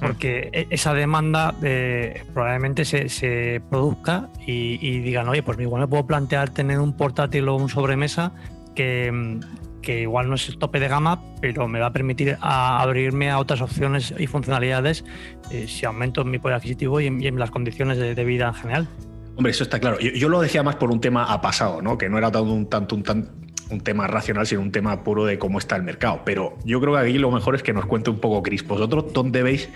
Porque 0.00 0.48
e- 0.52 0.66
esa 0.70 0.94
demanda 0.94 1.54
eh, 1.62 2.22
probablemente 2.32 2.84
se, 2.84 3.08
se 3.08 3.60
produzca 3.70 4.28
y, 4.46 4.78
y 4.80 5.00
digan, 5.00 5.28
oye, 5.28 5.42
pues 5.42 5.58
igual 5.60 5.82
me 5.82 5.88
puedo 5.88 6.06
plantear 6.06 6.50
tener 6.50 6.78
un 6.78 6.94
portátil 6.96 7.48
o 7.48 7.56
un 7.56 7.68
sobremesa 7.68 8.32
que, 8.74 9.38
que 9.82 10.02
igual 10.02 10.28
no 10.28 10.36
es 10.36 10.48
el 10.48 10.58
tope 10.58 10.80
de 10.80 10.88
gama, 10.88 11.20
pero 11.40 11.68
me 11.68 11.80
va 11.80 11.86
a 11.86 11.92
permitir 11.92 12.36
a- 12.40 12.80
abrirme 12.80 13.30
a 13.30 13.38
otras 13.38 13.60
opciones 13.60 14.14
y 14.18 14.26
funcionalidades 14.26 15.04
eh, 15.50 15.66
si 15.68 15.84
aumento 15.86 16.24
mi 16.24 16.38
poder 16.38 16.56
adquisitivo 16.56 17.00
y 17.00 17.10
las 17.32 17.50
condiciones 17.50 17.98
de, 17.98 18.14
vida 18.24 18.48
en 18.48 18.54
general. 18.54 18.88
Hombre, 19.36 19.50
eso 19.52 19.64
está 19.64 19.78
claro. 19.80 19.98
Yo, 20.00 20.10
yo 20.10 20.28
lo 20.28 20.40
decía 20.40 20.62
más 20.62 20.76
por 20.76 20.90
un 20.90 21.00
tema 21.00 21.24
a 21.24 21.40
pasado, 21.40 21.80
¿no? 21.82 21.96
Que 21.98 22.08
no 22.08 22.18
era 22.18 22.30
tanto 22.30 22.52
un, 22.52 22.68
tanto 22.68 22.94
un, 22.94 23.02
tan- 23.02 23.30
un 23.70 23.80
tema 23.80 24.06
racional, 24.06 24.46
sino 24.46 24.60
un 24.60 24.72
tema 24.72 25.02
puro 25.02 25.24
de 25.24 25.38
cómo 25.38 25.58
está 25.58 25.76
el 25.76 25.82
mercado. 25.82 26.22
Pero 26.24 26.56
yo 26.64 26.80
creo 26.80 26.94
que 26.94 27.00
aquí 27.00 27.18
lo 27.18 27.30
mejor 27.30 27.54
es 27.54 27.62
que 27.62 27.72
nos 27.72 27.86
cuente 27.86 28.10
un 28.10 28.18
poco 28.18 28.42
Cris. 28.42 28.66
¿Vosotros 28.66 29.12
dónde 29.12 29.42
veis? 29.42 29.68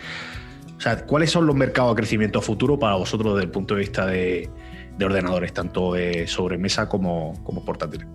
O 0.77 0.81
sea, 0.81 1.07
¿cuáles 1.07 1.31
son 1.31 1.47
los 1.47 1.55
mercados 1.55 1.93
a 1.93 1.97
crecimiento 1.97 2.41
futuro 2.41 2.79
para 2.79 2.97
vosotros 2.97 3.35
desde 3.35 3.45
el 3.45 3.51
punto 3.51 3.75
de 3.75 3.81
vista 3.81 4.07
de, 4.07 4.51
de 4.99 5.05
ordenadores, 5.05 5.53
tanto 5.53 5.93
de 5.93 6.27
sobremesa 6.27 6.89
como, 6.89 7.35
como 7.45 7.65
portátiles? 7.65 8.07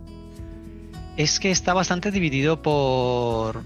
Es 1.18 1.40
que 1.40 1.52
está 1.52 1.74
bastante 1.74 2.12
dividido 2.12 2.62
por, 2.62 3.64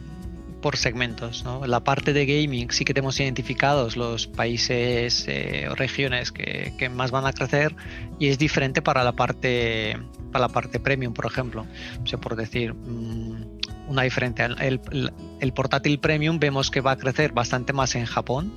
por 0.64 0.78
segmentos. 0.78 1.44
La 1.68 1.82
parte 1.82 2.14
de 2.14 2.26
gaming 2.26 2.72
sí 2.72 2.86
que 2.86 2.94
tenemos 2.94 3.20
identificados 3.20 3.98
los 3.98 4.28
países 4.28 5.26
eh, 5.28 5.68
o 5.70 5.76
regiones 5.76 6.32
que, 6.32 6.90
más 6.90 7.12
van 7.12 7.26
a 7.26 7.34
crecer 7.34 7.76
y 8.18 8.30
es 8.30 8.40
diferente 8.40 8.82
para 8.82 9.04
la 9.04 9.12
parte 9.12 9.98
para 10.32 10.48
la 10.48 10.50
parte 10.50 10.80
premium, 10.80 11.14
por 11.14 11.26
ejemplo. 11.26 11.68
O 12.02 12.08
sea, 12.08 12.18
por 12.18 12.38
decir 12.38 12.74
mmm, 12.74 13.44
una 13.90 14.04
diferencia. 14.04 14.46
El, 14.46 15.54
portátil 15.54 16.00
premium 16.00 16.40
vemos 16.40 16.72
que 16.72 16.80
va 16.80 16.92
a 16.92 16.98
crecer 16.98 17.34
bastante 17.34 17.74
más 17.74 17.96
en 17.96 18.06
Japón. 18.06 18.52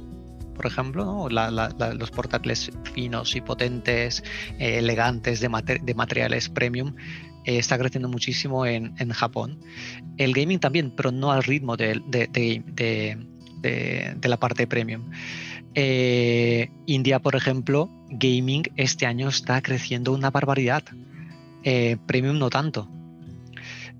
Por 0.54 0.64
ejemplo, 0.64 1.28
los 1.28 2.10
portátiles 2.12 2.70
finos 2.94 3.34
y 3.34 3.40
potentes, 3.40 4.22
eh, 4.58 4.78
elegantes 4.78 5.40
de 5.40 5.94
materiales 5.94 6.48
premium, 6.48 6.94
eh, 7.46 7.58
está 7.58 7.78
creciendo 7.78 8.08
muchísimo 8.08 8.66
en, 8.66 8.92
en, 8.98 9.10
Japón. 9.10 9.60
El 10.18 10.34
gaming 10.34 10.58
también, 10.58 10.90
pero 10.90 11.12
no 11.12 11.30
al 11.30 11.44
ritmo 11.44 11.76
de, 11.76 12.02
de, 12.08 12.26
de, 12.26 14.14
de 14.16 14.28
la 14.28 14.36
parte 14.36 14.66
premium. 14.66 15.08
Eh, 15.74 16.70
India, 16.86 17.20
por 17.20 17.36
ejemplo, 17.36 17.88
gaming 18.10 18.64
este 18.74 19.06
año 19.06 19.28
está 19.28 19.62
creciendo 19.62 20.12
una 20.12 20.30
barbaridad. 20.32 20.82
Eh, 21.62 21.96
premium 22.06 22.38
no 22.38 22.50
tanto. 22.50 22.90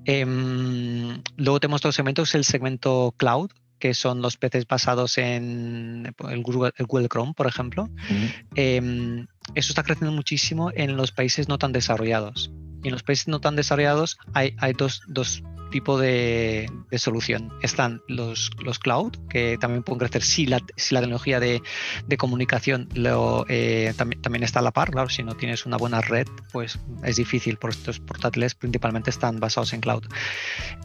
luego 0.05 1.61
tenemos 1.61 1.81
dos 1.81 1.95
segmentos, 1.95 2.35
el 2.35 2.45
segmento 2.45 3.15
cloud, 3.17 3.51
que 3.79 3.95
son 3.95 4.23
los 4.23 4.37
PCs 4.37 4.67
basados 4.67 5.19
en 5.19 6.13
el 6.31 6.43
Google, 6.43 6.73
el 6.79 6.87
Google 6.87 7.09
Chrome, 7.09 7.33
por 7.35 7.47
ejemplo. 7.47 7.85
Uh 7.85 8.57
-huh. 8.57 9.29
eso 9.55 9.71
está 9.71 9.85
creciendo 9.85 10.13
muchísimo 10.13 10.73
en 10.75 10.97
los 10.97 11.13
países 11.13 11.49
no 11.49 11.59
tan 11.59 11.71
desarrollados. 11.73 12.51
Y 12.83 12.89
en 12.89 12.93
los 12.93 13.03
países 13.03 13.29
no 13.29 13.41
tan 13.41 13.57
desarrollados 13.57 14.19
hay, 14.33 14.55
hay 14.59 14.73
dos, 14.73 15.03
dos 15.07 15.43
tipos 15.71 16.01
de, 16.01 16.71
de, 16.91 16.99
solución. 16.99 17.53
Están 17.63 18.01
los, 18.09 18.51
los 18.63 18.79
cloud, 18.79 19.13
que 19.29 19.59
también 19.59 19.83
pueden 19.83 19.99
crecer 19.99 20.23
si 20.23 20.47
la, 20.47 20.61
si 20.77 20.95
la 20.95 21.01
tecnología 21.01 21.41
de, 21.41 21.63
de 22.07 22.17
comunicación 22.17 22.89
lo, 22.95 23.45
eh, 23.49 23.93
también, 23.97 24.23
también, 24.23 24.43
está 24.43 24.61
a 24.61 24.63
la 24.63 24.71
par. 24.71 24.91
Claro, 24.91 25.09
si 25.09 25.23
no 25.23 25.35
tienes 25.35 25.67
una 25.67 25.77
buena 25.77 26.01
red, 26.01 26.27
pues 26.53 26.79
es 27.05 27.17
difícil, 27.17 27.57
porque 27.57 27.77
estos 27.77 28.01
portátiles 28.01 28.55
principalmente 28.55 29.11
están 29.11 29.41
basados 29.41 29.73
en 29.73 29.81
cloud. 29.81 30.05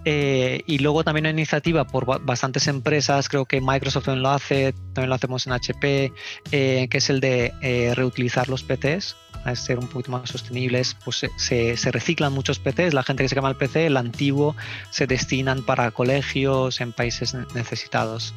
Eh, 0.06 0.62
y 0.66 0.80
luego 0.80 1.04
también 1.04 1.26
una 1.26 1.32
iniciativa 1.32 1.86
por 1.86 2.06
bastantes 2.24 2.68
empresas, 2.68 3.30
creo 3.30 3.46
que 3.46 3.62
Microsoft 3.62 4.06
también 4.06 4.24
lo 4.24 4.30
hace, 4.30 4.74
también 4.94 5.10
lo 5.10 5.16
hacemos 5.16 5.46
en 5.48 5.54
HP, 5.54 6.12
eh, 6.52 6.88
que 6.90 6.98
es 6.98 7.10
el 7.10 7.20
de 7.20 7.94
reutilizar 7.96 8.50
los 8.50 8.64
PCs 8.64 9.16
a 9.46 9.56
ser 9.56 9.80
un 9.80 9.88
poquito 9.88 10.12
más 10.12 10.30
sostenibles, 10.30 10.96
pues 11.04 11.26
se, 11.36 11.78
se, 11.78 11.92
reciclan 11.92 12.34
muchos 12.34 12.60
PCs, 12.60 12.94
la 12.94 13.04
gente 13.04 13.24
que 13.24 13.30
se 13.30 13.36
quema 13.36 13.50
el 13.50 13.56
PC, 13.56 13.88
el 13.88 13.98
antiguo, 13.98 14.56
se 14.90 15.08
destinan 15.08 15.64
para 15.64 15.92
colegios 15.92 16.82
en 16.82 16.92
países 16.92 17.34
necesitados. 17.54 18.34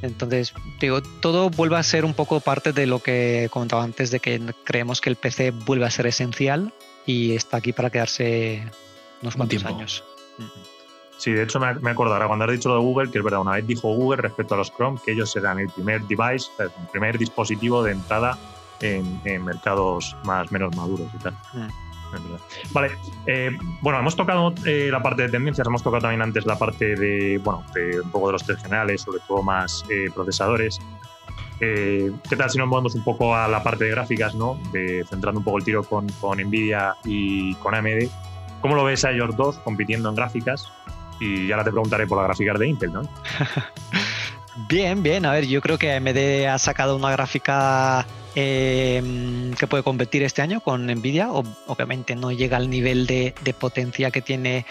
Entonces, 0.00 0.54
digo, 0.80 1.02
todo 1.02 1.50
vuelve 1.50 1.76
a 1.76 1.82
ser 1.82 2.04
un 2.04 2.14
poco 2.14 2.40
parte 2.40 2.72
de 2.72 2.86
lo 2.86 3.00
que 3.00 3.48
comentaba 3.50 3.84
antes, 3.84 4.10
de 4.10 4.20
que 4.20 4.40
creemos 4.64 5.00
que 5.00 5.10
el 5.10 5.16
PC 5.16 5.50
vuelve 5.50 5.84
a 5.84 5.90
ser 5.90 6.06
esencial 6.06 6.72
y 7.04 7.32
está 7.32 7.58
aquí 7.58 7.72
para 7.72 7.90
quedarse 7.90 8.64
unos 9.20 9.36
cuantos 9.36 9.64
años. 9.64 10.04
Sí, 11.18 11.30
de 11.32 11.44
hecho 11.44 11.60
me, 11.60 11.66
ahora 11.66 12.26
cuando 12.26 12.46
has 12.46 12.50
dicho 12.50 12.68
lo 12.68 12.76
de 12.76 12.80
Google, 12.80 13.10
que 13.10 13.18
es 13.18 13.24
verdad, 13.24 13.42
una 13.42 13.52
vez 13.52 13.66
dijo 13.66 13.94
Google 13.94 14.22
respecto 14.22 14.54
a 14.54 14.58
los 14.58 14.72
Chrome 14.72 14.98
que 15.04 15.12
ellos 15.12 15.30
serán 15.30 15.60
el 15.60 15.68
primer 15.68 16.00
device, 16.02 16.50
el 16.58 16.70
primer 16.90 17.18
dispositivo 17.18 17.82
de 17.82 17.92
entrada 17.92 18.36
en, 18.82 19.20
en, 19.24 19.44
mercados 19.44 20.16
más 20.24 20.50
menos 20.52 20.76
maduros 20.76 21.08
y 21.14 21.18
tal. 21.18 21.32
Mm. 21.54 21.92
Vale, 22.72 22.90
eh, 23.26 23.50
bueno, 23.80 23.98
hemos 23.98 24.16
tocado 24.16 24.52
eh, 24.66 24.88
la 24.90 25.02
parte 25.02 25.22
de 25.22 25.28
tendencias, 25.28 25.66
hemos 25.66 25.82
tocado 25.82 26.02
también 26.02 26.22
antes 26.22 26.46
la 26.46 26.58
parte 26.58 26.94
de, 26.94 27.38
bueno, 27.38 27.64
de 27.74 28.00
un 28.00 28.10
poco 28.10 28.28
de 28.28 28.32
los 28.32 28.44
tres 28.44 28.62
generales, 28.62 29.02
sobre 29.02 29.20
todo 29.20 29.42
más 29.42 29.84
eh, 29.88 30.10
procesadores. 30.14 30.80
¿Qué 31.58 32.36
tal 32.36 32.50
si 32.50 32.58
nos 32.58 32.66
movemos 32.66 32.96
un 32.96 33.04
poco 33.04 33.36
a 33.36 33.46
la 33.46 33.62
parte 33.62 33.84
de 33.84 33.90
gráficas, 33.90 34.34
¿no? 34.34 34.58
De, 34.72 35.04
centrando 35.08 35.38
un 35.38 35.44
poco 35.44 35.58
el 35.58 35.64
tiro 35.64 35.84
con, 35.84 36.08
con 36.20 36.38
Nvidia 36.38 36.96
y 37.04 37.54
con 37.56 37.76
AMD. 37.76 38.08
¿Cómo 38.60 38.74
lo 38.74 38.82
ves 38.82 39.04
a 39.04 39.12
ellos 39.12 39.36
dos 39.36 39.58
compitiendo 39.58 40.08
en 40.08 40.16
gráficas? 40.16 40.72
Y 41.20 41.52
ahora 41.52 41.62
te 41.62 41.70
preguntaré 41.70 42.08
por 42.08 42.18
las 42.18 42.26
gráficas 42.26 42.58
de 42.58 42.66
Intel, 42.66 42.92
¿no? 42.92 43.02
bien, 44.68 45.04
bien. 45.04 45.24
A 45.24 45.30
ver, 45.30 45.46
yo 45.46 45.60
creo 45.60 45.78
que 45.78 45.92
AMD 45.92 46.48
ha 46.52 46.58
sacado 46.58 46.96
una 46.96 47.12
gráfica 47.12 48.04
eh, 48.34 49.52
que 49.58 49.66
puede 49.66 49.82
competir 49.82 50.22
este 50.22 50.42
año 50.42 50.60
con 50.60 50.86
Nvidia. 50.86 51.30
Obviamente 51.32 52.16
no 52.16 52.32
llega 52.32 52.56
al 52.56 52.70
nivel 52.70 53.06
de, 53.06 53.34
potencia 53.58 54.10
que 54.10 54.22
tiene, 54.22 54.66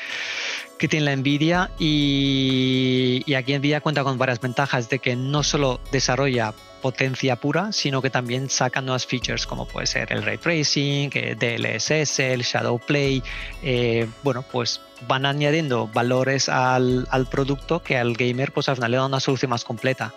que 0.78 0.88
tiene 0.88 1.06
la 1.06 1.15
Nvidia. 1.15 1.71
Y, 1.78 3.24
aquí 3.36 3.58
Nvidia 3.58 3.82
cuenta 3.82 4.04
con 4.04 4.17
varias 4.17 4.39
ventajas 4.39 4.89
de 4.89 5.00
que 5.00 5.15
no 5.15 5.43
solo 5.43 5.80
desarrolla 5.91 6.54
potencia 6.82 7.36
pura, 7.36 7.71
sino 7.71 8.02
que 8.02 8.10
también 8.10 8.50
saca 8.50 8.82
nuevas 8.82 9.06
features 9.06 9.45
como 9.45 9.67
puede 9.67 9.86
ser 9.86 10.12
el 10.12 10.24
ray 10.24 10.39
tracing, 10.39 11.12
DLSS, 11.12 12.19
el 12.19 12.41
shadow 12.41 12.80
play. 12.80 13.21
Eh, 13.62 14.08
bueno, 14.24 14.43
pues 14.52 14.82
van 15.08 15.28
añadiendo 15.28 15.88
valores 15.88 16.50
al, 16.50 17.08
al, 17.12 17.28
producto 17.28 17.84
que 17.84 17.97
al 17.97 18.13
gamer 18.13 18.52
pues 18.52 18.67
al 18.69 18.76
final 18.76 18.91
le 18.91 18.97
da 18.97 19.06
una 19.06 19.19
solución 19.19 19.52
más 19.52 19.63
completa. 19.63 20.12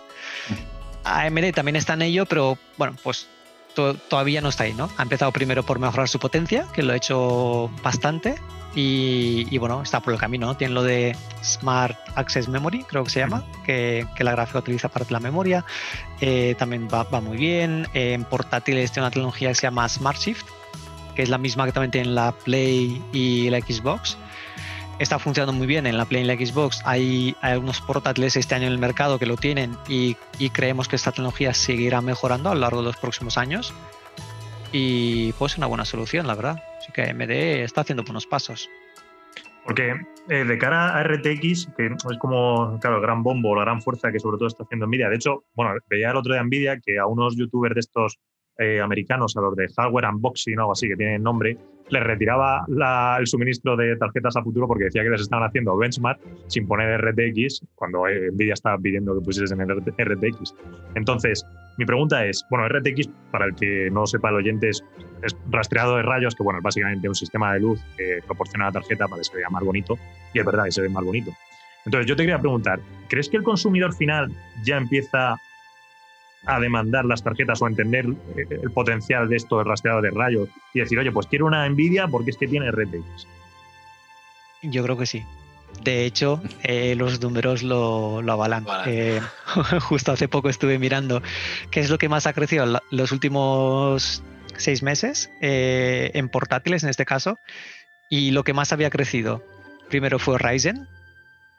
AMD 1.05 1.53
también 1.53 1.75
está 1.75 1.93
en 1.93 2.01
ello, 2.01 2.25
pero 2.25 2.57
bueno, 2.77 2.95
pues 3.03 3.27
to 3.73 3.93
todavía 3.93 4.41
no 4.41 4.49
está 4.49 4.65
ahí, 4.65 4.73
¿no? 4.73 4.89
Ha 4.97 5.03
empezado 5.03 5.31
primero 5.31 5.63
por 5.63 5.79
mejorar 5.79 6.09
su 6.09 6.19
potencia, 6.19 6.67
que 6.73 6.83
lo 6.83 6.93
ha 6.93 6.95
hecho 6.95 7.69
bastante, 7.83 8.35
y, 8.75 9.57
bueno, 9.57 9.81
está 9.81 10.01
por 10.01 10.13
el 10.13 10.19
camino. 10.19 10.47
¿no? 10.47 10.57
Tiene 10.57 10.73
lo 10.73 10.83
de 10.83 11.15
Smart 11.43 11.97
Access 12.15 12.49
Memory, 12.49 12.83
creo 12.83 13.05
que 13.05 13.09
se 13.09 13.19
llama, 13.19 13.43
que, 13.65 14.05
la 14.19 14.31
gráfica 14.31 14.59
utiliza 14.59 14.89
parte 14.89 15.07
de 15.09 15.13
la 15.13 15.19
memoria. 15.21 15.65
Eh, 16.19 16.55
también 16.57 16.87
va, 16.93 17.05
muy 17.21 17.37
bien. 17.37 17.87
En 17.93 18.25
portátiles 18.25 18.91
tiene 18.91 19.05
una 19.05 19.11
tecnología 19.11 19.49
que 19.49 19.55
se 19.55 19.61
llama 19.63 19.87
Smart 19.87 20.19
Shift, 20.19 20.45
que 21.15 21.23
es 21.23 21.29
la 21.29 21.37
misma 21.37 21.65
que 21.65 21.71
también 21.71 21.91
tiene 21.91 22.09
la 22.09 22.33
Play 22.33 23.01
y 23.13 23.49
la 23.49 23.59
Xbox. 23.59 24.17
Está 24.97 25.19
funcionando 25.19 25.51
muy 25.51 25.67
bien 25.67 25.87
en 25.87 25.97
la 25.97 26.05
Play 26.05 26.23
y 26.23 26.25
la 26.25 26.35
Xbox. 26.35 26.81
Hay, 26.85 27.35
algunos 27.41 27.81
portátiles 27.81 28.37
este 28.37 28.55
año 28.55 28.67
en 28.67 28.71
el 28.71 28.79
mercado 28.79 29.19
que 29.19 29.25
lo 29.25 29.35
tienen 29.35 29.75
y, 29.89 30.15
creemos 30.53 30.87
que 30.87 30.95
esta 30.95 31.11
tecnología 31.11 31.53
seguirá 31.53 31.99
mejorando 32.01 32.49
a 32.49 32.55
lo 32.55 32.61
largo 32.61 32.79
de 32.79 32.85
los 32.85 32.97
próximos 32.97 33.37
años 33.37 33.73
y 34.71 35.33
pues 35.33 35.57
una 35.57 35.67
buena 35.67 35.83
solución, 35.83 36.27
la 36.27 36.35
verdad. 36.35 36.63
Así 36.77 36.93
que 36.93 37.09
AMD 37.09 37.29
está 37.29 37.81
haciendo 37.81 38.03
buenos 38.03 38.25
pasos. 38.25 38.69
Porque 39.65 39.95
eh, 40.29 40.45
de 40.45 40.57
cara 40.57 40.95
a 40.97 41.03
RTX, 41.03 41.71
que 41.75 41.87
es 41.87 42.17
como, 42.19 42.79
claro, 42.79 42.97
el 42.97 43.01
gran 43.01 43.21
bombo, 43.21 43.53
la 43.53 43.63
gran 43.63 43.81
fuerza 43.81 44.13
que 44.13 44.19
sobre 44.19 44.37
todo 44.37 44.47
está 44.47 44.63
haciendo 44.63 44.87
Nvidia. 44.87 45.09
De 45.09 45.15
hecho, 45.15 45.43
bueno, 45.55 45.73
veía 45.89 46.11
el 46.11 46.15
otro 46.15 46.33
día 46.33 46.43
Nvidia 46.43 46.79
que 46.79 46.99
a 46.99 47.05
unos 47.05 47.35
youtubers 47.35 47.73
de 47.73 47.81
estos 47.81 48.17
eh, 48.57 48.79
americanos, 48.81 49.35
a 49.37 49.41
los 49.41 49.55
de 49.55 49.67
Hardware 49.75 50.05
Unboxing 50.05 50.57
o 50.59 50.61
algo 50.61 50.71
así, 50.73 50.87
que 50.87 50.95
tienen 50.95 51.23
nombre, 51.23 51.57
les 51.89 52.03
retiraba 52.03 52.65
la, 52.67 53.17
el 53.19 53.27
suministro 53.27 53.75
de 53.75 53.95
tarjetas 53.97 54.35
a 54.35 54.43
futuro 54.43 54.67
porque 54.67 54.85
decía 54.85 55.03
que 55.03 55.09
les 55.09 55.21
estaban 55.21 55.47
haciendo 55.47 55.77
benchmark 55.77 56.19
sin 56.47 56.67
poner 56.67 56.99
RTX, 57.01 57.65
cuando 57.75 58.07
eh, 58.07 58.31
Nvidia 58.31 58.53
estaba 58.53 58.77
pidiendo 58.77 59.13
que 59.13 59.25
pusiesen 59.25 59.59
RTX. 59.59 60.55
Entonces, 60.95 61.45
mi 61.77 61.85
pregunta 61.85 62.25
es, 62.25 62.43
bueno, 62.49 62.67
RTX, 62.67 63.09
para 63.31 63.45
el 63.45 63.55
que 63.55 63.89
no 63.91 64.05
sepa 64.05 64.29
el 64.29 64.35
oyente, 64.35 64.69
es, 64.69 64.83
es 65.21 65.35
rastreado 65.49 65.97
de 65.97 66.03
rayos, 66.03 66.33
que 66.35 66.43
bueno, 66.43 66.59
es 66.59 66.63
básicamente 66.63 67.07
un 67.07 67.15
sistema 67.15 67.53
de 67.53 67.59
luz 67.59 67.79
que 67.97 68.19
proporciona 68.25 68.65
la 68.65 68.71
tarjeta 68.71 69.07
para 69.07 69.19
que 69.19 69.25
se 69.25 69.37
vea 69.37 69.49
más 69.49 69.63
bonito, 69.63 69.97
y 70.33 70.39
es 70.39 70.45
verdad 70.45 70.65
que 70.65 70.71
se 70.71 70.81
ve 70.81 70.89
más 70.89 71.03
bonito. 71.03 71.31
Entonces, 71.85 72.07
yo 72.07 72.15
te 72.15 72.23
quería 72.23 72.39
preguntar, 72.39 72.79
¿crees 73.09 73.29
que 73.29 73.37
el 73.37 73.43
consumidor 73.43 73.93
final 73.93 74.31
ya 74.63 74.77
empieza 74.77 75.35
a 76.45 76.59
demandar 76.59 77.05
las 77.05 77.23
tarjetas 77.23 77.61
o 77.61 77.65
a 77.65 77.69
entender 77.69 78.05
el 78.35 78.71
potencial 78.71 79.27
de 79.27 79.35
esto 79.37 79.57
de 79.57 79.63
rastreado 79.63 80.01
de 80.01 80.11
rayos 80.11 80.49
y 80.73 80.79
decir, 80.79 80.99
oye, 80.99 81.11
pues 81.11 81.27
quiero 81.27 81.45
una 81.45 81.67
Nvidia 81.67 82.07
porque 82.07 82.31
es 82.31 82.37
que 82.37 82.47
tiene 82.47 82.71
RTX? 82.71 83.27
Yo 84.63 84.83
creo 84.83 84.97
que 84.97 85.05
sí. 85.05 85.23
De 85.83 86.05
hecho, 86.05 86.41
eh, 86.63 86.95
los 86.95 87.21
números 87.21 87.63
lo, 87.63 88.21
lo 88.21 88.31
avalan. 88.33 88.63
Vale. 88.63 89.17
Eh, 89.17 89.21
justo 89.81 90.11
hace 90.11 90.27
poco 90.27 90.49
estuve 90.49 90.79
mirando 90.79 91.21
qué 91.71 91.81
es 91.81 91.89
lo 91.89 91.97
que 91.97 92.09
más 92.09 92.27
ha 92.27 92.33
crecido 92.33 92.65
los 92.91 93.11
últimos 93.11 94.23
seis 94.57 94.83
meses 94.83 95.29
eh, 95.41 96.11
en 96.13 96.29
portátiles, 96.29 96.83
en 96.83 96.89
este 96.89 97.05
caso, 97.05 97.39
y 98.09 98.31
lo 98.31 98.43
que 98.43 98.53
más 98.53 98.71
había 98.71 98.89
crecido 98.89 99.43
primero 99.89 100.19
fue 100.19 100.37
Ryzen. 100.37 100.87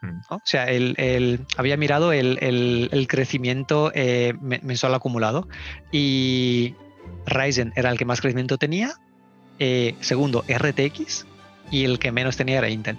¿No? 0.02 0.36
O 0.36 0.40
sea, 0.44 0.64
el, 0.64 0.94
el, 0.98 1.46
había 1.56 1.76
mirado 1.76 2.12
el, 2.12 2.38
el 2.40 3.08
crecimiento 3.08 3.90
eh, 3.94 4.34
mensual 4.40 4.94
acumulado 4.94 5.48
y 5.90 6.74
Ryzen 7.26 7.72
era 7.76 7.90
el 7.90 7.98
que 7.98 8.04
más 8.04 8.20
crecimiento 8.20 8.58
tenía. 8.58 8.94
Eh, 9.58 9.94
segundo, 10.00 10.44
RTX 10.48 11.26
y 11.70 11.84
el 11.84 11.98
que 11.98 12.12
menos 12.12 12.36
tenía 12.36 12.58
era 12.58 12.68
Intel. 12.68 12.98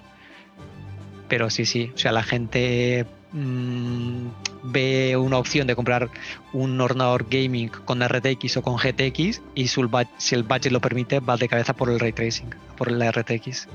Pero 1.28 1.50
sí, 1.50 1.64
sí, 1.64 1.92
o 1.94 1.98
sea, 1.98 2.12
la 2.12 2.22
gente 2.22 3.06
mmm, 3.32 4.28
ve 4.62 5.16
una 5.16 5.38
opción 5.38 5.66
de 5.66 5.76
comprar 5.76 6.10
un 6.52 6.80
ordenador 6.80 7.26
gaming 7.30 7.68
con 7.68 8.02
RTX 8.02 8.56
o 8.56 8.62
con 8.62 8.76
GTX 8.76 9.42
y 9.54 9.68
su, 9.68 9.88
si 10.16 10.34
el 10.34 10.42
budget 10.42 10.72
lo 10.72 10.80
permite, 10.80 11.20
va 11.20 11.36
de 11.36 11.48
cabeza 11.48 11.74
por 11.74 11.90
el 11.90 12.00
ray 12.00 12.12
tracing, 12.12 12.54
por 12.76 12.90
la 12.90 13.10
RTX. 13.10 13.68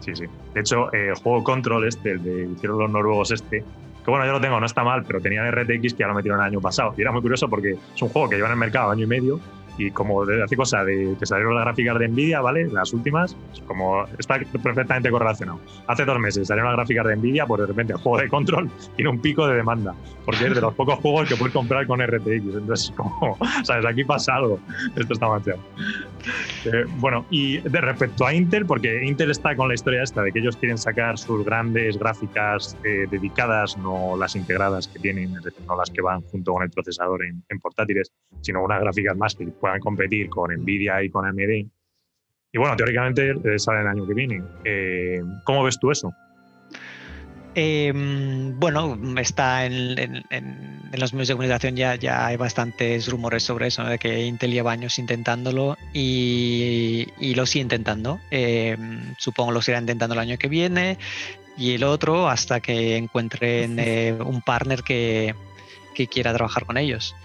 Sí, 0.00 0.14
sí. 0.14 0.24
De 0.54 0.60
hecho, 0.60 0.92
el 0.92 1.14
juego 1.14 1.44
Control, 1.44 1.86
este, 1.86 2.12
el 2.12 2.22
de 2.22 2.44
hicieron 2.52 2.78
los 2.78 2.90
noruegos 2.90 3.30
este, 3.30 3.62
que 4.04 4.10
bueno, 4.10 4.24
yo 4.24 4.32
lo 4.32 4.40
tengo, 4.40 4.58
no 4.58 4.66
está 4.66 4.82
mal, 4.82 5.04
pero 5.06 5.20
tenía 5.20 5.48
RTX 5.50 5.94
que 5.94 6.00
ya 6.00 6.06
lo 6.06 6.14
metieron 6.14 6.40
el 6.40 6.46
año 6.46 6.60
pasado. 6.60 6.94
Y 6.96 7.02
era 7.02 7.12
muy 7.12 7.20
curioso 7.20 7.48
porque 7.48 7.72
es 7.72 8.02
un 8.02 8.08
juego 8.08 8.28
que 8.28 8.36
lleva 8.36 8.48
en 8.48 8.52
el 8.52 8.58
mercado 8.58 8.90
año 8.90 9.04
y 9.04 9.08
medio 9.08 9.40
y 9.80 9.90
como 9.90 10.22
hace 10.22 10.56
cosa 10.56 10.84
de 10.84 11.16
que 11.18 11.24
salieron 11.24 11.54
las 11.54 11.64
gráficas 11.64 11.98
de 11.98 12.08
Nvidia, 12.08 12.40
¿vale? 12.42 12.66
Las 12.68 12.92
últimas, 12.92 13.34
como 13.66 14.04
está 14.18 14.38
perfectamente 14.62 15.10
correlacionado. 15.10 15.58
Hace 15.86 16.04
dos 16.04 16.18
meses 16.18 16.48
salieron 16.48 16.70
las 16.70 16.76
gráficas 16.76 17.06
de 17.06 17.16
Nvidia, 17.16 17.46
pues 17.46 17.62
de 17.62 17.66
repente 17.66 17.94
el 17.94 17.98
juego 17.98 18.18
de 18.18 18.28
control 18.28 18.70
tiene 18.96 19.10
un 19.10 19.20
pico 19.20 19.46
de 19.46 19.56
demanda, 19.56 19.94
porque 20.26 20.46
es 20.46 20.54
de 20.54 20.60
los 20.60 20.74
pocos 20.74 20.98
juegos 20.98 21.28
que 21.28 21.36
puedes 21.36 21.54
comprar 21.54 21.86
con 21.86 22.00
RTX. 22.00 22.26
Entonces, 22.26 22.92
como, 22.94 23.38
¿sabes? 23.64 23.86
Aquí 23.86 24.04
pasa 24.04 24.36
algo. 24.36 24.58
Esto 24.96 25.14
está 25.14 25.28
manchado. 25.28 25.60
Eh, 26.66 26.84
bueno, 26.98 27.24
y 27.30 27.58
de 27.58 27.80
respecto 27.80 28.26
a 28.26 28.34
Intel, 28.34 28.66
porque 28.66 29.02
Intel 29.04 29.30
está 29.30 29.56
con 29.56 29.68
la 29.68 29.74
historia 29.74 30.02
esta 30.02 30.22
de 30.22 30.32
que 30.32 30.40
ellos 30.40 30.56
quieren 30.56 30.76
sacar 30.76 31.16
sus 31.16 31.44
grandes 31.44 31.98
gráficas 31.98 32.76
eh, 32.84 33.06
dedicadas, 33.10 33.78
no 33.78 34.16
las 34.18 34.36
integradas 34.36 34.88
que 34.88 34.98
tienen, 34.98 35.34
es 35.36 35.42
decir, 35.44 35.62
no 35.66 35.76
las 35.76 35.90
que 35.90 36.02
van 36.02 36.20
junto 36.22 36.52
con 36.52 36.62
el 36.62 36.70
procesador 36.70 37.24
en, 37.24 37.42
en 37.48 37.60
portátiles, 37.60 38.12
sino 38.42 38.62
unas 38.62 38.80
gráficas 38.80 39.16
más 39.16 39.34
que 39.34 39.46
puedan 39.46 39.69
competir 39.78 40.28
con 40.28 40.52
Nvidia 40.52 41.02
y 41.02 41.10
con 41.10 41.26
AMD. 41.26 41.66
Y 42.52 42.58
bueno, 42.58 42.74
teóricamente 42.76 43.30
eh, 43.30 43.58
sale 43.58 43.82
el 43.82 43.86
año 43.86 44.06
que 44.06 44.14
viene. 44.14 44.42
Eh, 44.64 45.22
¿Cómo 45.44 45.62
ves 45.62 45.78
tú 45.78 45.90
eso? 45.90 46.12
Eh, 47.54 47.92
bueno, 47.94 48.96
está 49.18 49.66
en, 49.66 49.98
en, 49.98 50.24
en, 50.30 50.80
los 50.92 51.12
medios 51.12 51.28
de 51.28 51.34
comunicación 51.34 51.74
ya, 51.74 51.96
ya 51.96 52.26
hay 52.26 52.36
bastantes 52.36 53.08
rumores 53.08 53.42
sobre 53.42 53.66
eso, 53.66 53.82
¿no? 53.82 53.90
de 53.90 53.98
que 53.98 54.24
Intel 54.24 54.52
lleva 54.52 54.70
años 54.70 54.98
intentándolo 55.00 55.76
y, 55.92 57.08
y 57.18 57.34
lo 57.34 57.46
sigue 57.46 57.62
intentando. 57.62 58.20
Eh, 58.30 58.76
supongo 59.18 59.50
lo 59.50 59.62
seguirá 59.62 59.80
intentando 59.80 60.14
el 60.14 60.20
año 60.20 60.38
que 60.38 60.46
viene 60.48 60.96
y 61.56 61.74
el 61.74 61.82
otro 61.82 62.28
hasta 62.28 62.60
que 62.60 62.96
encuentren 62.96 63.78
eh, 63.80 64.16
un 64.24 64.42
partner 64.42 64.82
que, 64.82 65.34
que, 65.94 66.06
quiera 66.06 66.32
trabajar 66.32 66.66
con 66.66 66.78
ellos. 66.78 67.16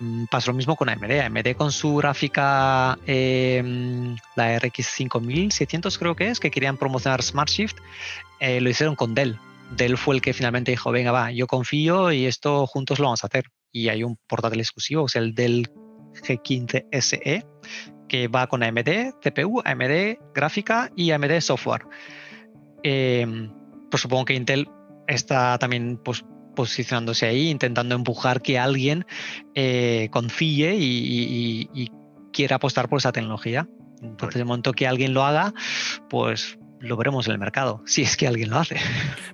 Mm, 0.00 0.24
pasa 0.30 0.50
lo 0.50 0.56
mismo 0.56 0.76
con 0.76 0.88
AMD. 0.88 1.20
AMD 1.20 1.54
con 1.56 1.72
su 1.72 1.96
gráfica, 1.96 2.98
eh, 3.06 4.14
la 4.36 4.58
RX 4.58 4.86
5700 4.86 5.98
creo 5.98 6.14
que 6.14 6.28
es, 6.28 6.40
que 6.40 6.50
querían 6.50 6.76
promocionar 6.76 7.22
Smart 7.22 7.50
Shift, 7.50 7.78
eh, 8.40 8.60
lo 8.60 8.70
hicieron 8.70 8.94
con 8.94 9.14
Dell. 9.14 9.38
Dell 9.76 9.98
fue 9.98 10.14
el 10.14 10.22
que 10.22 10.32
finalmente 10.32 10.70
dijo, 10.70 10.90
venga, 10.90 11.12
va, 11.12 11.30
yo 11.32 11.46
confío 11.46 12.12
y 12.12 12.26
esto 12.26 12.66
juntos 12.66 12.98
lo 12.98 13.06
vamos 13.06 13.24
a 13.24 13.26
hacer. 13.26 13.46
Y 13.70 13.88
hay 13.88 14.02
un 14.02 14.18
portátil 14.26 14.60
exclusivo, 14.60 15.06
es 15.06 15.16
el 15.16 15.34
Dell 15.34 15.70
G15 16.22 16.86
SE, 17.00 17.46
que 18.08 18.28
va 18.28 18.46
con 18.46 18.62
AMD, 18.62 19.14
CPU, 19.20 19.60
AMD 19.64 20.32
gráfica 20.34 20.90
y 20.96 21.10
AMD 21.10 21.40
software. 21.40 21.84
Eh, 22.82 23.26
pues 23.90 24.00
supongo 24.00 24.24
que 24.24 24.34
Intel 24.34 24.68
está 25.06 25.58
también 25.58 25.98
pues, 26.02 26.24
posicionándose 26.58 27.24
ahí, 27.24 27.50
intentando 27.50 27.94
empujar 27.94 28.42
que 28.42 28.58
alguien 28.58 29.06
eh, 29.54 30.08
confíe 30.10 30.74
y, 30.74 30.82
y, 30.82 31.70
y, 31.72 31.92
quiera 32.32 32.56
apostar 32.56 32.88
por 32.88 32.98
esa 32.98 33.12
tecnología. 33.12 33.68
Entonces, 34.02 34.40
el 34.40 34.44
momento 34.44 34.72
que 34.72 34.88
alguien 34.88 35.14
lo 35.14 35.24
haga, 35.24 35.54
pues 36.10 36.58
lo 36.80 36.96
veremos 36.96 37.28
en 37.28 37.34
el 37.34 37.38
mercado, 37.38 37.80
si 37.86 38.02
es 38.02 38.16
que 38.16 38.26
alguien 38.26 38.50
lo 38.50 38.58
hace. 38.58 38.76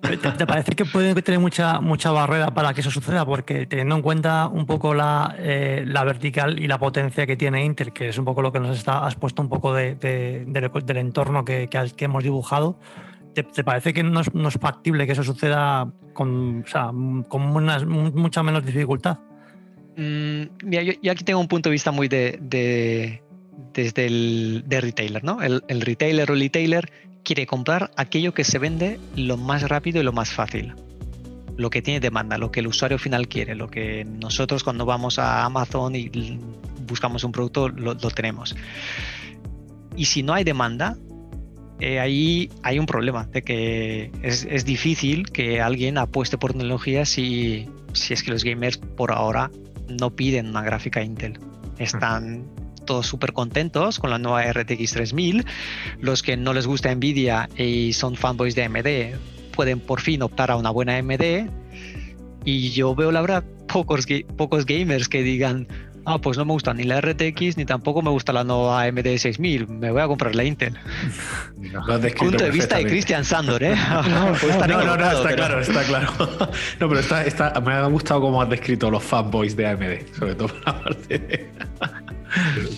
¿Te, 0.02 0.18
te 0.18 0.46
parece 0.46 0.72
que 0.72 0.84
puede 0.84 1.14
tener 1.22 1.40
mucha, 1.40 1.80
mucha 1.80 2.10
barrera 2.10 2.52
para 2.52 2.74
que 2.74 2.82
eso 2.82 2.90
suceda? 2.90 3.24
Porque 3.24 3.64
teniendo 3.64 3.96
en 3.96 4.02
cuenta 4.02 4.48
un 4.48 4.66
poco 4.66 4.92
la, 4.92 5.34
eh, 5.38 5.82
la, 5.86 6.04
vertical 6.04 6.58
y 6.58 6.66
la 6.66 6.76
potencia 6.76 7.26
que 7.26 7.38
tiene 7.38 7.64
Intel, 7.64 7.94
que 7.94 8.10
es 8.10 8.18
un 8.18 8.26
poco 8.26 8.42
lo 8.42 8.52
que 8.52 8.60
nos 8.60 8.76
está, 8.76 9.06
has 9.06 9.14
puesto 9.14 9.40
un 9.40 9.48
poco 9.48 9.72
de, 9.72 9.94
de, 9.94 10.44
de, 10.46 10.70
del 10.84 10.96
entorno 10.98 11.42
que, 11.42 11.68
que, 11.68 11.90
que 11.96 12.04
hemos 12.04 12.22
dibujado, 12.22 12.78
¿Te, 13.34 13.42
¿Te, 13.42 13.64
parece 13.64 13.92
que 13.92 14.02
no 14.02 14.20
es, 14.20 14.54
factible 14.60 15.06
que 15.06 15.12
eso 15.12 15.24
suceda 15.24 15.90
con, 16.12 16.64
mucha 17.30 18.42
menos 18.42 18.64
dificultad? 18.64 19.18
Mm, 19.96 20.42
mira, 20.64 20.82
yo, 20.82 21.12
aquí 21.12 21.24
tengo 21.24 21.40
un 21.40 21.48
punto 21.48 21.68
de 21.68 21.72
vista 21.72 21.90
muy 21.90 22.08
de, 22.08 22.38
de 22.40 23.22
desde 23.72 24.06
el 24.06 24.64
de 24.66 24.80
retailer, 24.80 25.24
¿no? 25.24 25.42
El, 25.42 25.62
retailer 25.80 26.30
o 26.30 26.34
el 26.34 26.40
retailer 26.40 26.90
quiere 27.24 27.46
comprar 27.46 27.90
aquello 27.96 28.34
que 28.34 28.44
se 28.44 28.58
vende 28.58 29.00
lo 29.16 29.36
más 29.36 29.68
rápido 29.68 30.00
y 30.00 30.04
lo 30.04 30.12
más 30.12 30.30
fácil. 30.30 30.74
Lo 31.56 31.70
que 31.70 31.82
tiene 31.82 32.00
demanda, 32.00 32.38
lo 32.38 32.50
que 32.50 32.60
el 32.60 32.66
usuario 32.66 32.98
final 32.98 33.28
quiere, 33.28 33.54
lo 33.54 33.68
que 33.68 34.04
nosotros 34.04 34.64
cuando 34.64 34.84
vamos 34.84 35.18
a 35.18 35.44
Amazon 35.44 35.94
y 35.94 36.10
buscamos 36.86 37.24
un 37.24 37.32
producto 37.32 37.68
lo 37.68 37.96
tenemos. 37.96 38.54
Y 39.96 40.06
si 40.06 40.22
no 40.22 40.34
hay 40.34 40.42
demanda, 40.42 40.96
eh, 41.80 42.00
ahí 42.00 42.50
hay 42.62 42.78
un 42.78 42.86
problema 42.86 43.26
de 43.26 43.42
que 43.42 44.10
es, 44.22 44.46
es, 44.48 44.64
difícil 44.64 45.30
que 45.30 45.60
alguien 45.60 45.98
apueste 45.98 46.38
por 46.38 46.52
tecnología 46.52 47.04
si, 47.04 47.68
si 47.92 48.14
es 48.14 48.22
que 48.22 48.30
los 48.30 48.44
gamers 48.44 48.78
por 48.78 49.12
ahora 49.12 49.50
no 49.88 50.14
piden 50.14 50.48
una 50.48 50.62
gráfica 50.62 51.02
Intel. 51.02 51.38
Están 51.78 52.44
todos 52.84 53.06
súper 53.06 53.32
contentos 53.32 53.98
con 53.98 54.10
la 54.10 54.18
nueva 54.18 54.44
RTX 54.52 54.92
3000. 54.92 55.44
Los 56.00 56.22
que 56.22 56.36
no 56.36 56.52
les 56.52 56.66
gusta 56.66 56.94
Nvidia 56.94 57.48
y 57.56 57.92
son 57.92 58.16
fanboys 58.16 58.54
de 58.54 58.64
AMD 58.64 59.18
pueden 59.54 59.80
por 59.80 60.00
fin 60.00 60.22
optar 60.22 60.50
a 60.50 60.56
una 60.56 60.70
buena 60.70 60.96
AMD. 60.96 61.48
Y 62.44 62.70
yo 62.70 62.94
veo 62.94 63.10
la 63.10 63.20
verdad 63.20 63.44
pocos, 63.66 64.06
pocos 64.36 64.66
gamers 64.66 65.08
que 65.08 65.22
digan, 65.22 65.66
ah, 66.06 66.18
pues 66.18 66.38
no 66.38 66.44
me 66.44 66.52
gusta 66.52 66.74
ni 66.74 66.84
la 66.84 67.00
RTX 67.00 67.56
ni 67.56 67.64
tampoco 67.64 68.02
me 68.02 68.10
gusta 68.10 68.32
la 68.32 68.44
nueva 68.44 68.82
AMD 68.82 69.16
6000, 69.16 69.68
me 69.68 69.90
voy 69.90 70.02
a 70.02 70.06
comprar 70.06 70.34
la 70.34 70.44
Intel. 70.44 70.76
No, 71.58 71.84
Punto 72.16 72.44
de 72.44 72.50
vista 72.50 72.76
de 72.76 72.86
Christian 72.86 73.24
Sandor, 73.24 73.62
¿eh? 73.62 73.74
No, 74.08 74.66
no, 74.66 74.84
no, 74.84 74.96
no, 74.96 75.10
está 75.10 75.22
pero... 75.22 75.36
claro, 75.36 75.60
está 75.60 75.82
claro. 75.84 76.12
No, 76.80 76.88
pero 76.88 76.98
está, 76.98 77.24
está, 77.24 77.60
me 77.60 77.72
ha 77.72 77.86
gustado 77.86 78.20
cómo 78.20 78.40
has 78.42 78.48
descrito 78.48 78.90
los 78.90 79.02
fanboys 79.02 79.56
de 79.56 79.66
AMD, 79.66 80.14
sobre 80.18 80.34
todo 80.34 80.48
por 80.48 80.66
la 80.66 80.82
parte 80.82 81.18
de... 81.18 81.50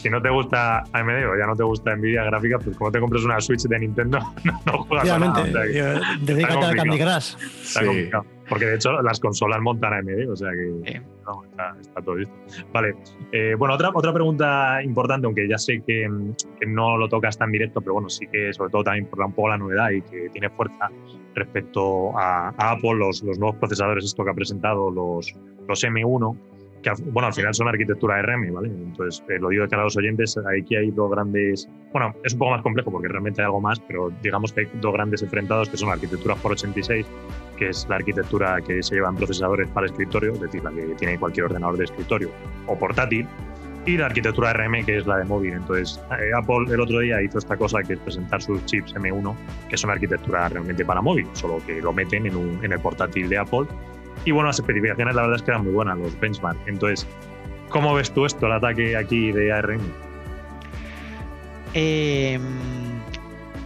Si 0.03 0.11
no 0.11 0.21
te 0.21 0.29
gusta 0.29 0.81
AMD 0.93 1.27
o 1.31 1.39
ya 1.39 1.47
no 1.47 1.57
te 1.57 1.63
gusta 1.63 1.97
Nvidia 1.97 2.25
gráfica, 2.25 2.59
pues 2.59 2.77
como 2.77 2.93
te 2.93 3.01
compras 3.01 3.23
una 3.23 3.41
Switch 3.41 3.63
de 3.63 3.79
Nintendo, 3.79 4.19
no, 4.45 4.63
no 4.67 4.85
juegas 4.85 5.09
Obviamente, 5.09 5.41
a 5.41 5.45
nada. 5.47 5.65
O 5.65 5.73
sea, 5.73 6.19
dedícate 6.21 6.67
a 6.67 6.75
Candy 6.75 6.99
Crush. 6.99 7.35
Está 7.63 7.81
sí. 7.81 7.87
complicado. 7.87 8.36
Porque 8.49 8.67
de 8.67 8.77
hecho 8.77 9.03
las 9.03 9.19
consolas 9.21 9.61
montan 9.61 9.93
AMD, 9.93 10.31
o 10.31 10.37
sea 10.37 10.51
que 10.53 10.93
sí. 10.93 10.99
no, 11.27 11.45
está, 11.45 11.77
está, 11.81 12.03
todo 12.03 12.17
listo. 12.17 12.35
Vale, 12.73 12.95
eh, 13.33 13.55
bueno, 13.59 13.75
otra, 13.75 13.91
otra 13.93 14.13
pregunta 14.13 14.83
importante, 14.83 15.27
aunque 15.27 15.49
ya 15.49 15.59
sé 15.59 15.83
que, 15.87 16.09
que, 16.61 16.67
no 16.67 16.97
lo 16.97 17.09
tocas 17.09 17.37
tan 17.37 17.51
directo, 17.51 17.81
pero 17.81 17.95
bueno, 17.95 18.09
sí 18.09 18.27
que 18.29 18.53
sobre 18.53 18.71
todo 18.71 18.85
también 18.85 19.07
por 19.07 19.21
un 19.21 19.33
poco 19.33 19.49
la 19.49 19.59
novedad 19.59 19.91
y 19.91 20.03
que 20.03 20.29
tiene 20.31 20.49
fuerza 20.51 20.91
respecto 21.35 22.17
a, 22.17 22.49
a 22.57 22.71
Apple, 22.73 22.95
los, 22.95 23.23
los, 23.23 23.39
nuevos 23.39 23.57
procesadores, 23.57 24.05
esto 24.05 24.25
que 24.25 24.31
ha 24.31 24.35
presentado, 24.35 24.91
los, 24.91 25.35
los 25.69 25.85
M1, 25.85 26.37
que 26.95 27.03
bueno, 27.11 27.29
al 27.29 27.35
final 27.35 27.55
son 27.55 27.69
arquitectura 27.69 28.23
RM, 28.23 28.53
¿vale? 28.53 28.69
Entonces, 28.69 29.25
eh, 29.29 29.39
lo 29.41 29.49
digo 29.49 29.63
de 29.65 29.69
cara 29.69 29.83
a 29.83 29.85
los 29.87 29.97
oyentes, 29.97 30.39
aquí 30.59 30.77
hay 30.77 30.91
dos 30.91 31.11
grandes, 31.11 31.69
bueno, 31.93 32.15
es 32.23 32.33
un 32.35 32.39
poco 32.39 32.53
más 32.53 32.63
complejo 32.63 32.91
porque 32.91 33.09
realmente 33.09 33.41
hay 33.41 33.47
algo 33.47 33.61
más, 33.61 33.81
pero 33.81 34.13
digamos 34.23 34.53
que 34.53 34.61
hay 34.61 34.69
dos 34.81 34.93
grandes 34.93 35.23
enfrentados 35.23 35.69
que 35.69 35.77
son 35.77 35.89
la 35.89 35.95
arquitectura 35.95 36.35
por 36.37 36.53
86 36.53 37.07
que 37.57 37.71
es 37.71 37.87
la 37.89 37.97
arquitectura 37.97 38.61
que 38.61 38.83
se 38.83 38.95
lleva 38.95 39.09
en 39.09 39.17
procesadores 39.17 39.67
para 39.69 39.87
escritorio, 39.87 40.33
es 40.33 40.41
decir, 40.41 40.63
la 40.63 40.71
que 40.71 40.95
tiene 40.99 41.19
cualquier 41.19 41.47
ordenador 41.47 41.79
de 41.79 41.85
escritorio 41.85 42.31
o 42.67 42.79
portátil, 42.79 43.27
y 43.87 43.97
la 43.97 44.07
arquitectura 44.07 44.53
RM, 44.53 44.85
que 44.85 44.99
es 44.99 45.07
la 45.07 45.19
de 45.19 45.25
móvil. 45.25 45.55
Entonces, 45.55 46.01
eh, 46.11 46.31
Apple 46.37 46.67
el 46.69 46.81
otro 46.81 46.99
día 47.01 47.23
hizo 47.23 47.39
esta 47.39 47.57
cosa 47.57 47.83
que 47.83 47.95
es 47.95 48.01
presentar 48.01 48.43
sus 48.43 48.65
chips 48.67 48.95
M1, 48.95 49.35
que 49.69 49.77
son 49.77 49.91
arquitectura 49.91 50.49
realmente 50.49 50.85
para 50.85 51.01
móvil, 51.01 51.27
solo 51.33 51.59
que 51.65 51.81
lo 51.81 51.93
meten 51.93 52.27
en, 52.27 52.37
un, 52.37 52.65
en 52.65 52.73
el 52.73 52.81
portátil 52.81 53.29
de 53.29 53.39
Apple. 53.39 53.67
Y 54.27 54.33
bueno, 54.33 54.49
las 54.49 54.59
especificaciones 54.59 55.15
la 55.15 55.23
verdad 55.23 55.37
es 55.37 55.43
que 55.43 55.53
eran 55.53 55.63
muy 55.63 55.73
buenas, 55.73 55.97
los 55.97 56.19
benchmark. 56.19 56.59
Entonces, 56.67 57.07
¿cómo 57.69 57.95
ves 57.95 58.11
tú 58.11 58.27
esto, 58.27 58.47
el 58.47 58.53
ataque 58.53 58.97
aquí 58.97 59.31
de 59.31 59.53
ARM? 59.53 59.81
Eh, 61.75 62.39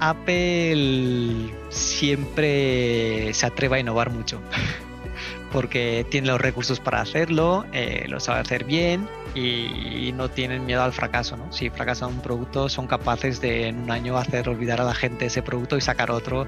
Apple 0.01 1.51
siempre 1.71 3.33
se 3.33 3.47
atreve 3.47 3.77
a 3.77 3.81
innovar 3.81 4.11
mucho 4.11 4.41
porque 5.53 6.05
tiene 6.11 6.29
los 6.29 6.41
recursos 6.41 6.79
para 6.79 7.01
hacerlo, 7.01 7.65
eh, 7.73 8.05
lo 8.09 8.21
sabe 8.21 8.41
hacer 8.41 8.65
bien 8.65 9.09
y 9.35 10.13
no 10.15 10.29
tienen 10.29 10.67
miedo 10.67 10.83
al 10.83 10.93
fracaso. 10.93 11.39
¿no? 11.39 11.51
Si 11.53 11.71
fracasan 11.71 12.11
un 12.11 12.21
producto, 12.21 12.69
son 12.69 12.87
capaces 12.87 13.41
de 13.41 13.69
en 13.69 13.79
un 13.79 13.91
año 13.91 14.19
hacer 14.19 14.47
olvidar 14.51 14.79
a 14.83 14.85
la 14.85 14.95
gente 14.95 15.25
ese 15.25 15.41
producto 15.41 15.79
y 15.79 15.81
sacar 15.81 16.11
otro. 16.11 16.47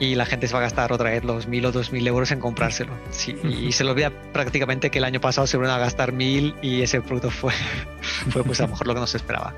Y 0.00 0.14
la 0.14 0.26
gente 0.26 0.46
se 0.46 0.52
va 0.52 0.60
a 0.60 0.62
gastar 0.62 0.92
otra 0.92 1.10
vez 1.10 1.24
los 1.24 1.48
mil 1.48 1.64
o 1.66 1.72
dos 1.72 1.92
mil 1.92 2.06
euros 2.06 2.30
en 2.30 2.38
comprárselo. 2.38 2.92
Sí, 3.10 3.36
y 3.42 3.72
se 3.72 3.82
lo 3.82 3.92
olvida 3.92 4.12
prácticamente 4.32 4.90
que 4.90 4.98
el 4.98 5.04
año 5.04 5.20
pasado 5.20 5.46
se 5.46 5.56
van 5.56 5.70
a 5.70 5.78
gastar 5.78 6.12
mil 6.12 6.54
y 6.62 6.82
ese 6.82 7.00
producto 7.00 7.30
fue, 7.30 7.52
fue 8.30 8.44
pues 8.44 8.60
a 8.60 8.64
lo 8.64 8.70
mejor 8.70 8.86
lo 8.86 8.94
que 8.94 9.00
no 9.00 9.06
se 9.06 9.16
esperaba. 9.16 9.54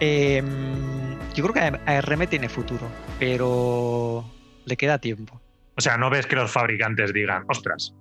Eh, 0.00 0.42
yo 1.34 1.46
creo 1.46 1.54
que 1.54 1.78
ARM 1.86 2.26
tiene 2.26 2.48
futuro, 2.48 2.88
pero 3.18 4.24
le 4.64 4.76
queda 4.76 4.98
tiempo. 4.98 5.40
O 5.76 5.80
sea, 5.80 5.96
no 5.96 6.10
ves 6.10 6.26
que 6.26 6.36
los 6.36 6.50
fabricantes 6.50 7.12
digan, 7.12 7.44
ostras, 7.48 7.94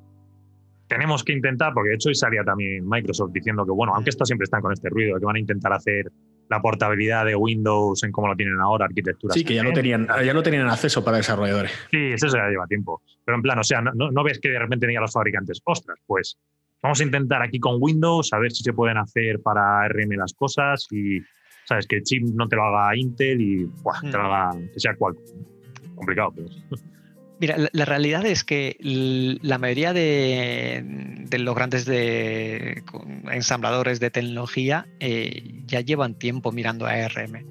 tenemos 0.88 1.24
que 1.24 1.32
intentar, 1.32 1.74
porque 1.74 1.90
de 1.90 1.96
hecho 1.96 2.10
hoy 2.10 2.16
salía 2.16 2.44
también 2.44 2.88
Microsoft 2.88 3.32
diciendo 3.32 3.66
que, 3.66 3.72
bueno, 3.72 3.94
aunque 3.96 4.10
estos 4.10 4.28
siempre 4.28 4.44
están 4.44 4.62
con 4.62 4.74
este 4.74 4.90
ruido, 4.90 5.18
que 5.20 5.26
van 5.26 5.38
a 5.38 5.40
intentar 5.40 5.72
hacer 5.72 6.12
la 6.52 6.62
portabilidad 6.62 7.26
de 7.26 7.36
Windows 7.36 8.04
en 8.04 8.12
cómo 8.12 8.28
lo 8.28 8.36
tienen 8.36 8.60
ahora, 8.60 8.86
arquitectura. 8.86 9.34
Sí, 9.34 9.44
que 9.44 9.56
ya 9.56 9.64
no 9.64 9.72
tenían, 9.74 10.06
ya 10.24 10.34
no 10.34 10.44
tenían 10.44 10.68
acceso 10.68 11.04
para 11.04 11.18
desarrolladores. 11.18 11.72
Sí, 11.90 12.12
eso 12.14 12.28
ya 12.28 12.48
lleva 12.50 12.68
tiempo. 12.68 13.02
Pero 13.26 13.38
en 13.38 13.42
plan, 13.42 13.58
o 13.58 13.64
sea, 13.64 13.82
no, 13.82 14.12
no 14.12 14.24
ves 14.24 14.38
que 14.40 14.50
de 14.50 14.60
repente 14.60 14.86
digan 14.86 15.02
los 15.02 15.14
fabricantes, 15.14 15.62
ostras, 15.64 15.98
pues 16.06 16.38
vamos 16.84 17.00
a 17.00 17.04
intentar 17.04 17.42
aquí 17.42 17.60
con 17.60 17.78
Windows 17.80 18.34
a 18.34 18.38
ver 18.40 18.52
si 18.52 18.64
se 18.64 18.74
pueden 18.74 18.98
hacer 18.98 19.40
para 19.42 19.88
RM 19.88 20.18
las 20.18 20.34
cosas 20.34 20.86
y, 20.92 21.20
sabes, 21.66 21.88
que 21.88 21.96
el 21.98 22.04
chip 22.04 22.24
no 22.36 22.48
te 22.48 22.56
lo 22.58 22.64
haga 22.66 22.96
Intel 22.98 23.40
y 23.42 23.64
buah, 23.82 24.02
te 24.02 24.12
lo 24.12 24.24
Hmm. 24.24 24.26
haga 24.26 24.52
que 24.74 24.80
sea 24.80 24.96
cual. 24.96 25.16
Complicado, 25.96 26.34
pero. 26.36 26.48
Mira, 27.42 27.58
la, 27.72 27.86
realidad 27.86 28.24
es 28.28 28.44
que 28.44 28.78
la 29.42 29.58
mayoría 29.58 29.94
de, 29.94 31.28
los 31.40 31.56
grandes 31.56 31.88
ensambladores 33.32 34.00
de 34.00 34.12
tecnología 34.12 34.86
eh, 35.00 35.64
ya 35.66 35.82
llevan 35.82 36.14
tiempo 36.14 36.52
mirando 36.52 36.86
a 36.86 36.92
ARM. 36.92 37.44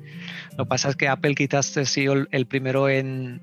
Lo 0.56 0.64
que 0.64 0.68
pasa 0.68 0.90
es 0.90 0.96
que 0.96 1.08
Apple 1.08 1.34
quizás 1.34 1.76
ha 1.76 1.84
sido 1.86 2.14
el, 2.30 2.46
primero 2.46 2.88
en, 2.88 3.40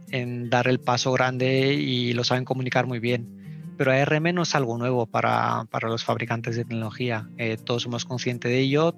dar 0.50 0.70
el 0.70 0.80
paso 0.80 1.12
grande 1.12 1.74
y 1.74 2.14
lo 2.14 2.24
saben 2.24 2.46
comunicar 2.46 2.88
muy 2.88 3.00
bien. 3.00 3.74
Pero 3.78 3.92
ARM 3.92 4.34
no 4.34 4.44
es 4.44 4.56
algo 4.56 4.78
nuevo 4.78 5.06
para, 5.06 5.68
los 5.82 6.06
fabricantes 6.06 6.56
de 6.56 6.64
tecnología. 6.64 7.28
Eh, 7.38 7.58
todos 7.62 7.84
somos 7.84 8.06
conscientes 8.06 8.50
de 8.50 8.60
ello, 8.60 8.96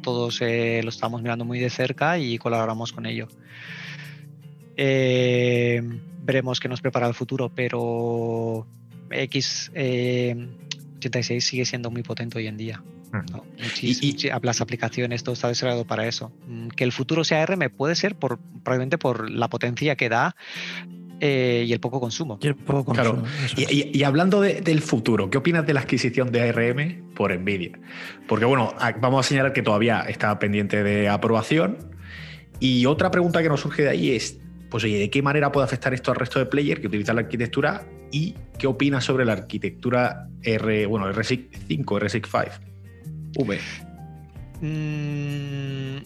todos 0.00 0.40
eh, 0.42 0.80
lo 0.84 0.90
estamos 0.90 1.20
mirando 1.22 1.44
muy 1.44 1.58
de 1.58 1.70
cerca 1.70 2.18
y 2.18 2.38
colaboramos 2.38 2.92
con 2.92 3.04
ello. 3.04 3.26
Eh, 4.76 5.82
veremos 6.24 6.58
qué 6.60 6.68
nos 6.68 6.80
prepara 6.80 7.06
el 7.06 7.14
futuro, 7.14 7.50
pero 7.54 8.66
X 9.10 9.70
eh, 9.74 10.48
86 10.98 11.44
sigue 11.44 11.64
siendo 11.64 11.90
muy 11.90 12.02
potente 12.02 12.38
hoy 12.38 12.46
en 12.46 12.56
día. 12.56 12.82
¿no? 13.30 13.44
Muchis- 13.58 14.02
Y- 14.02 14.44
las 14.44 14.60
aplicaciones, 14.60 15.22
todo 15.22 15.34
está 15.34 15.46
desarrollado 15.46 15.86
para 15.86 16.08
eso. 16.08 16.32
Mm, 16.48 16.68
Que 16.68 16.82
el 16.82 16.90
futuro 16.90 17.22
sea 17.22 17.46
RM 17.46 17.70
puede 17.70 17.94
ser 17.94 18.16
por, 18.16 18.40
probablemente 18.64 18.98
por 18.98 19.30
la 19.30 19.48
potencia 19.48 19.94
que 19.94 20.08
da 20.08 20.34
eh, 21.20 21.64
y 21.68 21.72
el 21.72 21.78
poco 21.78 22.00
consumo. 22.00 22.40
Y 22.42 22.48
el 22.48 22.56
poco 22.56 22.92
Claro. 22.92 23.20
consumo, 23.20 23.28
Y, 23.56 23.62
es. 23.62 23.72
y- 23.72 23.90
y 23.98 24.02
hablando 24.02 24.40
de- 24.40 24.60
del 24.62 24.80
futuro, 24.82 25.30
¿qué 25.30 25.38
opinas 25.38 25.64
de 25.64 25.72
la 25.74 25.80
adquisición 25.80 26.32
de 26.32 26.42
ARM 26.42 27.14
por 27.14 27.32
Nvidia? 27.38 27.78
Porque 28.26 28.46
bueno, 28.46 28.74
vamos 29.00 29.24
a 29.24 29.28
señalar 29.28 29.52
que 29.52 29.62
todavía 29.62 30.00
está 30.08 30.36
pendiente 30.40 30.82
de 30.82 31.08
aprobación. 31.08 31.94
Y 32.58 32.84
otra 32.86 33.12
pregunta 33.12 33.42
que 33.44 33.48
nos 33.48 33.60
surge 33.60 33.82
de 33.82 33.90
ahí 33.90 34.10
es, 34.10 34.40
pues 34.74 34.82
oye, 34.82 34.98
¿de 34.98 35.08
qué 35.08 35.22
manera 35.22 35.52
puede 35.52 35.66
afectar 35.66 35.94
esto 35.94 36.10
al 36.10 36.16
resto 36.16 36.40
de 36.40 36.46
players 36.46 36.80
que 36.80 36.88
utilizan 36.88 37.14
la 37.14 37.22
arquitectura? 37.22 37.86
¿Y 38.10 38.34
qué 38.58 38.66
opinas 38.66 39.04
sobre 39.04 39.24
la 39.24 39.34
arquitectura 39.34 40.26
R, 40.42 40.86
bueno, 40.86 41.08
RSIC 41.12 41.56
5, 41.68 42.00
RSIC 42.00 42.26
5? 42.26 42.44
V. 43.38 43.60
Mm, 44.62 46.02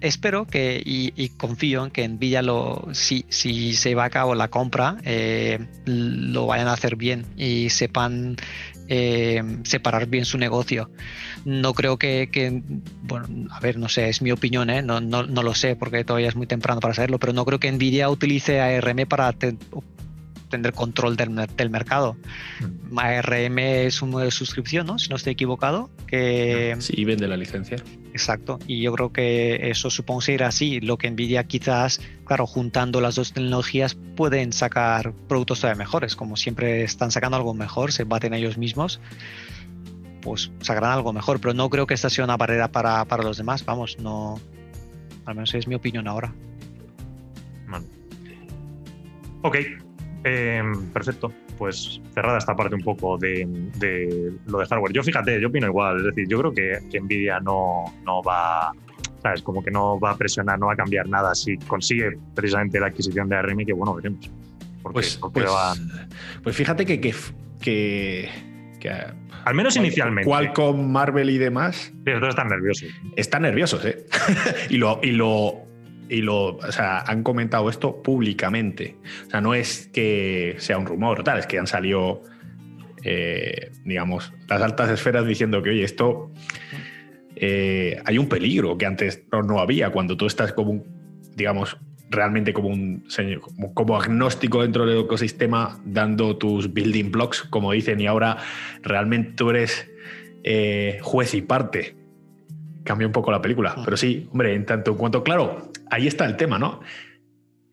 espero 0.00 0.46
que 0.46 0.80
y, 0.82 1.12
y 1.14 1.28
confío 1.28 1.84
en 1.84 1.90
que 1.90 2.08
Nvidia 2.08 2.40
lo 2.40 2.88
si, 2.92 3.26
si 3.28 3.74
se 3.74 3.94
va 3.94 4.04
a 4.04 4.10
cabo 4.10 4.34
la 4.34 4.48
compra 4.48 4.96
eh, 5.04 5.58
lo 5.84 6.46
vayan 6.46 6.68
a 6.68 6.72
hacer 6.72 6.96
bien 6.96 7.26
y 7.36 7.68
sepan 7.68 8.36
eh, 8.88 9.42
separar 9.64 10.06
bien 10.06 10.24
su 10.24 10.38
negocio. 10.38 10.90
No 11.44 11.74
creo 11.74 11.98
que, 11.98 12.28
que- 12.32 12.62
bueno, 13.02 13.28
a 13.50 13.60
ver, 13.60 13.78
no 13.78 13.88
sé, 13.88 14.08
es 14.08 14.22
mi 14.22 14.30
opinión, 14.32 14.70
¿eh? 14.70 14.82
no, 14.82 15.00
no, 15.00 15.22
no 15.24 15.42
lo 15.42 15.54
sé 15.54 15.76
porque 15.76 16.04
todavía 16.04 16.28
es 16.28 16.36
muy 16.36 16.46
temprano 16.46 16.80
para 16.80 16.94
saberlo, 16.94 17.18
pero 17.18 17.32
no 17.32 17.44
creo 17.44 17.60
que 17.60 17.70
Nvidia 17.70 18.08
utilice 18.10 18.60
ARM 18.60 19.06
para 19.06 19.32
te- 19.32 19.56
tener 20.50 20.72
control 20.72 21.16
del, 21.16 21.34
del 21.56 21.70
mercado. 21.70 22.16
ARM 22.96 23.58
es 23.58 24.00
un 24.02 24.10
modelo 24.10 24.26
de 24.26 24.30
suscripción, 24.32 24.86
¿no? 24.86 24.98
Si 24.98 25.08
no 25.10 25.16
estoy 25.16 25.34
equivocado, 25.34 25.90
que... 26.06 26.74
Sí, 26.80 27.04
vende 27.04 27.28
la 27.28 27.36
licencia. 27.36 27.76
Exacto, 28.18 28.58
y 28.66 28.82
yo 28.82 28.92
creo 28.94 29.12
que 29.12 29.70
eso 29.70 29.90
supongo 29.90 30.22
ser 30.22 30.42
así. 30.42 30.80
Lo 30.80 30.98
que 30.98 31.08
Nvidia 31.08 31.44
quizás, 31.44 32.00
claro, 32.24 32.48
juntando 32.48 33.00
las 33.00 33.14
dos 33.14 33.32
tecnologías 33.32 33.96
pueden 34.16 34.52
sacar 34.52 35.12
productos 35.28 35.60
todavía 35.60 35.78
mejores. 35.78 36.16
Como 36.16 36.34
siempre 36.34 36.82
están 36.82 37.12
sacando 37.12 37.36
algo 37.36 37.54
mejor, 37.54 37.92
se 37.92 38.02
baten 38.02 38.34
ellos 38.34 38.58
mismos, 38.58 39.00
pues 40.20 40.50
sacarán 40.62 40.90
algo 40.90 41.12
mejor. 41.12 41.38
Pero 41.40 41.54
no 41.54 41.70
creo 41.70 41.86
que 41.86 41.94
esta 41.94 42.10
sea 42.10 42.24
una 42.24 42.36
barrera 42.36 42.72
para, 42.72 43.04
para 43.04 43.22
los 43.22 43.36
demás. 43.36 43.64
Vamos, 43.64 43.96
no. 44.00 44.40
Al 45.24 45.36
menos 45.36 45.54
es 45.54 45.68
mi 45.68 45.76
opinión 45.76 46.08
ahora. 46.08 46.34
Vale. 47.68 47.86
Ok, 49.42 49.58
eh, 50.24 50.62
perfecto. 50.92 51.32
Pues 51.58 52.00
cerrada 52.14 52.38
esta 52.38 52.54
parte 52.54 52.74
un 52.76 52.82
poco 52.82 53.18
de, 53.18 53.46
de 53.78 54.32
lo 54.46 54.58
de 54.60 54.66
hardware. 54.66 54.92
Yo 54.92 55.02
fíjate, 55.02 55.40
yo 55.40 55.48
opino 55.48 55.66
igual. 55.66 55.96
Es 55.98 56.04
decir, 56.04 56.26
yo 56.28 56.38
creo 56.38 56.52
que, 56.54 56.78
que 56.90 57.00
Nvidia 57.00 57.40
no, 57.40 57.84
no 58.04 58.22
va, 58.22 58.72
¿sabes? 59.22 59.42
Como 59.42 59.62
que 59.62 59.70
no 59.72 59.98
va 59.98 60.12
a 60.12 60.16
presionar, 60.16 60.58
no 60.58 60.66
va 60.66 60.74
a 60.74 60.76
cambiar 60.76 61.08
nada 61.08 61.34
si 61.34 61.56
consigue 61.58 62.16
precisamente 62.34 62.78
la 62.78 62.86
adquisición 62.86 63.28
de 63.28 63.36
ARM, 63.36 63.64
que 63.66 63.72
bueno, 63.72 63.94
veremos. 63.94 64.30
Porque, 64.82 64.94
Pues, 64.94 65.16
porque 65.16 65.40
pues, 65.40 65.50
van- 65.52 66.08
pues 66.44 66.54
fíjate 66.56 66.86
que, 66.86 67.00
que, 67.00 67.12
que, 67.60 68.28
que 68.78 68.90
al 69.44 69.54
menos 69.54 69.76
inicialmente. 69.76 70.28
Qualcomm, 70.28 70.90
Marvel 70.92 71.30
y 71.30 71.38
demás 71.38 71.92
Sí, 71.92 71.92
todos 72.04 72.28
están 72.28 72.48
nerviosos. 72.48 72.88
están 73.16 73.42
nerviosos, 73.42 73.84
¿eh? 73.84 74.06
y 74.70 74.76
lo, 74.76 75.00
y 75.02 75.10
lo, 75.10 75.66
y 76.08 76.22
lo, 76.22 76.56
o 76.56 76.72
sea, 76.72 77.00
han 77.00 77.22
comentado 77.22 77.68
esto 77.68 78.02
públicamente. 78.02 78.96
O 79.26 79.30
sea, 79.30 79.40
no 79.40 79.54
es 79.54 79.88
que 79.92 80.56
sea 80.58 80.78
un 80.78 80.86
rumor, 80.86 81.24
tal, 81.24 81.38
es 81.38 81.46
que 81.46 81.58
han 81.58 81.66
salido, 81.66 82.22
eh, 83.04 83.70
digamos, 83.84 84.32
las 84.48 84.62
altas 84.62 84.90
esferas 84.90 85.26
diciendo 85.26 85.62
que, 85.62 85.70
oye, 85.70 85.84
esto 85.84 86.30
eh, 87.36 88.00
hay 88.04 88.18
un 88.18 88.28
peligro 88.28 88.76
que 88.76 88.86
antes 88.86 89.22
no, 89.30 89.42
no 89.42 89.60
había 89.60 89.90
cuando 89.90 90.16
tú 90.16 90.26
estás 90.26 90.52
como 90.52 90.72
un, 90.72 90.84
digamos, 91.36 91.76
realmente 92.10 92.52
como 92.52 92.68
un 92.68 93.04
como, 93.40 93.74
como 93.74 93.96
agnóstico 93.96 94.62
dentro 94.62 94.86
del 94.86 95.00
ecosistema, 95.00 95.80
dando 95.84 96.36
tus 96.36 96.72
building 96.72 97.10
blocks, 97.10 97.42
como 97.42 97.72
dicen, 97.72 98.00
y 98.00 98.06
ahora 98.06 98.38
realmente 98.82 99.32
tú 99.36 99.50
eres 99.50 99.88
eh, 100.42 100.98
juez 101.02 101.34
y 101.34 101.42
parte. 101.42 101.97
Cambia 102.88 103.06
un 103.06 103.12
poco 103.12 103.30
la 103.30 103.42
película. 103.42 103.76
Pero 103.84 103.98
sí, 103.98 104.26
hombre, 104.32 104.54
en 104.54 104.64
tanto 104.64 104.92
en 104.92 104.96
cuanto, 104.96 105.22
claro, 105.22 105.70
ahí 105.90 106.06
está 106.06 106.24
el 106.24 106.38
tema, 106.38 106.58
¿no? 106.58 106.80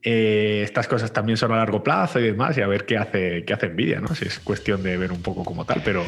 Eh, 0.04 0.60
estas 0.62 0.90
cosas 0.90 1.14
también 1.14 1.38
son 1.38 1.54
a 1.54 1.56
largo 1.56 1.82
plazo 1.82 2.20
y 2.20 2.24
demás, 2.24 2.58
y 2.58 2.62
a 2.62 2.68
ver 2.68 2.86
qué 2.86 2.98
hace, 2.98 3.46
qué 3.46 3.54
hace 3.54 3.70
Nvidia, 3.70 4.02
¿no? 4.02 4.14
Si 4.14 4.26
es 4.26 4.40
cuestión 4.40 4.84
de 4.84 4.98
ver 4.98 5.14
un 5.14 5.22
poco 5.22 5.46
como 5.46 5.64
tal, 5.64 5.82
pero 5.86 6.04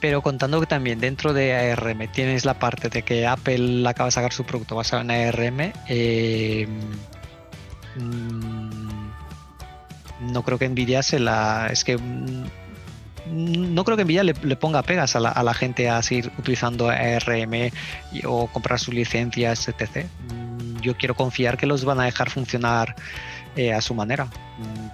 Pero 0.00 0.22
contando 0.22 0.58
que 0.58 0.66
también 0.66 0.98
dentro 0.98 1.32
de 1.32 1.54
ARM 1.54 2.08
tienes 2.10 2.44
la 2.44 2.58
parte 2.58 2.88
de 2.88 3.02
que 3.02 3.28
Apple 3.28 3.88
acaba 3.88 4.08
de 4.08 4.10
sacar 4.10 4.32
su 4.32 4.42
producto 4.44 4.74
basado 4.74 5.02
en 5.02 5.12
ARM, 5.12 5.72
eh, 5.88 6.66
mm, 7.94 9.08
no 10.32 10.42
creo 10.42 10.58
que 10.58 10.68
Nvidia 10.68 11.04
se 11.04 11.20
la. 11.20 11.68
Es 11.70 11.84
que. 11.84 11.96
No 13.26 13.84
creo 13.84 13.96
que 13.96 14.04
Nvidia 14.04 14.24
le, 14.24 14.34
le 14.42 14.56
ponga 14.56 14.82
pegas 14.82 15.14
a 15.16 15.20
la, 15.20 15.30
a 15.30 15.42
la 15.42 15.54
gente 15.54 15.88
a 15.88 16.02
seguir 16.02 16.30
utilizando 16.38 16.88
ARM 16.90 17.54
y- 17.54 17.70
o 18.26 18.46
comprar 18.48 18.78
sus 18.80 18.94
licencias, 18.94 19.68
etc. 19.68 20.06
Mm, 20.28 20.80
Yo 20.80 20.96
quiero 20.96 21.14
confiar 21.14 21.56
que 21.56 21.66
los 21.66 21.84
van 21.84 22.00
a 22.00 22.04
dejar 22.04 22.30
funcionar 22.30 22.94
eh, 23.56 23.72
a 23.72 23.80
su 23.80 23.94
manera. 23.94 24.28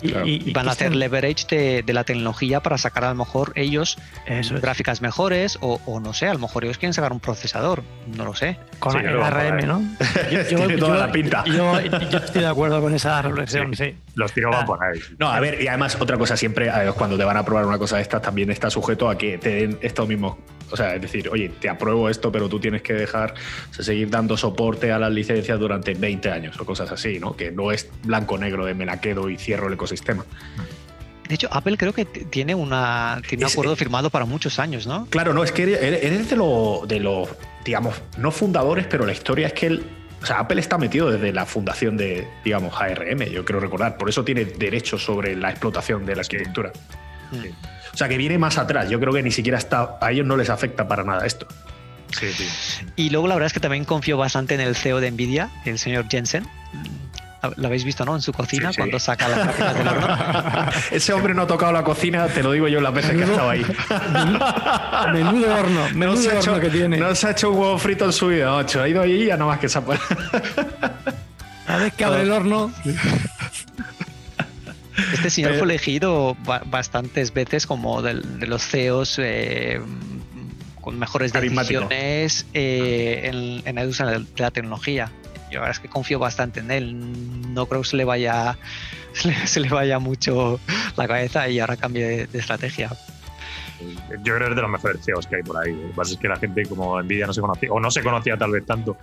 Y- 0.03 0.09
Claro. 0.11 0.27
y- 0.27 0.43
y 0.47 0.53
van 0.53 0.69
a 0.69 0.71
hacer 0.73 0.95
leverage 0.95 1.47
de, 1.51 1.83
de 1.83 1.93
la 1.93 2.05
tecnología 2.05 2.61
para 2.61 2.79
sacar 2.79 3.05
a 3.05 3.09
lo 3.11 3.17
mejor 3.17 3.53
ellos 3.57 3.99
Eso 4.27 4.55
es. 4.55 4.63
gráficas 4.63 5.03
mejores 5.03 5.59
o, 5.61 5.81
o 5.87 5.99
no 6.01 6.15
sé, 6.15 6.29
a 6.29 6.33
lo 6.33 6.39
mejor 6.39 6.65
ellos 6.65 6.79
quieren 6.79 6.95
sacar 6.95 7.13
un 7.13 7.19
procesador, 7.21 7.83
no 8.17 8.25
lo 8.25 8.35
sé. 8.35 8.57
Con 8.79 8.93
Sí, 8.93 8.99
el 8.99 9.21
ARM. 9.21 9.67
¿no? 9.67 9.83
Tiene 10.49 10.77
toda 10.77 10.97
la 11.07 11.13
pinta. 11.13 11.45
Yo, 11.45 11.81
yo 11.81 12.19
estoy 12.19 12.43
de 12.43 12.47
acuerdo 12.49 12.81
con 12.81 12.95
esa 12.95 13.21
reflexión, 13.21 13.75
sí. 13.75 13.97
Los 14.15 14.33
tiros 14.33 14.53
van 14.53 14.63
Ah. 14.63 14.67
por 14.67 14.83
ahí. 14.85 15.01
No, 15.19 15.29
a 15.31 15.41
ver, 15.41 15.61
y 15.61 15.67
además 15.69 15.97
otra 16.01 16.17
cosa 16.17 16.37
siempre, 16.37 16.71
cuando 16.97 17.19
te 17.19 17.25
van 17.25 17.37
a 17.37 17.41
aprobar 17.41 17.67
una 17.67 17.79
cosa 17.79 17.97
de 17.97 18.03
estas, 18.03 18.23
también 18.23 18.51
está 18.51 18.71
sujeto 18.71 19.11
a 19.11 19.19
que 19.19 19.39
te 19.39 19.51
den 19.51 19.79
estos 19.83 20.09
mismos, 20.09 20.37
o 20.71 20.77
sea, 20.77 20.95
es 20.95 21.03
decir, 21.03 21.29
oye, 21.31 21.51
te 21.61 21.69
apruebo 21.69 22.09
esto, 22.09 22.31
pero 22.33 22.49
tú 22.49 22.59
tienes 22.61 22.83
que 22.83 22.93
dejar, 22.95 23.35
o 23.71 23.75
sea, 23.75 23.85
seguir 23.85 24.11
dando 24.11 24.37
soporte 24.37 24.93
a 24.93 24.99
las 24.99 25.13
licencias 25.13 25.59
durante 25.59 25.95
20 25.95 26.31
años 26.31 26.59
o 26.61 26.65
cosas 26.65 26.91
así, 26.93 27.19
¿no? 27.19 27.37
Que 27.37 27.51
no 27.51 27.73
es 27.73 27.89
blanco-negro 28.05 28.65
de 28.65 28.75
me 28.75 28.87
la 28.87 29.01
quedo 29.01 29.29
y 29.31 29.37
cierro 29.39 29.69
el 29.69 29.75
ecosistema. 29.75 30.25
De 31.29 31.35
hecho, 31.35 31.49
Apple 31.53 31.77
creo 31.77 31.93
que 31.93 32.07
tiene, 32.07 32.55
una, 32.55 33.21
tiene 33.29 33.45
un 33.45 33.49
Es- 33.49 33.53
acuerdo 33.55 33.77
firmado 33.77 34.09
para 34.09 34.25
muchos 34.25 34.59
años, 34.59 34.87
¿no? 34.87 35.07
Claro, 35.11 35.35
no, 35.35 35.45
es 35.45 35.53
que 35.53 35.63
eres, 35.65 36.31
de 36.31 36.37
los, 36.37 36.89
de 36.89 37.01
los, 37.01 37.29
digamos, 37.67 37.95
no 38.17 38.31
fundadores, 38.31 38.87
pero 38.87 39.05
la 39.05 39.13
historia 39.13 39.49
es 39.49 39.53
que 39.53 39.67
él, 39.67 39.85
o 40.23 40.27
sea, 40.27 40.39
Apple 40.41 40.59
está 40.59 40.79
metido 40.79 41.11
desde 41.11 41.31
la 41.35 41.45
fundación 41.45 41.99
de, 41.99 42.27
digamos, 42.45 42.73
ARM, 42.81 43.25
yo 43.25 43.45
quiero 43.45 43.61
recordar, 43.61 43.99
por 43.99 44.09
eso 44.09 44.25
tiene 44.25 44.47
derechos 44.47 45.05
sobre 45.05 45.37
la 45.37 45.51
explotación 45.51 46.07
de 46.07 46.15
la 46.17 46.23
arquitectura. 46.23 46.73
Mm. 47.31 47.37
O 47.37 47.78
sea, 47.99 48.09
que 48.09 48.17
viene 48.17 48.39
más 48.39 48.59
atrás, 48.59 48.89
yo 48.89 49.01
creo 49.01 49.13
que 49.13 49.23
ni 49.25 49.33
siquiera 49.33 49.59
está, 49.59 49.99
a 50.01 50.13
ellos 50.13 50.25
no 50.25 50.37
les 50.37 50.51
afecta 50.51 50.87
para 50.87 51.03
nada 51.03 51.27
esto. 51.27 51.49
Sí, 52.13 52.33
sí. 52.33 52.87
Y 52.97 53.11
luego 53.11 53.27
la 53.27 53.35
verdad 53.35 53.49
es 53.49 53.53
que 53.53 53.61
también 53.61 53.85
confío 53.85 54.17
bastante 54.17 54.55
en 54.55 54.61
el 54.61 54.77
CEO 54.77 55.01
de 55.01 55.11
Nvidia, 55.11 55.51
el 55.65 55.79
señor 55.79 56.07
Jensen. 56.09 56.47
lo 57.57 57.67
habéis 57.67 57.85
visto, 57.85 58.05
¿no? 58.05 58.15
En 58.15 58.23
su 58.23 58.33
cocina, 58.33 58.71
cuando 58.77 58.99
saca 58.99 59.29
las 59.29 59.39
tarjetas 59.41 59.79
del 59.79 59.89
horno. 59.89 60.17
Ese 60.91 61.13
hombre 61.13 61.35
no 61.35 61.43
ha 61.43 61.47
tocado 61.47 61.73
la 61.73 61.83
cocina, 61.83 62.27
te 62.29 62.43
lo 62.43 62.53
digo 62.53 62.69
yo 62.69 62.81
las 62.81 62.95
veces 62.95 63.11
que 63.11 63.19
he 63.19 63.25
estado 63.25 63.51
ahí. 63.51 63.67
menudo 65.13 65.55
horno, 65.55 65.89
menudo 65.95 66.17
no 66.17 66.23
se 66.23 66.29
horno 66.29 66.41
hecho, 66.41 66.61
que 66.61 66.71
tiene. 66.71 66.97
No 66.99 67.15
se 67.15 67.27
ha 67.27 67.31
hecho 67.33 67.51
un 67.51 67.59
huevo 67.59 67.79
frito 67.79 68.05
en 68.05 68.13
su 68.13 68.29
vida, 68.29 68.55
ocho. 68.55 68.81
Ha 68.81 68.89
ido 68.89 69.03
ahí 69.03 69.25
y 69.25 69.27
ya 69.27 69.37
no 69.37 69.49
más 69.49 69.59
que 69.59 69.69
se 69.69 69.79
ha 69.79 69.83
Cada 71.67 71.79
vez 71.79 71.93
que 71.95 72.05
abre 72.05 72.23
el 72.23 72.31
horno. 72.31 72.73
Este 75.13 75.31
señor 75.31 75.55
fue 75.55 75.65
elegido 75.65 76.37
bastantes 76.67 77.33
veces 77.33 77.67
como 77.67 78.03
de, 78.03 78.15
los 78.15 78.63
CEOs 78.63 79.19
eh, 79.19 79.81
con 80.81 80.99
mejores 80.99 81.33
decisiones 81.33 82.47
eh, 82.55 83.23
en, 83.25 83.63
en, 83.65 83.75
la 83.75 83.83
industria 83.83 84.11
de 84.11 84.27
la 84.37 84.51
tecnología. 84.51 85.11
Yo 85.51 85.55
la 85.55 85.61
verdad 85.61 85.77
es 85.77 85.81
que 85.81 85.89
confío 85.89 86.19
bastante 86.19 86.61
en 86.61 86.71
él. 86.71 87.53
No 87.55 87.67
creo 87.67 87.83
que 87.83 87.89
se 87.89 87.97
le 87.97 88.05
vaya, 88.05 88.59
se 89.47 89.61
le, 89.61 89.69
vaya 89.69 89.99
mucho 89.99 90.61
la 90.97 91.09
cabeza 91.09 91.49
y 91.49 91.61
ahora 91.61 91.77
cambie 91.77 92.27
de, 92.27 92.39
estrategia. 92.39 92.91
Yo 93.81 94.35
creo 94.35 94.39
que 94.39 94.51
es 94.51 94.57
de 94.57 94.63
los 94.63 94.71
mejores 94.71 95.05
CEOs 95.05 95.27
que 95.27 95.37
hay 95.37 95.43
por 95.43 95.57
ahí. 95.57 95.73
Lo 95.73 95.89
que 95.89 95.95
pasa 95.95 96.13
es 96.13 96.19
que 96.19 96.29
la 96.29 96.37
gente 96.37 96.63
como 96.67 97.01
Nvidia 97.03 97.27
no 97.27 97.33
se 97.33 97.41
conocía, 97.41 97.73
o 97.73 97.81
no 97.81 97.91
se 97.91 98.03
conocía 98.03 98.37
tal 98.37 98.53
vez 98.53 98.67
tanto, 98.67 98.97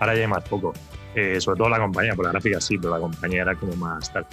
ahora 0.00 0.14
ya 0.14 0.22
hay 0.22 0.26
más 0.26 0.44
poco. 0.44 0.72
Eh, 1.14 1.40
sobre 1.40 1.58
todo 1.58 1.68
la 1.68 1.78
compañía, 1.78 2.14
por 2.14 2.24
la 2.24 2.32
gráfica 2.32 2.58
sí, 2.60 2.78
pero 2.78 2.94
la 2.94 3.00
compañía 3.00 3.42
era 3.42 3.54
como 3.54 3.76
más 3.76 4.10
tal. 4.12 4.26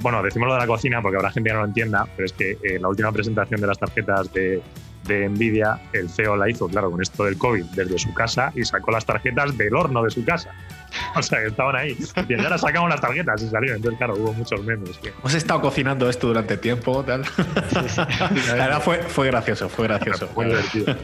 bueno, 0.00 0.22
decimos 0.22 0.46
lo 0.48 0.54
de 0.54 0.60
la 0.60 0.66
cocina 0.68 1.02
porque 1.02 1.16
habrá 1.16 1.32
gente 1.32 1.50
que 1.50 1.54
no 1.54 1.60
lo 1.60 1.66
entienda, 1.66 2.06
pero 2.16 2.26
es 2.26 2.32
que 2.32 2.52
eh, 2.62 2.78
la 2.80 2.88
última 2.88 3.10
presentación 3.10 3.60
de 3.60 3.66
las 3.66 3.78
tarjetas 3.78 4.32
de, 4.32 4.62
de 5.04 5.28
Nvidia, 5.28 5.80
el 5.92 6.08
CEO 6.08 6.36
la 6.36 6.48
hizo, 6.48 6.68
claro, 6.68 6.90
con 6.90 7.02
esto 7.02 7.24
del 7.24 7.36
COVID, 7.38 7.64
desde 7.74 7.98
su 7.98 8.12
casa 8.14 8.52
y 8.54 8.64
sacó 8.64 8.90
las 8.90 9.04
tarjetas 9.04 9.56
del 9.56 9.74
horno 9.74 10.02
de 10.02 10.10
su 10.10 10.24
casa. 10.24 10.50
O 11.16 11.22
sea, 11.22 11.40
que 11.40 11.46
estaban 11.48 11.76
ahí. 11.76 11.96
Y 12.28 12.34
ahora 12.34 12.58
sacamos 12.58 12.88
las 12.88 13.00
tarjetas 13.00 13.42
y 13.42 13.48
salió. 13.48 13.74
Entonces, 13.74 13.98
claro, 13.98 14.14
hubo 14.16 14.32
muchos 14.32 14.62
memes. 14.64 14.98
Hemos 15.02 15.34
estado 15.34 15.60
cocinando 15.60 16.08
esto 16.08 16.26
durante 16.26 16.56
tiempo, 16.56 17.02
tal. 17.04 17.22
La 18.46 18.54
verdad 18.54 18.82
fue, 18.82 18.98
fue 19.02 19.26
gracioso, 19.26 19.68
fue 19.68 19.86
gracioso. 19.86 20.28
Divertido. 20.36 20.96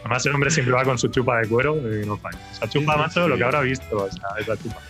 Además, 0.00 0.26
el 0.26 0.34
hombre 0.34 0.50
siempre 0.50 0.74
va 0.74 0.84
con 0.84 0.98
su 0.98 1.08
chupa 1.08 1.38
de 1.38 1.48
cuero 1.48 1.76
y 1.76 2.06
no 2.06 2.16
falla. 2.16 2.38
Esa 2.52 2.68
chupa, 2.68 2.96
macho, 2.96 3.28
lo 3.28 3.36
que 3.36 3.44
habrá 3.44 3.60
visto, 3.60 4.06
esa, 4.06 4.28
esa 4.38 4.56
chupa. 4.56 4.80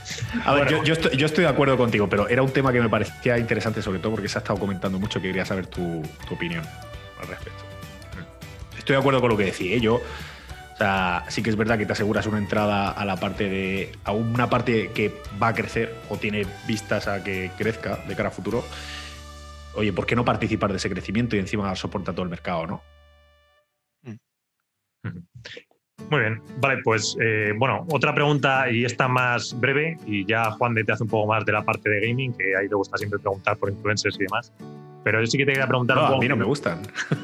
A 0.44 0.54
ver, 0.54 0.68
yo, 0.68 0.82
yo, 0.82 0.92
estoy, 0.94 1.16
yo, 1.16 1.26
estoy, 1.26 1.44
de 1.44 1.50
acuerdo 1.50 1.76
contigo, 1.76 2.08
pero 2.08 2.28
era 2.28 2.42
un 2.42 2.50
tema 2.50 2.72
que 2.72 2.80
me 2.80 2.88
parecía 2.88 3.38
interesante, 3.38 3.82
sobre 3.82 3.98
todo 3.98 4.12
porque 4.12 4.28
se 4.28 4.38
ha 4.38 4.40
estado 4.40 4.58
comentando 4.58 4.98
mucho, 4.98 5.20
que 5.20 5.28
quería 5.28 5.44
saber 5.44 5.66
tu, 5.66 6.02
tu 6.26 6.34
opinión 6.34 6.64
al 7.20 7.28
respecto. 7.28 7.57
Estoy 8.88 8.96
de 8.96 9.00
acuerdo 9.00 9.20
con 9.20 9.28
lo 9.28 9.36
que 9.36 9.44
decía. 9.44 9.76
¿eh? 9.76 9.80
Yo 9.80 9.96
o 9.96 10.76
sea, 10.78 11.22
sí 11.28 11.42
que 11.42 11.50
es 11.50 11.56
verdad 11.56 11.76
que 11.76 11.84
te 11.84 11.92
aseguras 11.92 12.24
una 12.24 12.38
entrada 12.38 12.90
a 12.90 13.04
la 13.04 13.16
parte 13.16 13.50
de. 13.50 13.92
a 14.04 14.12
una 14.12 14.48
parte 14.48 14.92
que 14.94 15.12
va 15.42 15.48
a 15.48 15.54
crecer 15.54 15.94
o 16.08 16.16
tiene 16.16 16.46
vistas 16.66 17.06
a 17.06 17.22
que 17.22 17.50
crezca 17.58 17.96
de 18.08 18.16
cara 18.16 18.30
a 18.30 18.32
futuro. 18.32 18.64
Oye, 19.74 19.92
¿por 19.92 20.06
qué 20.06 20.16
no 20.16 20.24
participar 20.24 20.70
de 20.70 20.78
ese 20.78 20.88
crecimiento 20.88 21.36
y 21.36 21.38
encima 21.38 21.76
soporta 21.76 22.14
todo 22.14 22.22
el 22.22 22.30
mercado, 22.30 22.66
no? 22.66 22.82
Mm. 24.04 25.18
Muy 26.08 26.20
bien, 26.20 26.42
vale, 26.56 26.80
pues 26.82 27.14
eh, 27.20 27.52
bueno, 27.58 27.86
otra 27.90 28.14
pregunta 28.14 28.70
y 28.70 28.86
esta 28.86 29.06
más 29.06 29.52
breve 29.60 29.98
y 30.06 30.24
ya 30.24 30.50
Juan 30.52 30.74
te 30.74 30.90
hace 30.90 31.02
un 31.02 31.10
poco 31.10 31.26
más 31.26 31.44
de 31.44 31.52
la 31.52 31.62
parte 31.62 31.90
de 31.90 32.08
gaming, 32.08 32.32
que 32.32 32.56
ahí 32.56 32.70
te 32.70 32.74
gusta 32.74 32.96
siempre 32.96 33.18
preguntar 33.18 33.58
por 33.58 33.68
influencers 33.68 34.16
y 34.16 34.20
demás. 34.20 34.50
Pero 35.04 35.20
yo 35.20 35.26
sí 35.26 35.38
que 35.38 35.44
te 35.46 35.52
quería 35.52 35.66
preguntar 35.66 35.96
no, 35.96 36.02
un 36.02 36.08
poco. 36.08 36.18
A 36.18 36.22
mí 36.22 36.28
no 36.28 36.36
me 36.36 36.44
gustan. 36.44 36.82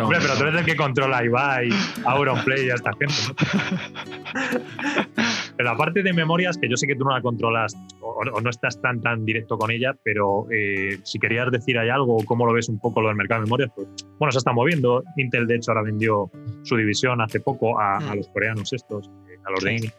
Hombre, 0.00 0.18
pero 0.20 0.34
tú 0.36 0.42
eres 0.44 0.60
el 0.60 0.64
que 0.64 0.76
controla 0.76 1.18
a 1.18 1.24
Ibai, 1.24 1.68
Auronplay 2.04 2.66
y 2.66 2.70
a 2.70 2.74
esta 2.74 2.90
gente, 2.92 3.14
¿no? 3.28 3.34
pero 5.56 5.70
aparte 5.70 6.02
de 6.02 6.12
memorias, 6.12 6.56
que 6.56 6.68
yo 6.68 6.76
sé 6.76 6.86
que 6.86 6.94
tú 6.94 7.04
no 7.04 7.12
la 7.12 7.20
controlas 7.20 7.74
o, 8.00 8.40
no 8.40 8.50
estás 8.50 8.80
tan 8.80 9.00
tan 9.00 9.24
directo 9.24 9.58
con 9.58 9.70
ella, 9.70 9.94
pero 10.04 10.46
eh, 10.50 11.00
si 11.02 11.18
querías 11.18 11.50
decir 11.50 11.78
hay 11.78 11.88
algo, 11.88 12.18
cómo 12.24 12.46
lo 12.46 12.52
ves 12.52 12.68
un 12.68 12.78
poco 12.78 13.00
lo 13.00 13.08
del 13.08 13.16
mercado 13.16 13.40
de 13.40 13.46
memorias, 13.46 13.70
pues 13.74 13.88
bueno, 14.18 14.30
se 14.32 14.38
está 14.38 14.52
moviendo. 14.52 15.02
Intel, 15.16 15.46
de 15.46 15.56
hecho, 15.56 15.72
ahora 15.72 15.82
vendió 15.82 16.30
su 16.62 16.76
división 16.76 17.20
hace 17.20 17.40
poco 17.40 17.80
a, 17.80 17.98
mm. 17.98 18.16
los 18.16 18.28
coreanos 18.28 18.72
estos, 18.72 19.10
eh, 19.28 19.38
a 19.44 19.50
los 19.50 19.64
de 19.64 19.92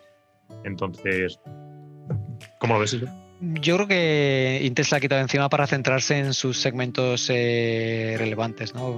Entonces, 0.64 1.40
¿cómo 2.60 2.76
lo 2.76 2.80
ves 2.82 2.94
eso? 2.94 3.29
Yo 3.42 3.76
creo 3.76 3.88
que 3.88 4.62
Intel 4.64 4.84
se 4.84 4.92
la 4.92 4.98
ha 4.98 5.02
quitado 5.02 5.22
encima 5.22 5.48
para 5.48 5.66
centrarse 5.66 6.18
en 6.18 6.34
sus 6.34 6.58
segmentos 6.60 7.30
eh, 7.30 8.16
relevantes, 8.18 8.76
¿no? 8.76 8.94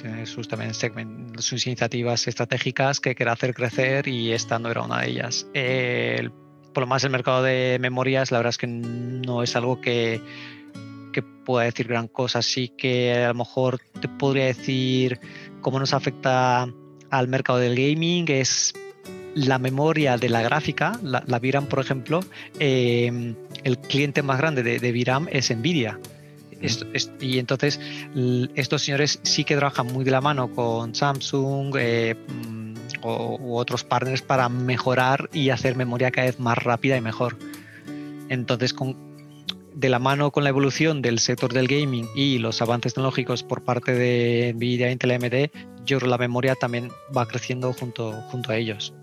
Tiene 0.00 0.26
sus 0.26 0.48
también 0.48 0.74
sus 0.74 1.66
iniciativas 1.66 2.26
estratégicas 2.26 2.98
que 2.98 3.14
quiere 3.14 3.30
hacer 3.30 3.54
crecer 3.54 4.08
y 4.08 4.32
esta 4.32 4.58
no 4.58 4.70
era 4.70 4.82
una 4.82 5.02
de 5.02 5.08
ellas. 5.10 5.46
por 6.72 6.82
lo 6.82 6.86
más 6.88 7.04
el 7.04 7.10
mercado 7.10 7.44
de 7.44 7.78
memorias, 7.80 8.32
la 8.32 8.38
verdad 8.38 8.50
es 8.50 8.58
que 8.58 8.66
no 8.66 9.44
es 9.44 9.54
algo 9.54 9.80
que, 9.80 10.20
que 11.12 11.22
pueda 11.22 11.66
decir 11.66 11.86
gran 11.86 12.08
cosa. 12.08 12.42
Sí 12.42 12.68
que 12.76 13.14
a 13.14 13.28
lo 13.28 13.34
mejor 13.34 13.78
te 14.00 14.08
podría 14.08 14.46
decir 14.46 15.20
cómo 15.60 15.78
nos 15.78 15.94
afecta 15.94 16.66
al 17.10 17.28
mercado 17.28 17.60
del 17.60 17.76
gaming, 17.76 18.28
es 18.32 18.74
la 19.36 19.58
memoria 19.58 20.16
de 20.16 20.30
la 20.30 20.40
gráfica, 20.40 20.98
la, 21.02 21.20
VRAM, 21.38 21.66
por 21.66 21.80
ejemplo, 21.80 22.20
eh, 22.58 23.34
el 23.64 23.78
cliente 23.78 24.22
más 24.22 24.38
grande 24.38 24.62
de, 24.62 24.78
de 24.78 24.92
VRAM 24.92 25.28
es 25.30 25.54
Nvidia. 25.54 26.00
y 27.20 27.38
entonces 27.38 27.78
estos 28.54 28.82
señores 28.82 29.20
sí 29.24 29.44
que 29.44 29.54
trabajan 29.56 29.88
muy 29.88 30.04
de 30.04 30.10
la 30.10 30.22
mano 30.22 30.50
con 30.50 30.94
Samsung 30.94 31.76
eh, 31.78 32.14
mm, 32.14 32.74
o, 33.02 33.36
u 33.38 33.56
otros 33.58 33.84
partners 33.84 34.22
para 34.22 34.48
mejorar 34.48 35.28
y 35.34 35.50
hacer 35.50 35.76
memoria 35.76 36.10
cada 36.10 36.28
vez 36.28 36.40
más 36.40 36.56
rápida 36.56 36.96
y 36.96 37.02
mejor. 37.02 37.36
Entonces, 38.30 38.72
con, 38.72 38.96
de 39.74 39.90
la 39.90 39.98
mano 39.98 40.30
con 40.30 40.44
la 40.44 40.48
evolución 40.48 41.02
del 41.02 41.18
sector 41.18 41.52
del 41.52 41.68
gaming 41.68 42.08
y 42.16 42.38
los 42.38 42.62
avances 42.62 42.94
tecnológicos 42.94 43.42
por 43.42 43.64
parte 43.64 43.92
de 43.92 44.54
Nvidia, 44.54 44.90
Intel, 44.90 45.10
AMD, 45.10 45.50
yo 45.84 45.98
creo 45.98 46.00
que 46.00 46.06
la 46.06 46.18
memoria 46.18 46.54
también 46.54 46.90
va 47.14 47.28
creciendo 47.28 47.74
junto, 47.74 48.12
junto 48.30 48.50
a 48.50 48.56
ellos. 48.56 48.94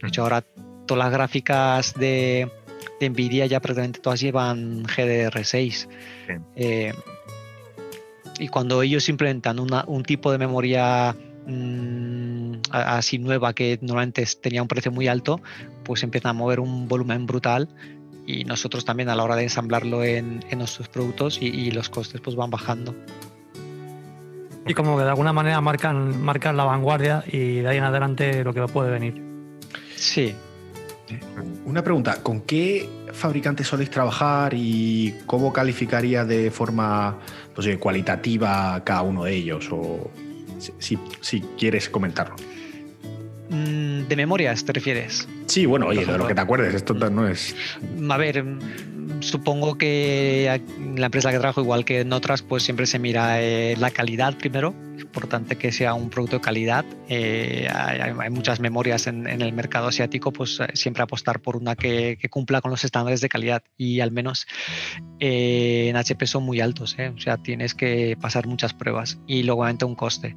De 0.00 0.08
hecho, 0.08 0.22
ahora 0.22 0.42
todas 0.86 1.04
las 1.04 1.12
gráficas 1.12 1.94
de, 1.94 2.50
Nvidia 3.00 3.46
ya 3.46 3.60
prácticamente 3.60 4.00
todas 4.00 4.20
llevan 4.20 4.84
GDR6. 4.84 5.88
Eh, 6.56 6.92
y 8.38 8.48
cuando 8.48 8.82
ellos 8.82 9.08
implementan 9.08 9.58
un 9.58 10.02
tipo 10.02 10.32
de 10.32 10.38
memoria 10.38 11.14
mm, 11.46 12.54
así 12.70 13.18
nueva 13.18 13.52
que 13.52 13.78
normalmente 13.82 14.24
tenía 14.40 14.62
un 14.62 14.68
precio 14.68 14.90
muy 14.90 15.08
alto, 15.08 15.40
pues 15.84 16.02
empiezan 16.02 16.30
a 16.30 16.32
mover 16.32 16.60
un 16.60 16.88
volumen 16.88 17.26
brutal 17.26 17.68
y 18.26 18.44
nosotros 18.44 18.84
también 18.84 19.08
a 19.08 19.14
la 19.14 19.24
hora 19.24 19.36
de 19.36 19.44
ensamblarlo 19.44 20.04
en, 20.04 20.40
nuestros 20.56 20.88
productos 20.88 21.38
y, 21.40 21.70
los 21.70 21.88
costes 21.88 22.20
pues 22.20 22.36
van 22.36 22.50
bajando. 22.50 22.94
Y 24.66 24.74
como 24.74 24.96
que 24.96 25.04
de 25.04 25.10
alguna 25.10 25.32
manera 25.32 25.60
marcan, 25.60 26.22
marcan 26.22 26.56
la 26.56 26.64
vanguardia 26.64 27.24
y 27.26 27.60
de 27.60 27.68
ahí 27.68 27.78
en 27.78 27.84
adelante 27.84 28.44
lo 28.44 28.54
que 28.54 28.66
puede 28.66 28.90
venir. 28.90 29.29
Sí. 30.00 30.34
Una 31.66 31.84
pregunta, 31.84 32.22
¿con 32.22 32.40
qué 32.40 32.88
fabricantes 33.12 33.66
soléis 33.66 33.90
trabajar 33.90 34.54
y 34.54 35.14
cómo 35.26 35.52
calificaría 35.52 36.24
de 36.24 36.50
forma 36.50 37.18
pues, 37.54 37.76
cualitativa 37.78 38.82
cada 38.82 39.02
uno 39.02 39.24
de 39.24 39.34
ellos? 39.34 39.68
O 39.70 40.10
si, 40.78 41.40
quieres 41.58 41.90
comentarlo. 41.90 42.36
Mm, 43.50 44.08
¿De 44.08 44.16
memorias 44.16 44.64
te 44.64 44.72
refieres? 44.72 45.28
Sí, 45.50 45.66
bueno, 45.66 45.86
oye, 45.86 46.06
de 46.06 46.16
lo 46.16 46.28
que 46.28 46.34
te 46.34 46.40
acuerdes, 46.40 46.74
esto 46.74 46.94
no 46.94 47.26
es. 47.26 47.56
A 48.08 48.16
ver, 48.16 48.44
supongo 49.18 49.76
que 49.76 50.62
la 50.96 51.06
empresa 51.06 51.32
que 51.32 51.38
trabajo, 51.38 51.60
igual 51.60 51.84
que 51.84 52.00
en 52.00 52.12
otras, 52.12 52.42
pues 52.42 52.62
siempre 52.62 52.86
se 52.86 53.00
mira 53.00 53.42
eh, 53.42 53.74
la 53.76 53.90
calidad 53.90 54.36
primero 54.38 54.74
importante 55.10 55.56
que 55.56 55.72
sea 55.72 55.94
un 55.94 56.08
producto 56.08 56.36
de 56.36 56.42
calidad. 56.42 56.84
Eh, 57.08 57.68
hay, 57.72 58.30
muchas 58.30 58.60
memorias 58.60 59.06
en, 59.06 59.26
el 59.26 59.52
mercado 59.52 59.88
asiático, 59.88 60.32
pues 60.32 60.60
eh, 60.60 60.68
siempre 60.74 61.02
apostar 61.02 61.40
por 61.40 61.56
una 61.56 61.74
que, 61.74 62.18
cumpla 62.30 62.60
con 62.60 62.70
los 62.70 62.84
estándares 62.84 63.20
de 63.20 63.28
calidad 63.28 63.62
y 63.76 64.00
al 64.00 64.12
menos 64.12 64.46
eh, 65.18 65.88
en 65.88 65.96
HP 65.96 66.26
son 66.26 66.44
muy 66.44 66.60
altos, 66.60 66.96
o 66.98 67.18
sea, 67.18 67.38
tienes 67.38 67.74
que 67.74 68.16
pasar 68.20 68.46
muchas 68.46 68.72
pruebas 68.72 69.18
y 69.26 69.42
luego 69.42 69.62
obviamente 69.62 69.84
un 69.84 69.96
coste. 69.96 70.36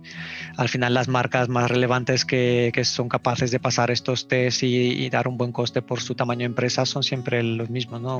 Al 0.57 0.69
final 0.69 0.95
las 0.95 1.07
marcas 1.07 1.49
más 1.49 1.69
relevantes 1.69 2.25
que, 2.25 2.71
son 2.83 3.07
capaces 3.07 3.51
de 3.51 3.59
pasar 3.59 3.91
estos 3.91 4.27
tests 4.27 4.63
y, 4.63 5.02
dar 5.09 5.27
un 5.27 5.37
buen 5.37 5.51
coste 5.51 5.81
por 5.81 6.01
su 6.01 6.15
tamaño 6.15 6.39
de 6.39 6.45
empresa 6.45 6.85
son 6.85 7.03
siempre 7.03 7.41
los 7.43 7.69
mismos, 7.69 8.01
¿no? 8.01 8.17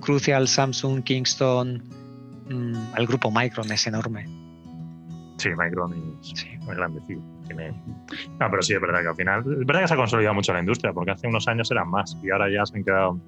Crucial, 0.00 0.48
Samsung, 0.48 1.02
Kingston, 1.02 1.82
mm, 2.48 2.96
el 2.96 3.06
grupo 3.06 3.30
Micron 3.30 3.70
es 3.72 3.86
enorme. 3.86 4.26
Sí, 5.36 5.50
Micron 5.50 6.18
es 6.22 6.46
muy 6.60 6.76
grande, 6.76 7.00
Tiene... 7.46 7.70
No, 8.40 8.50
pero 8.50 8.62
sí, 8.62 8.74
es 8.74 8.80
verdad 8.80 9.02
que 9.02 9.08
al 9.08 9.16
final. 9.16 9.40
Es 9.40 9.66
verdad 9.66 9.82
que 9.82 9.88
se 9.88 9.94
ha 9.94 9.96
consolidado 9.96 10.34
mucho 10.34 10.52
la 10.52 10.60
industria, 10.60 10.92
porque 10.92 11.10
hace 11.10 11.26
unos 11.26 11.46
años 11.48 11.70
eran 11.70 11.88
más 11.90 12.16
y 12.22 12.30
ahora 12.30 12.50
ya 12.50 12.64
se 12.64 12.78
han 12.78 12.84
quedado 12.84 13.20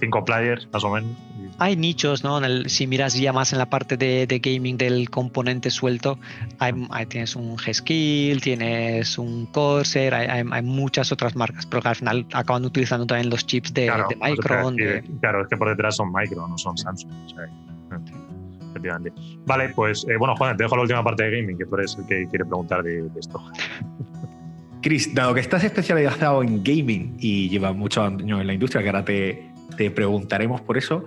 cinco 0.00 0.24
players, 0.24 0.68
más 0.72 0.82
o 0.84 0.90
menos. 0.90 1.10
Hay 1.58 1.76
nichos, 1.76 2.24
¿no? 2.24 2.40
si 2.66 2.86
miras 2.86 3.14
ya 3.14 3.32
más 3.32 3.52
en 3.52 3.58
la 3.58 3.66
parte 3.68 3.96
de, 3.96 4.26
gaming 4.42 4.76
del 4.76 5.10
componente 5.10 5.70
suelto, 5.70 6.18
hay, 6.58 6.72
tienes 7.08 7.36
un 7.36 7.56
G-Skill, 7.56 8.40
tienes 8.40 9.18
un 9.18 9.46
Corsair, 9.46 10.14
hay, 10.14 10.62
muchas 10.62 11.12
otras 11.12 11.36
marcas, 11.36 11.66
pero 11.66 11.82
que 11.82 11.88
al 11.88 11.96
final 11.96 12.26
acaban 12.32 12.64
utilizando 12.64 13.06
también 13.06 13.30
los 13.30 13.46
chips 13.46 13.72
de, 13.74 13.90
Micron. 14.22 14.76
Claro, 15.20 15.42
es 15.42 15.48
que 15.48 15.56
por 15.56 15.68
detrás 15.68 15.96
son 15.96 16.12
Micron, 16.12 16.50
no 16.50 16.58
son 16.58 16.76
Samsung. 16.76 17.12
efectivamente. 18.70 19.12
Vale, 19.46 19.70
pues 19.70 20.06
eh, 20.08 20.16
bueno, 20.16 20.36
Juan, 20.36 20.56
te 20.56 20.64
dejo 20.64 20.76
la 20.76 20.82
última 20.82 21.04
parte 21.04 21.24
de 21.24 21.40
gaming, 21.40 21.58
que 21.58 21.66
tú 21.66 21.74
eres 21.76 21.96
el 21.98 22.06
que 22.06 22.26
quiere 22.28 22.44
preguntar 22.44 22.82
de, 22.82 23.08
esto. 23.18 23.42
Chris, 24.82 25.14
dado 25.14 25.34
que 25.34 25.40
estás 25.40 25.62
especializado 25.64 26.42
en 26.42 26.64
gaming 26.64 27.16
y 27.18 27.50
llevas 27.50 27.76
muchos 27.76 28.04
años 28.04 28.40
en 28.40 28.46
la 28.46 28.54
industria, 28.54 28.82
que 28.82 28.88
ahora 28.88 29.04
te, 29.04 29.50
te 29.76 29.90
preguntaremos 29.90 30.60
por 30.60 30.78
eso, 30.78 31.04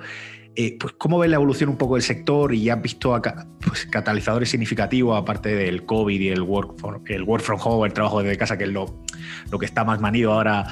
eh, 0.55 0.77
pues, 0.79 0.93
¿cómo 0.97 1.19
ves 1.19 1.29
la 1.29 1.37
evolución 1.37 1.69
un 1.69 1.77
poco 1.77 1.95
del 1.95 2.03
sector 2.03 2.53
y 2.53 2.63
ya 2.63 2.75
has 2.75 2.81
visto 2.81 3.19
pues, 3.65 3.85
catalizadores 3.85 4.49
significativos 4.49 5.19
aparte 5.19 5.55
del 5.55 5.85
COVID 5.85 6.19
y 6.19 6.29
el 6.29 6.41
work, 6.41 6.75
el 7.07 7.23
work 7.23 7.43
from 7.43 7.59
home, 7.63 7.87
el 7.87 7.93
trabajo 7.93 8.21
desde 8.21 8.37
casa, 8.37 8.57
que 8.57 8.65
es 8.65 8.69
lo, 8.69 9.03
lo 9.51 9.59
que 9.59 9.65
está 9.65 9.83
más 9.83 9.99
manido 9.99 10.33
ahora? 10.33 10.67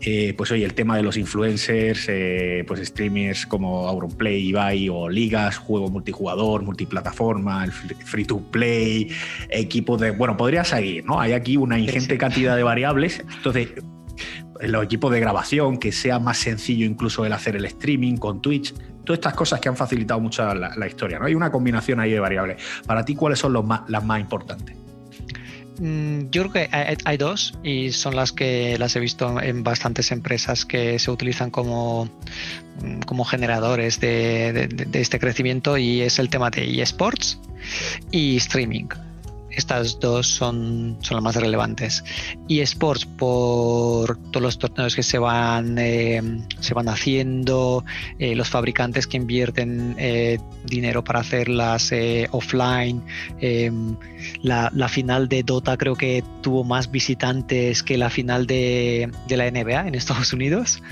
Eh, 0.00 0.34
pues 0.36 0.50
oye, 0.50 0.64
el 0.64 0.74
tema 0.74 0.96
de 0.96 1.02
los 1.02 1.16
influencers, 1.16 2.06
eh, 2.08 2.64
pues 2.66 2.86
streamers 2.86 3.46
como 3.46 3.88
Auronplay, 3.88 4.48
Ibai 4.48 4.88
o 4.90 5.08
ligas, 5.08 5.56
juego 5.56 5.88
multijugador, 5.88 6.62
multiplataforma, 6.62 7.64
el 7.64 7.72
free 7.72 8.24
to 8.26 8.38
play, 8.50 9.10
equipos 9.48 10.00
de... 10.00 10.10
Bueno, 10.10 10.36
podría 10.36 10.62
seguir, 10.62 11.06
¿no? 11.06 11.20
Hay 11.20 11.32
aquí 11.32 11.56
una 11.56 11.78
ingente 11.78 12.18
cantidad 12.18 12.54
de 12.54 12.62
variables. 12.64 13.24
Entonces, 13.36 13.70
los 14.60 14.84
equipos 14.84 15.10
de 15.10 15.20
grabación, 15.20 15.78
que 15.78 15.90
sea 15.90 16.18
más 16.18 16.36
sencillo 16.38 16.84
incluso 16.84 17.24
el 17.24 17.32
hacer 17.32 17.56
el 17.56 17.64
streaming 17.64 18.16
con 18.16 18.42
Twitch, 18.42 18.74
todas 19.04 19.18
estas 19.18 19.34
cosas 19.34 19.60
que 19.60 19.68
han 19.68 19.76
facilitado 19.76 20.20
mucho 20.20 20.54
la, 20.54 20.86
historia. 20.86 21.18
¿no? 21.18 21.26
Hay 21.26 21.34
una 21.34 21.50
combinación 21.50 22.00
ahí 22.00 22.12
de 22.12 22.20
variables. 22.20 22.62
Para 22.86 23.04
ti, 23.04 23.14
¿cuáles 23.14 23.38
son 23.38 23.52
las 23.88 24.04
más 24.04 24.20
importantes? 24.20 24.76
Mm, 25.78 26.30
yo 26.30 26.48
creo 26.48 26.52
que 26.52 26.68
hay, 27.04 27.16
dos 27.16 27.58
y 27.64 27.90
son 27.90 28.14
las 28.14 28.32
que 28.32 28.78
las 28.78 28.94
he 28.94 29.00
visto 29.00 29.40
en 29.40 29.64
bastantes 29.64 30.12
empresas 30.12 30.64
que 30.64 30.98
se 30.98 31.10
utilizan 31.10 31.50
como, 31.50 32.04
mm, 32.82 33.00
como 33.00 33.24
generadores 33.24 33.98
de, 34.00 34.68
de 34.68 35.00
este 35.00 35.18
crecimiento 35.18 35.76
y 35.76 36.02
es 36.02 36.18
el 36.18 36.28
tema 36.28 36.50
de 36.50 36.80
eSports 36.80 37.40
y 38.12 38.36
streaming 38.36 38.86
estas 39.56 40.00
dos 40.00 40.26
son, 40.26 40.96
son 41.00 41.16
las 41.16 41.22
más 41.22 41.36
relevantes. 41.36 42.04
Y 42.48 42.60
Sports, 42.60 43.06
por 43.06 44.16
todos 44.30 44.42
los 44.42 44.58
torneos 44.58 44.94
que 44.94 45.02
se 45.02 45.18
van, 45.18 45.76
eh, 45.78 46.22
se 46.60 46.74
van 46.74 46.88
haciendo, 46.88 47.84
eh, 48.18 48.34
los 48.34 48.48
fabricantes 48.48 49.06
que 49.06 49.16
invierten 49.16 49.94
eh, 49.98 50.38
dinero 50.64 51.04
para 51.04 51.20
hacerlas 51.20 51.92
offline. 52.30 53.02
La, 54.42 54.70
la, 54.74 54.88
final 54.88 55.28
de 55.28 55.42
Dota 55.42 55.76
creo 55.76 55.94
que 55.96 56.24
tuvo 56.42 56.64
más 56.64 56.90
visitantes 56.90 57.82
que 57.82 57.98
la 57.98 58.10
final 58.10 58.46
de, 58.46 59.10
de 59.28 59.36
la 59.36 59.50
NBA 59.50 59.88
en 59.88 59.94
Estados 59.94 60.32
Unidos. 60.32 60.82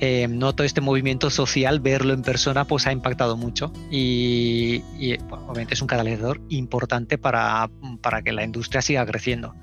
Eh, 0.00 0.28
no 0.28 0.54
todo 0.54 0.64
este 0.64 0.80
movimiento 0.80 1.28
social, 1.28 1.80
verlo 1.80 2.12
en 2.12 2.22
persona, 2.22 2.64
pues 2.64 2.86
ha 2.86 2.92
impactado 2.92 3.36
mucho 3.36 3.72
y, 3.90 4.82
obviamente 5.30 5.74
es 5.74 5.82
un 5.82 5.88
catalizador 5.88 6.40
importante 6.50 7.18
para, 7.18 7.68
para, 8.00 8.22
que 8.22 8.32
la 8.32 8.44
industria 8.44 8.80
siga 8.80 9.04
creciendo. 9.06 9.54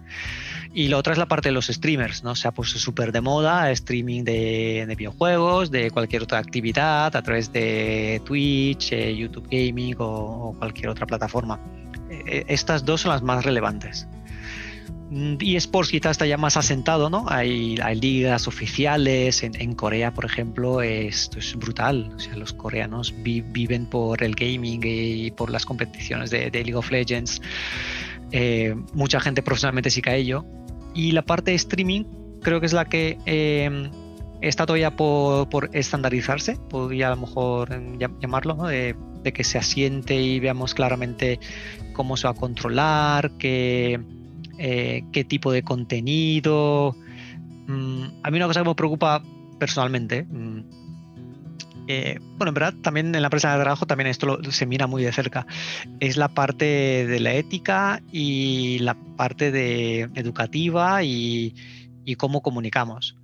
Y 0.73 0.89
la 0.89 0.97
otra 0.97 1.13
es 1.13 1.19
la 1.19 1.25
parte 1.25 1.47
de 1.47 1.53
los 1.53 1.67
streamers, 1.67 2.25
¿no? 2.25 2.35
Se 2.35 2.49
ha 2.49 2.51
puesto 2.51 2.79
súper 2.79 3.13
de 3.13 3.21
moda, 3.21 3.71
streaming 3.71 4.25
de, 4.25 4.93
videojuegos, 4.97 5.71
de 5.71 5.89
cualquier 5.89 6.23
otra 6.23 6.39
actividad, 6.39 7.15
a 7.15 7.21
través 7.21 7.53
de 7.53 8.21
Twitch, 8.25 8.91
eh, 8.91 9.15
YouTube 9.15 9.47
Gaming 9.49 9.95
o, 9.99 10.53
cualquier 10.59 10.89
otra 10.89 11.05
plataforma. 11.05 11.61
Eh, 12.09 12.43
estas 12.49 12.83
dos 12.83 13.01
son 13.01 13.11
las 13.11 13.21
más 13.21 13.45
relevantes. 13.45 14.05
Mm, 15.09 15.35
eSports 15.39 15.91
quizás 15.91 16.11
está 16.11 16.25
ya 16.25 16.37
más 16.37 16.57
asentado, 16.57 17.09
¿no? 17.09 17.25
Hay, 17.29 17.77
ligas 17.95 18.47
oficiales, 18.47 19.43
en, 19.43 19.75
Corea, 19.75 20.13
por 20.13 20.25
ejemplo, 20.25 20.81
esto 20.81 21.39
es 21.39 21.55
brutal. 21.55 22.11
O 22.15 22.19
sea, 22.19 22.35
los 22.35 22.53
coreanos 22.53 23.13
viven 23.23 23.85
por 23.85 24.23
el 24.23 24.35
gaming 24.35 24.81
y 24.83 25.31
por 25.31 25.51
las 25.51 25.65
competiciones 25.65 26.31
de, 26.31 26.49
League 26.51 26.75
of 26.75 26.89
Legends. 26.89 27.41
Eh, 28.31 28.75
mucha 28.93 29.19
gente 29.19 29.43
profesionalmente 29.43 29.91
sí 29.91 30.01
a 30.05 30.15
ello. 30.15 30.45
Y 30.95 31.11
la 31.11 31.21
parte 31.21 31.51
de 31.51 31.57
streaming 31.57 32.05
creo 32.41 32.59
que 32.59 32.65
es 32.65 32.73
la 32.73 32.85
que 32.85 33.17
eh, 33.25 33.89
está 34.41 34.65
todavía 34.65 34.95
por, 34.95 35.69
estandarizarse, 35.73 36.57
podría 36.69 37.07
a 37.07 37.09
lo 37.11 37.21
mejor 37.21 37.69
llamarlo, 38.21 38.55
¿no? 38.55 38.67
de, 38.67 38.95
de 39.23 39.33
que 39.33 39.43
se 39.43 39.57
asiente 39.57 40.15
y 40.15 40.39
veamos 40.39 40.73
claramente 40.73 41.39
cómo 41.93 42.17
se 42.17 42.27
va 42.27 42.31
a 42.31 42.35
controlar, 42.35 43.31
que 43.37 43.99
eh, 44.57 45.03
qué 45.11 45.23
tipo 45.23 45.51
de 45.51 45.63
contenido. 45.63 46.95
Mm, 47.67 48.05
a 48.23 48.31
mí 48.31 48.37
una 48.37 48.47
cosa 48.47 48.61
que 48.61 48.69
me 48.69 48.75
preocupa 48.75 49.23
personalmente, 49.59 50.23
mm, 50.23 50.85
eh, 51.87 52.17
bueno, 52.37 52.49
en 52.49 52.53
verdad 52.55 52.73
también 52.81 53.13
en 53.13 53.21
la 53.21 53.27
empresa 53.27 53.55
de 53.55 53.61
trabajo 53.61 53.85
también 53.85 54.07
esto 54.07 54.39
se 54.49 54.65
mira 54.65 54.87
muy 54.87 55.03
de 55.03 55.11
cerca, 55.11 55.45
es 55.99 56.17
la 56.17 56.29
parte 56.29 56.65
de 57.05 57.19
la 57.19 57.33
ética 57.33 58.01
y 58.11 58.79
la 58.79 58.95
parte 59.15 59.51
de 59.51 60.09
educativa 60.15 61.03
y, 61.03 61.53
cómo 62.17 62.41
comunicamos. 62.41 63.17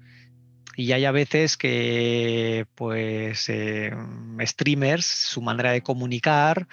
Y 0.78 0.94
hay 0.94 1.06
a 1.06 1.12
veces 1.12 1.58
que, 1.58 2.66
pues, 2.76 3.50
eh, 3.50 3.92
streamers, 4.42 5.06
su 5.06 5.42
manera 5.42 5.72
de 5.72 5.82
comunicar, 5.82 6.68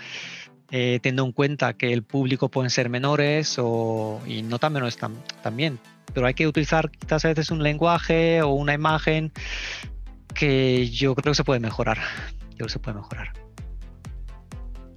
eh, 0.70 0.98
teniendo 1.02 1.24
en 1.24 1.32
cuenta 1.32 1.72
que 1.72 1.92
el 1.92 2.02
público 2.02 2.50
pueden 2.50 2.70
ser 2.70 2.90
menores 2.90 3.56
o, 3.58 4.20
y 4.26 4.42
no 4.42 4.58
tan 4.58 4.72
menores 4.72 4.98
también. 5.42 5.78
Pero 6.12 6.26
hay 6.26 6.34
que 6.34 6.46
utilizar 6.46 6.90
quizás 6.90 7.24
a 7.24 7.28
veces 7.28 7.50
un 7.50 7.62
lenguaje 7.62 8.42
o 8.42 8.50
una 8.50 8.74
imagen 8.74 9.32
que 10.34 10.88
yo 10.90 11.14
creo 11.14 11.32
que 11.32 11.36
se 11.36 11.44
puede 11.44 11.60
mejorar. 11.60 11.98
Yo 12.50 12.56
creo 12.56 12.66
que 12.66 12.72
se 12.72 12.78
puede 12.78 12.96
mejorar. 12.96 13.32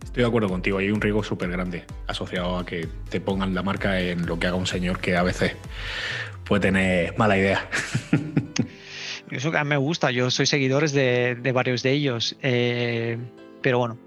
Estoy 0.03 0.23
de 0.23 0.27
acuerdo 0.27 0.49
contigo, 0.49 0.77
hay 0.77 0.91
un 0.91 0.99
riesgo 0.99 1.23
súper 1.23 1.49
grande 1.49 1.85
asociado 2.07 2.57
a 2.57 2.65
que 2.65 2.85
te 3.09 3.21
pongan 3.21 3.53
la 3.53 3.63
marca 3.63 3.99
en 4.01 4.25
lo 4.25 4.37
que 4.37 4.47
haga 4.47 4.57
un 4.57 4.67
señor 4.67 4.99
que 4.99 5.15
a 5.15 5.23
veces 5.23 5.55
puede 6.43 6.63
tener 6.63 7.17
mala 7.17 7.37
idea. 7.37 7.69
Eso 9.31 9.57
a 9.57 9.63
mí 9.63 9.69
me 9.69 9.77
gusta, 9.77 10.11
yo 10.11 10.29
soy 10.29 10.45
seguidores 10.47 10.91
de, 10.91 11.51
varios 11.53 11.81
de 11.83 11.91
ellos, 11.91 12.35
eh, 12.41 13.17
pero 13.61 13.79
bueno, 13.79 13.97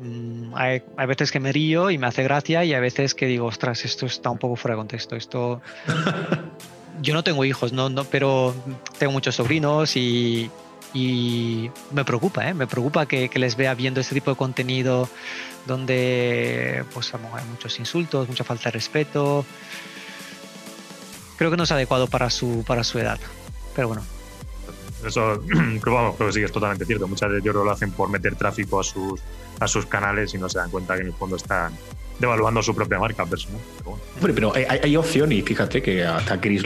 Mm, 0.00 0.54
hay, 0.54 0.82
veces 1.06 1.30
que 1.30 1.40
me 1.40 1.52
río 1.52 1.90
y 1.90 1.98
me 1.98 2.06
hace 2.06 2.22
gracia 2.22 2.64
y 2.64 2.72
hay 2.72 2.80
veces 2.80 3.14
que 3.14 3.26
digo, 3.26 3.46
ostras, 3.46 3.84
esto 3.84 4.06
está 4.06 4.30
un 4.30 4.38
poco 4.38 4.56
fuera 4.56 4.74
de 4.74 4.78
contexto. 4.78 5.16
Esto. 5.16 5.60
Yo 7.02 7.14
no 7.14 7.22
tengo 7.22 7.44
hijos, 7.44 7.72
no, 7.72 7.88
no, 7.88 8.04
pero 8.04 8.54
tengo 8.98 9.12
muchos 9.12 9.34
sobrinos 9.36 9.96
y, 9.96 10.50
me 11.92 12.04
preocupa, 12.04 12.48
¿eh? 12.48 12.52
me 12.52 12.66
preocupa 12.66 13.06
que, 13.06 13.30
les 13.34 13.56
vea 13.56 13.74
viendo 13.74 14.00
este 14.00 14.14
tipo 14.14 14.30
de 14.30 14.36
contenido 14.36 15.08
donde 15.66 16.84
pues, 16.92 17.14
hay 17.14 17.44
muchos 17.48 17.78
insultos, 17.78 18.28
mucha 18.28 18.44
falta 18.44 18.64
de 18.64 18.72
respeto. 18.72 19.46
Creo 21.38 21.50
que 21.50 21.56
no 21.56 21.62
es 21.62 21.72
adecuado 21.72 22.06
para 22.06 22.28
su, 22.28 22.64
para 22.66 22.84
su 22.84 22.98
edad, 22.98 23.18
pero 23.74 23.88
bueno. 23.88 24.19
Eso 25.04 25.42
creo, 25.80 26.16
que 26.16 26.32
sí 26.32 26.42
es 26.42 26.52
totalmente 26.52 26.84
cierto. 26.84 27.08
Muchas 27.08 27.30
veces 27.30 27.44
yo 27.44 27.52
creo 27.52 27.62
que 27.62 27.66
lo 27.66 27.72
hacen 27.72 27.92
por 27.92 28.08
meter 28.08 28.34
tráfico 28.36 28.80
a 28.80 28.84
sus, 28.84 29.20
a 29.58 29.68
sus 29.68 29.86
canales 29.86 30.34
y 30.34 30.38
no 30.38 30.48
se 30.48 30.58
dan 30.58 30.70
cuenta 30.70 30.94
que 30.94 31.02
en 31.02 31.08
el 31.08 31.14
fondo 31.14 31.36
están 31.36 31.72
devaluando 32.18 32.62
su 32.62 32.74
propia 32.74 32.98
marca 32.98 33.24
personal. 33.26 33.60
Pero 33.78 33.98
Hombre, 34.16 34.32
pero 34.34 34.54
hay, 34.54 34.64
hay 34.82 34.96
opción 34.96 35.32
y 35.32 35.42
fíjate 35.42 35.82
que 35.82 36.04
hasta 36.04 36.40
Chris 36.40 36.64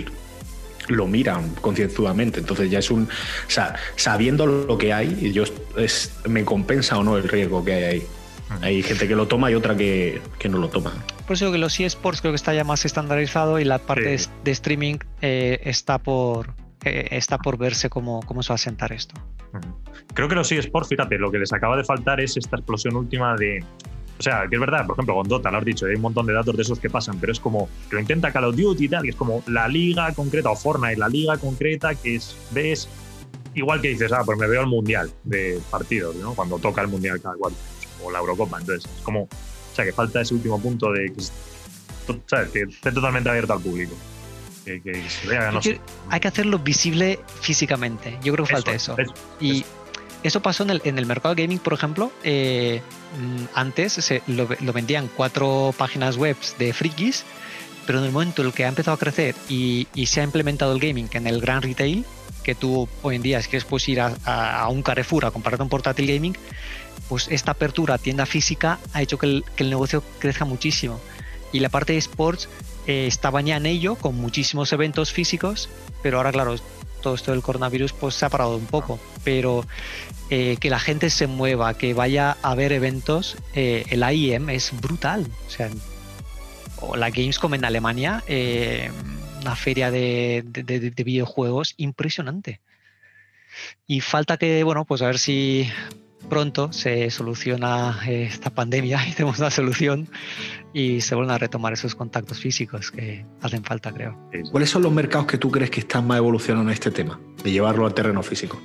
lo 0.88 1.06
miran 1.06 1.54
concienzudamente. 1.60 2.40
Entonces 2.40 2.70
ya 2.70 2.78
es 2.78 2.90
un. 2.90 3.04
O 3.04 3.50
sea, 3.50 3.76
sabiendo 3.96 4.46
lo 4.46 4.78
que 4.78 4.92
hay, 4.92 5.32
yo 5.32 5.44
es, 5.76 6.12
me 6.28 6.44
compensa 6.44 6.98
o 6.98 7.04
no 7.04 7.16
el 7.16 7.28
riesgo 7.28 7.64
que 7.64 7.72
hay 7.72 7.84
ahí. 7.84 8.06
Hay 8.60 8.82
gente 8.82 9.08
que 9.08 9.16
lo 9.16 9.26
toma 9.26 9.50
y 9.50 9.54
otra 9.54 9.76
que, 9.76 10.20
que 10.38 10.48
no 10.48 10.58
lo 10.58 10.68
toma. 10.68 10.92
Por 11.26 11.34
eso 11.34 11.50
que 11.50 11.58
los 11.58 11.80
eSports 11.80 12.20
creo 12.20 12.32
que 12.32 12.36
está 12.36 12.52
ya 12.54 12.62
más 12.62 12.84
estandarizado 12.84 13.58
y 13.58 13.64
la 13.64 13.78
parte 13.78 14.18
de, 14.44 14.50
streaming 14.50 14.98
eh, 15.22 15.60
está 15.64 15.98
por, 15.98 16.48
está 16.84 17.38
por 17.38 17.58
verse 17.58 17.88
cómo, 17.88 18.20
cómo 18.26 18.42
se 18.42 18.50
va 18.50 18.56
a 18.56 18.58
sentar 18.58 18.92
esto. 18.92 19.14
Creo 20.14 20.28
que 20.28 20.34
los 20.34 20.50
eSports, 20.52 20.88
fíjate, 20.88 21.18
lo 21.18 21.30
que 21.30 21.38
les 21.38 21.52
acaba 21.52 21.76
de 21.76 21.84
faltar 21.84 22.20
es 22.20 22.36
esta 22.36 22.56
explosión 22.56 22.96
última 22.96 23.36
de. 23.36 23.64
O 24.18 24.22
sea, 24.22 24.46
que 24.48 24.54
es 24.54 24.60
verdad, 24.60 24.86
por 24.86 24.94
ejemplo, 24.94 25.14
con 25.14 25.28
Dota, 25.28 25.50
lo 25.50 25.58
has 25.58 25.64
dicho, 25.64 25.86
hay 25.86 25.96
un 25.96 26.02
montón 26.02 26.26
de 26.26 26.32
datos 26.32 26.56
de 26.56 26.62
esos 26.62 26.78
que 26.78 26.88
pasan, 26.88 27.18
pero 27.18 27.32
es 27.32 27.40
como 27.40 27.68
que 27.88 27.96
lo 27.96 28.00
intenta 28.00 28.32
Call 28.32 28.44
of 28.44 28.56
Duty 28.56 28.84
y 28.84 28.88
tal, 28.88 29.02
que 29.02 29.10
es 29.10 29.16
como 29.16 29.42
la 29.48 29.66
liga 29.66 30.12
concreta, 30.12 30.50
o 30.50 30.56
Fortnite, 30.56 30.98
la 30.98 31.08
liga 31.08 31.36
concreta 31.36 31.96
que 31.96 32.14
es, 32.16 32.36
ves, 32.52 32.88
igual 33.54 33.80
que 33.80 33.88
dices, 33.88 34.12
ah, 34.12 34.22
pues 34.24 34.38
me 34.38 34.46
veo 34.46 34.60
el 34.60 34.68
mundial 34.68 35.10
de 35.24 35.60
partidos, 35.68 36.14
¿no? 36.14 36.32
Cuando 36.34 36.60
toca 36.60 36.82
el 36.82 36.88
mundial 36.88 37.20
cada 37.20 37.34
cual, 37.34 37.54
o 38.04 38.10
la 38.12 38.20
Eurocopa, 38.20 38.60
entonces 38.60 38.88
es 38.96 39.02
como, 39.02 39.22
o 39.22 39.28
sea, 39.74 39.84
que 39.84 39.92
falta 39.92 40.20
ese 40.20 40.34
último 40.34 40.60
punto 40.62 40.92
de 40.92 41.12
que 41.12 42.60
esté 42.60 42.92
totalmente 42.92 43.30
abierto 43.30 43.52
al 43.54 43.60
público 43.60 43.96
hay, 44.66 46.20
que, 46.20 46.28
hacerlo 46.28 46.58
visible 46.58 47.20
físicamente. 47.40 48.18
Yo 48.22 48.32
creo 48.32 48.46
que 48.46 48.52
falta 48.52 48.72
eso. 48.72 48.96
y 49.40 49.64
eso 50.24 50.40
pasó 50.40 50.62
en 50.62 50.70
el, 50.70 50.82
en 50.84 50.98
el 50.98 51.04
mercado 51.04 51.34
gaming, 51.34 51.58
por 51.58 51.74
ejemplo. 51.74 52.10
Eh, 52.24 52.80
mm, 53.20 53.44
antes 53.54 53.92
se, 53.92 54.22
lo, 54.26 54.46
vendían 54.72 55.08
cuatro 55.14 55.74
páginas 55.76 56.16
web 56.16 56.36
de 56.58 56.72
frikis, 56.72 57.24
pero 57.86 57.98
en 57.98 58.06
el 58.06 58.10
momento 58.10 58.40
en 58.40 58.48
el 58.48 58.54
que 58.54 58.64
ha 58.64 58.68
empezado 58.68 58.94
a 58.94 58.98
crecer 58.98 59.34
y, 59.50 59.86
se 60.06 60.22
ha 60.22 60.24
implementado 60.24 60.72
el 60.72 60.80
gaming 60.80 61.10
en 61.12 61.26
el 61.26 61.42
gran 61.42 61.60
retail, 61.60 62.06
que 62.42 62.54
tú 62.54 62.88
hoy 63.02 63.16
en 63.16 63.22
día 63.22 63.38
es 63.38 63.48
que 63.48 63.58
después 63.58 63.86
ir 63.88 64.00
a, 64.00 64.66
un 64.70 64.82
Carrefour 64.82 65.26
a 65.26 65.30
comprarte 65.30 65.62
un 65.62 65.68
portátil 65.68 66.06
gaming, 66.06 66.36
pues 67.10 67.28
esta 67.28 67.50
apertura 67.50 67.94
a 67.94 67.98
tienda 67.98 68.24
física 68.24 68.78
ha 68.94 69.02
hecho 69.02 69.18
que 69.18 69.26
el, 69.26 69.44
que 69.56 69.64
el 69.64 69.70
negocio 69.70 70.02
crezca 70.18 70.46
muchísimo. 70.46 71.00
Y 71.52 71.60
la 71.60 71.68
parte 71.68 71.92
de 71.92 71.98
sports 71.98 72.48
eh, 72.86 73.06
estaba 73.06 73.40
ya 73.40 73.56
en 73.56 73.66
ello, 73.66 73.96
con 73.96 74.16
muchísimos 74.16 74.72
eventos 74.72 75.12
físicos, 75.12 75.68
pero 76.02 76.18
ahora, 76.18 76.32
claro, 76.32 76.56
todo 77.04 77.14
esto 77.14 77.32
del 77.32 77.42
coronavirus 77.42 77.92
pues 77.92 78.14
se 78.14 78.24
ha 78.24 78.30
parado 78.30 78.56
un 78.56 78.66
poco, 78.66 78.98
pero 79.24 79.66
eh, 80.30 80.56
que 80.58 80.70
la 80.70 80.78
gente 80.78 81.10
se 81.10 81.26
mueva, 81.26 81.76
que 81.76 81.92
vaya 81.92 82.38
a 82.40 82.54
ver 82.54 82.72
eventos, 82.72 83.36
eh, 83.54 83.84
el 83.90 84.02
IEM 84.02 84.48
es 84.48 84.72
brutal. 84.80 85.26
O 85.46 85.50
sea, 85.50 85.70
o 86.80 86.96
la 86.96 87.10
Gamescom 87.10 87.52
en 87.54 87.66
Alemania, 87.66 88.24
eh, 88.26 88.90
una 89.42 89.54
feria 89.54 89.90
de, 89.90 90.42
videojuegos 91.04 91.74
impresionante. 91.76 92.60
Y 93.86 94.00
falta 94.00 94.38
que, 94.38 94.64
bueno, 94.64 94.86
pues 94.86 95.02
a 95.02 95.06
ver 95.06 95.18
si 95.18 95.68
pronto 96.24 96.72
se 96.72 97.10
soluciona 97.10 97.98
esta 98.06 98.50
pandemia 98.50 99.04
y 99.08 99.12
tenemos 99.12 99.38
una 99.38 99.50
solución 99.50 100.08
y 100.72 101.00
se 101.00 101.14
vuelven 101.14 101.34
a 101.34 101.38
retomar 101.38 101.72
esos 101.72 101.94
contactos 101.94 102.38
físicos 102.38 102.90
que 102.90 103.24
hacen 103.40 103.62
falta, 103.62 103.92
creo. 103.92 104.18
¿Cuáles 104.50 104.70
son 104.70 104.82
los 104.82 104.92
mercados 104.92 105.26
que 105.26 105.38
tú 105.38 105.50
crees 105.50 105.70
que 105.70 105.80
están 105.80 106.06
más 106.06 106.18
evolucionando 106.18 106.70
en 106.70 106.74
este 106.74 106.90
tema, 106.90 107.20
de 107.42 107.52
llevarlo 107.52 107.86
al 107.86 107.94
terreno 107.94 108.22
físico? 108.22 108.60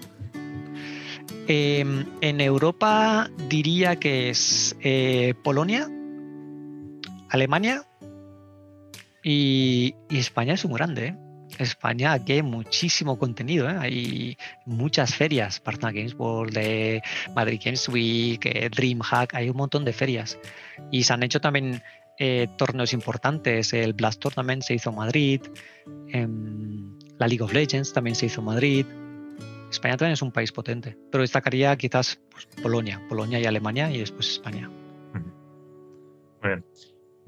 Em, 1.48 2.06
en 2.22 2.42
Europa 2.42 3.30
diría 3.50 3.96
que 3.96 4.30
es 4.30 4.76
eh, 4.82 5.34
Polonia, 5.44 5.90
Alemania 7.30 7.84
y, 9.24 9.96
España 10.10 10.54
es 10.54 10.64
un 10.64 10.74
grande. 10.74 11.08
¿eh? 11.08 11.29
España 11.58 12.14
aquí 12.14 12.34
hay 12.34 12.42
muchísimo 12.42 13.18
contenido, 13.18 13.70
¿eh? 13.70 13.76
hay 13.80 14.38
muchas 14.66 15.16
ferias, 15.16 15.62
Barcelona 15.64 15.94
Games 15.94 16.16
World, 16.16 17.02
Madrid 17.36 17.62
Games 17.64 17.90
Week, 17.90 18.72
DreamHack, 18.72 19.34
hay 19.34 19.50
un 19.50 19.58
montón 19.58 19.84
de 19.84 19.94
ferias. 19.94 20.38
Y 20.92 21.04
se 21.04 21.14
han 21.14 21.24
hecho 21.24 21.42
también 21.42 21.82
torneos 22.58 22.94
importantes, 22.94 23.74
el 23.74 23.94
Blast 23.94 24.22
Tournament 24.22 24.62
se 24.62 24.76
hizo 24.76 24.90
en 24.90 24.96
Madrid, 24.98 25.42
em, 26.10 26.98
la 27.18 27.28
League 27.28 27.44
of 27.44 27.54
Legends 27.54 27.94
también 27.94 28.16
se 28.16 28.28
hizo 28.28 28.42
en 28.42 28.46
Madrid, 28.46 28.86
España 29.70 29.98
también 29.98 30.14
es 30.14 30.22
un 30.22 30.32
país 30.32 30.52
potente, 30.52 30.98
pero 31.12 31.22
destacaría 31.22 31.76
quizás 31.76 32.20
pues, 32.32 32.48
Polonia, 32.62 33.02
Polonia 33.08 33.40
y 33.40 33.46
Alemania 33.46 33.92
y 33.92 34.00
después 34.00 34.30
España. 34.30 34.70
Muy 36.42 36.50
bien. 36.50 36.66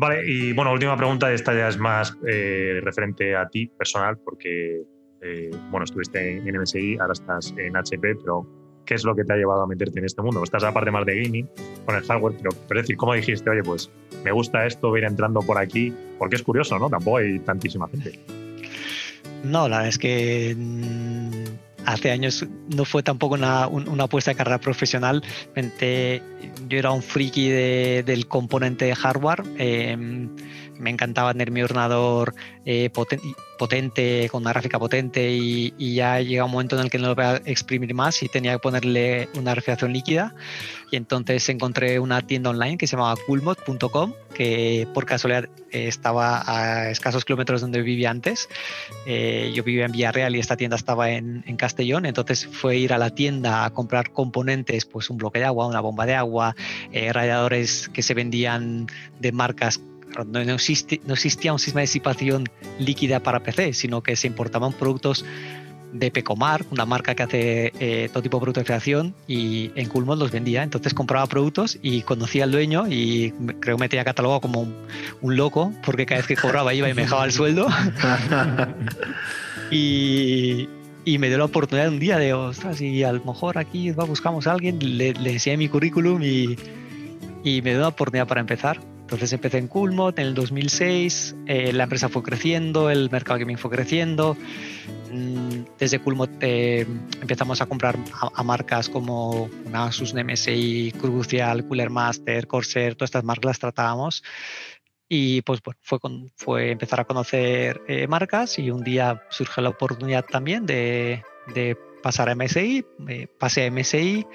Vale, 0.02 0.24
y 0.26 0.52
bueno, 0.54 0.72
última 0.72 0.98
pregunta, 0.98 1.32
esta 1.32 1.54
ya 1.54 1.68
es 1.68 1.78
más 1.78 2.18
eh, 2.28 2.82
referente 2.84 3.36
a 3.36 3.48
ti 3.48 3.68
personal, 3.68 4.18
porque 4.18 4.82
eh, 5.22 5.52
bueno, 5.70 5.84
estuviste 5.84 6.38
en, 6.38 6.60
MSI, 6.60 6.98
ahora 6.98 7.14
estás 7.14 7.54
en 7.56 7.78
HP, 7.78 8.16
pero 8.16 8.48
¿qué 8.84 8.96
es 8.96 9.04
lo 9.04 9.16
que 9.16 9.24
te 9.24 9.34
ha 9.34 9.36
llevado 9.36 9.62
a 9.62 9.68
meterte 9.68 10.00
en 10.00 10.06
este 10.06 10.24
mundo? 10.24 10.44
Estás 10.44 10.64
a 10.64 10.70
la 10.70 10.74
parte 10.74 10.90
más 10.90 11.06
de 11.06 11.22
gaming 11.22 11.48
con 11.86 11.96
el 11.96 12.02
hardware, 12.02 12.34
pero, 12.36 12.50
pero 12.68 12.80
es 12.80 12.88
decir, 12.88 12.98
¿cómo 12.98 13.14
dijiste, 13.14 13.48
oye, 13.48 13.62
pues 13.62 13.92
me 14.24 14.32
gusta 14.32 14.66
esto, 14.66 14.90
voy 14.90 15.02
a 15.02 15.04
ir 15.04 15.08
entrando 15.08 15.40
por 15.42 15.60
aquí? 15.60 15.94
Porque 16.18 16.36
es 16.36 16.42
curioso, 16.42 16.80
¿no? 16.80 16.90
Tampoco 16.90 17.18
hay 17.18 17.38
tantísima 17.38 17.88
gente. 17.90 18.18
No, 19.44 19.70
la 19.70 19.78
verdad 19.78 19.90
es 19.90 20.00
que 20.00 20.56
mm, 20.58 21.32
hace 21.86 22.12
años 22.12 22.46
no 22.76 22.86
fue 22.86 23.04
tampoco 23.04 23.36
una, 23.36 23.68
una 23.68 24.04
apuesta 24.04 24.32
de 24.32 24.36
carrera 24.36 24.60
profesional. 24.60 25.24
yo 25.56 26.78
era 26.78 26.92
un 26.92 27.02
friki 27.02 27.50
del 27.50 28.28
componente 28.28 28.86
de 28.86 28.96
hardware. 28.96 29.44
Em, 29.58 30.30
me 30.82 30.90
encantaba 30.90 31.32
tener 31.32 31.52
mi 31.52 31.62
ordenador 31.62 32.34
eh, 32.66 32.90
potente, 33.58 34.28
con 34.32 34.42
una 34.42 34.52
gráfica 34.52 34.80
potente 34.80 35.32
y, 35.32 35.96
ya 35.96 36.20
llega 36.20 36.46
un 36.46 36.52
momento 36.52 36.76
en 36.76 36.84
el 36.84 36.90
que 36.90 36.98
no 36.98 37.10
lo 37.10 37.16
voy 37.16 37.26
a 37.26 37.36
exprimir 37.46 37.94
más 37.94 38.24
y 38.24 38.28
tenía 38.28 38.54
que 38.54 38.60
ponerle 38.60 39.30
una 39.36 39.54
refrigeración 39.54 39.94
líquida. 39.94 40.34
Y 40.90 40.98
entonces 40.98 41.48
encontré 41.48 42.00
una 42.00 42.22
tienda 42.26 42.50
online 42.50 42.78
que 42.78 42.86
se 42.86 42.98
llamaba 42.98 43.16
coolmod.com, 43.26 44.14
que 44.34 44.88
por 44.94 45.06
casualidad 45.06 45.46
eh, 45.72 45.88
estaba 45.88 46.44
a 46.46 46.90
escasos 46.90 47.24
kilómetros 47.24 47.62
donde 47.62 47.82
vivía 47.82 48.10
antes. 48.10 48.50
Eh, 49.06 49.52
yo 49.56 49.64
vivía 49.64 49.86
en 49.86 49.92
Villarreal 49.92 50.36
y 50.36 50.40
esta 50.40 50.58
tienda 50.58 50.76
estaba 50.76 51.12
en, 51.12 51.44
en, 51.48 51.56
Castellón, 51.56 52.06
entonces 52.06 52.48
fue 52.48 52.78
ir 52.78 52.94
a 52.94 52.98
la 52.98 53.12
tienda 53.12 53.64
a 53.64 53.70
comprar 53.70 54.12
componentes, 54.12 54.86
pues 54.86 55.10
un 55.10 55.18
bloque 55.18 55.40
de 55.40 55.46
agua, 55.46 55.68
una 55.68 55.80
bomba 55.80 56.06
de 56.06 56.16
agua, 56.16 56.56
radiadores 56.92 57.90
que 57.90 58.02
se 58.02 58.14
vendían 58.14 58.88
de 59.20 59.32
marcas 59.32 59.80
no, 60.28 60.40
existía 60.40 61.54
un 61.54 61.60
sistema 61.60 61.82
de 61.82 61.88
disipación 61.88 62.50
líquida 62.80 63.20
para 63.20 63.42
PC, 63.42 63.74
sino 63.74 64.02
que 64.02 64.16
se 64.16 64.28
importaban 64.28 64.74
productos 64.74 65.26
de 65.94 66.10
Pecomar, 66.10 66.64
una 66.72 66.86
marca 66.86 67.16
que 67.16 67.24
hace 67.24 67.74
eh, 67.80 68.10
todo 68.12 68.24
tipo 68.24 68.38
de 68.38 68.42
productos 68.42 68.62
de 68.62 68.66
creación 68.66 69.16
y 69.28 69.72
en 69.76 69.90
Coolmod 69.90 70.18
los 70.18 70.32
vendía. 70.32 70.64
Entonces 70.64 70.94
compraba 70.94 71.26
productos 71.28 71.78
y 71.82 72.02
conocía 72.04 72.46
al 72.46 72.52
dueño 72.52 72.86
y 72.88 73.32
creo 73.60 73.78
que 73.78 73.82
me 73.82 73.90
tenía 73.90 74.04
catalogado 74.04 74.42
como 74.42 74.68
un, 75.22 75.36
loco 75.36 75.74
porque 75.84 76.06
cada 76.06 76.20
vez 76.20 76.28
que 76.28 76.36
cobraba 76.36 76.74
iba 76.74 76.90
y 76.90 76.94
me 76.94 77.04
dejaba 77.04 77.26
el 77.26 77.32
sueldo. 77.32 77.68
y, 79.72 80.68
me 81.06 81.28
dio 81.28 81.38
la 81.38 81.46
oportunidad 81.46 81.90
un 81.90 82.00
día 82.00 82.18
de, 82.18 82.34
ostras, 82.34 82.80
y 82.80 83.04
a 83.04 83.12
lo 83.12 83.24
mejor 83.24 83.58
aquí 83.58 83.92
buscamos 83.92 84.48
a 84.48 84.54
alguien, 84.54 84.98
le, 84.98 85.14
le 85.14 85.34
enseñé 85.34 85.58
mi 85.58 85.68
currículum 85.68 86.22
y, 86.24 86.56
y 87.44 87.62
me 87.62 87.72
dio 87.72 87.82
la 87.82 87.90
oportunidad 87.90 88.28
para 88.28 88.42
empezar. 88.42 88.80
Entonces 89.12 89.34
empecé 89.34 89.58
en 89.58 89.68
Coolmod 89.68 90.18
en 90.20 90.28
el 90.28 90.34
2006, 90.34 91.36
eh, 91.46 91.74
la 91.74 91.84
empresa 91.84 92.08
fue 92.08 92.24
creciendo, 92.24 92.90
el 92.90 93.10
mercado 93.10 93.40
gaming 93.40 93.58
fue 93.58 93.70
creciendo. 93.70 94.38
Mm, 95.12 95.64
desde 95.78 96.00
Coolmod 96.00 96.30
eh, 96.40 96.88
empezamos 97.20 97.60
a 97.60 97.66
comprar 97.66 97.98
a, 98.34 98.42
marcas 98.44 98.88
como 98.88 99.50
Asus, 99.74 100.14
MSI, 100.14 100.94
Crucial, 100.98 101.68
Cooler 101.68 101.90
Master, 101.90 102.48
Corsair, 102.48 102.96
todas 102.96 103.10
estas 103.10 103.26
marcas 103.26 103.48
las 103.48 103.60
tratábamos. 103.60 104.24
Y 105.10 105.42
pues 105.42 105.62
bueno, 105.62 105.78
fue, 105.84 106.00
fue 106.38 106.72
empezar 106.72 107.02
a 107.02 107.04
conocer 107.04 107.82
eh, 107.90 108.08
marcas 108.08 108.60
y 108.60 108.72
un 108.72 108.82
día 108.82 109.24
surge 109.30 109.62
la 109.62 109.72
oportunidad 109.72 110.24
también 110.24 110.66
de, 110.66 111.22
de 111.54 111.78
pasar 112.02 112.30
a 112.30 112.36
MSI, 112.36 112.86
pasé 113.38 113.66
a 113.66 113.72
MSI 113.72 114.26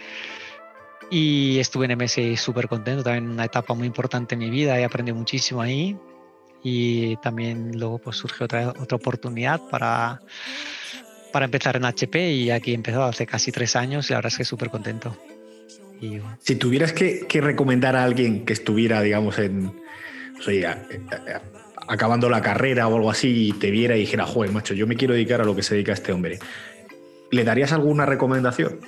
y 1.10 1.58
estuve 1.58 1.86
en 1.86 1.98
MSI 1.98 2.36
súper 2.36 2.68
contento, 2.68 3.02
también 3.02 3.28
una 3.28 3.44
etapa 3.44 3.74
muy 3.74 3.86
importante 3.86 4.34
en 4.34 4.40
mi 4.40 4.50
vida, 4.50 4.80
y 4.80 4.82
aprendí 4.82 5.12
muchísimo 5.12 5.62
ahí. 5.62 5.96
Y 6.62 7.16
también 7.18 7.78
luego 7.78 7.98
pues 7.98 8.16
surgió 8.16 8.46
otra, 8.46 8.70
otra 8.70 8.96
oportunidad 8.96 9.60
para, 9.70 10.20
para 11.32 11.44
empezar 11.44 11.76
en 11.76 11.84
HP 11.84 12.32
y 12.32 12.50
aquí 12.50 12.72
he 12.72 12.74
empezado 12.74 13.04
hace 13.04 13.26
casi 13.26 13.52
tres 13.52 13.76
años 13.76 14.10
y 14.10 14.14
la 14.14 14.18
verdad 14.18 14.32
es 14.32 14.38
que 14.38 14.44
súper 14.44 14.70
contento. 14.70 15.16
Y, 16.00 16.18
si 16.40 16.56
tuvieras 16.56 16.92
que, 16.92 17.26
que, 17.28 17.40
recomendar 17.40 17.94
a 17.94 18.04
alguien 18.04 18.44
que 18.44 18.52
estuviera, 18.52 19.00
digamos, 19.00 19.38
en, 19.38 19.66
o 20.38 20.42
sea, 20.42 20.86
acabando 21.88 22.28
la 22.28 22.42
carrera 22.42 22.88
o 22.88 22.96
algo 22.96 23.10
así 23.10 23.48
y 23.48 23.52
te 23.52 23.70
viera 23.70 23.96
y 23.96 24.00
dijera, 24.00 24.26
joder, 24.26 24.50
macho, 24.52 24.74
yo 24.74 24.86
me 24.86 24.96
quiero 24.96 25.14
dedicar 25.14 25.40
a 25.40 25.44
lo 25.44 25.54
que 25.54 25.62
se 25.62 25.74
dedica 25.74 25.92
este 25.92 26.12
hombre, 26.12 26.38
¿le 27.30 27.44
darías 27.44 27.72
alguna 27.72 28.06
recomendación? 28.06 28.80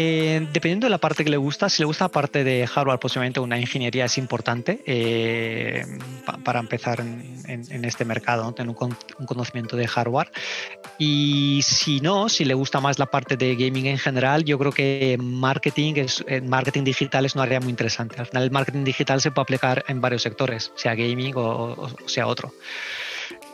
Eh, 0.00 0.46
dependiendo 0.52 0.86
de 0.86 0.90
la 0.90 0.98
parte 0.98 1.24
que 1.24 1.30
le 1.30 1.36
gusta, 1.38 1.68
si 1.68 1.82
le 1.82 1.86
gusta 1.86 2.04
la 2.04 2.10
parte 2.10 2.44
de 2.44 2.68
hardware, 2.68 3.00
posiblemente 3.00 3.40
una 3.40 3.58
ingeniería 3.58 4.04
es 4.04 4.16
importante 4.16 4.80
eh, 4.86 5.84
para 6.44 6.60
empezar 6.60 7.00
en, 7.00 7.84
este 7.84 8.04
mercado, 8.04 8.52
tener 8.52 8.72
un, 8.78 8.94
conocimiento 9.26 9.76
de 9.76 9.88
hardware. 9.88 10.30
Y 10.98 11.62
si 11.64 11.98
no, 11.98 12.28
si 12.28 12.44
le 12.44 12.54
gusta 12.54 12.78
más 12.78 13.00
la 13.00 13.06
parte 13.06 13.36
de 13.36 13.56
gaming 13.56 13.86
en 13.86 13.98
general, 13.98 14.44
yo 14.44 14.56
creo 14.56 14.70
que 14.70 15.18
marketing, 15.20 15.94
es, 15.96 16.24
marketing 16.44 16.84
digital 16.84 17.26
es 17.26 17.34
una 17.34 17.42
área 17.42 17.58
muy 17.58 17.70
interesante. 17.70 18.20
Al 18.20 18.26
final, 18.26 18.44
el 18.44 18.52
marketing 18.52 18.84
digital 18.84 19.20
se 19.20 19.32
puede 19.32 19.42
aplicar 19.42 19.84
en 19.88 20.00
varios 20.00 20.22
sectores, 20.22 20.70
sea 20.76 20.94
gaming 20.94 21.32
o, 21.34 21.88
sea 22.06 22.28
otro. 22.28 22.54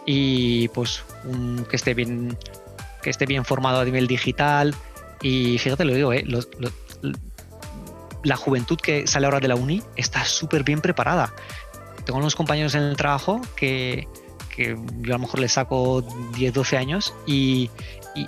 Y 0.04 0.68
pues 0.68 1.02
que 1.70 1.76
esté 1.76 1.94
bien 1.94 2.36
que 3.02 3.10
esté 3.10 3.26
bien 3.26 3.44
formado 3.44 3.80
a 3.80 3.84
nivel 3.84 4.06
digital, 4.06 4.74
y 5.24 5.56
fíjate, 5.56 5.86
lo 5.86 5.94
digo, 5.94 6.12
¿eh? 6.12 6.22
la 8.22 8.36
juventud 8.36 8.78
que 8.78 9.06
sale 9.06 9.24
ahora 9.24 9.40
de 9.40 9.48
la 9.48 9.54
uni 9.54 9.82
está 9.96 10.22
súper 10.26 10.64
bien 10.64 10.82
preparada. 10.82 11.32
Tengo 12.04 12.18
unos 12.18 12.36
compañeros 12.36 12.74
en 12.74 12.82
el 12.82 12.94
trabajo 12.94 13.40
que, 13.56 14.06
yo 14.58 14.74
a 14.74 15.16
lo 15.16 15.18
mejor 15.20 15.40
les 15.40 15.52
saco 15.52 16.02
10, 16.34 16.52
12 16.52 16.76
años 16.76 17.14
y, 17.26 17.70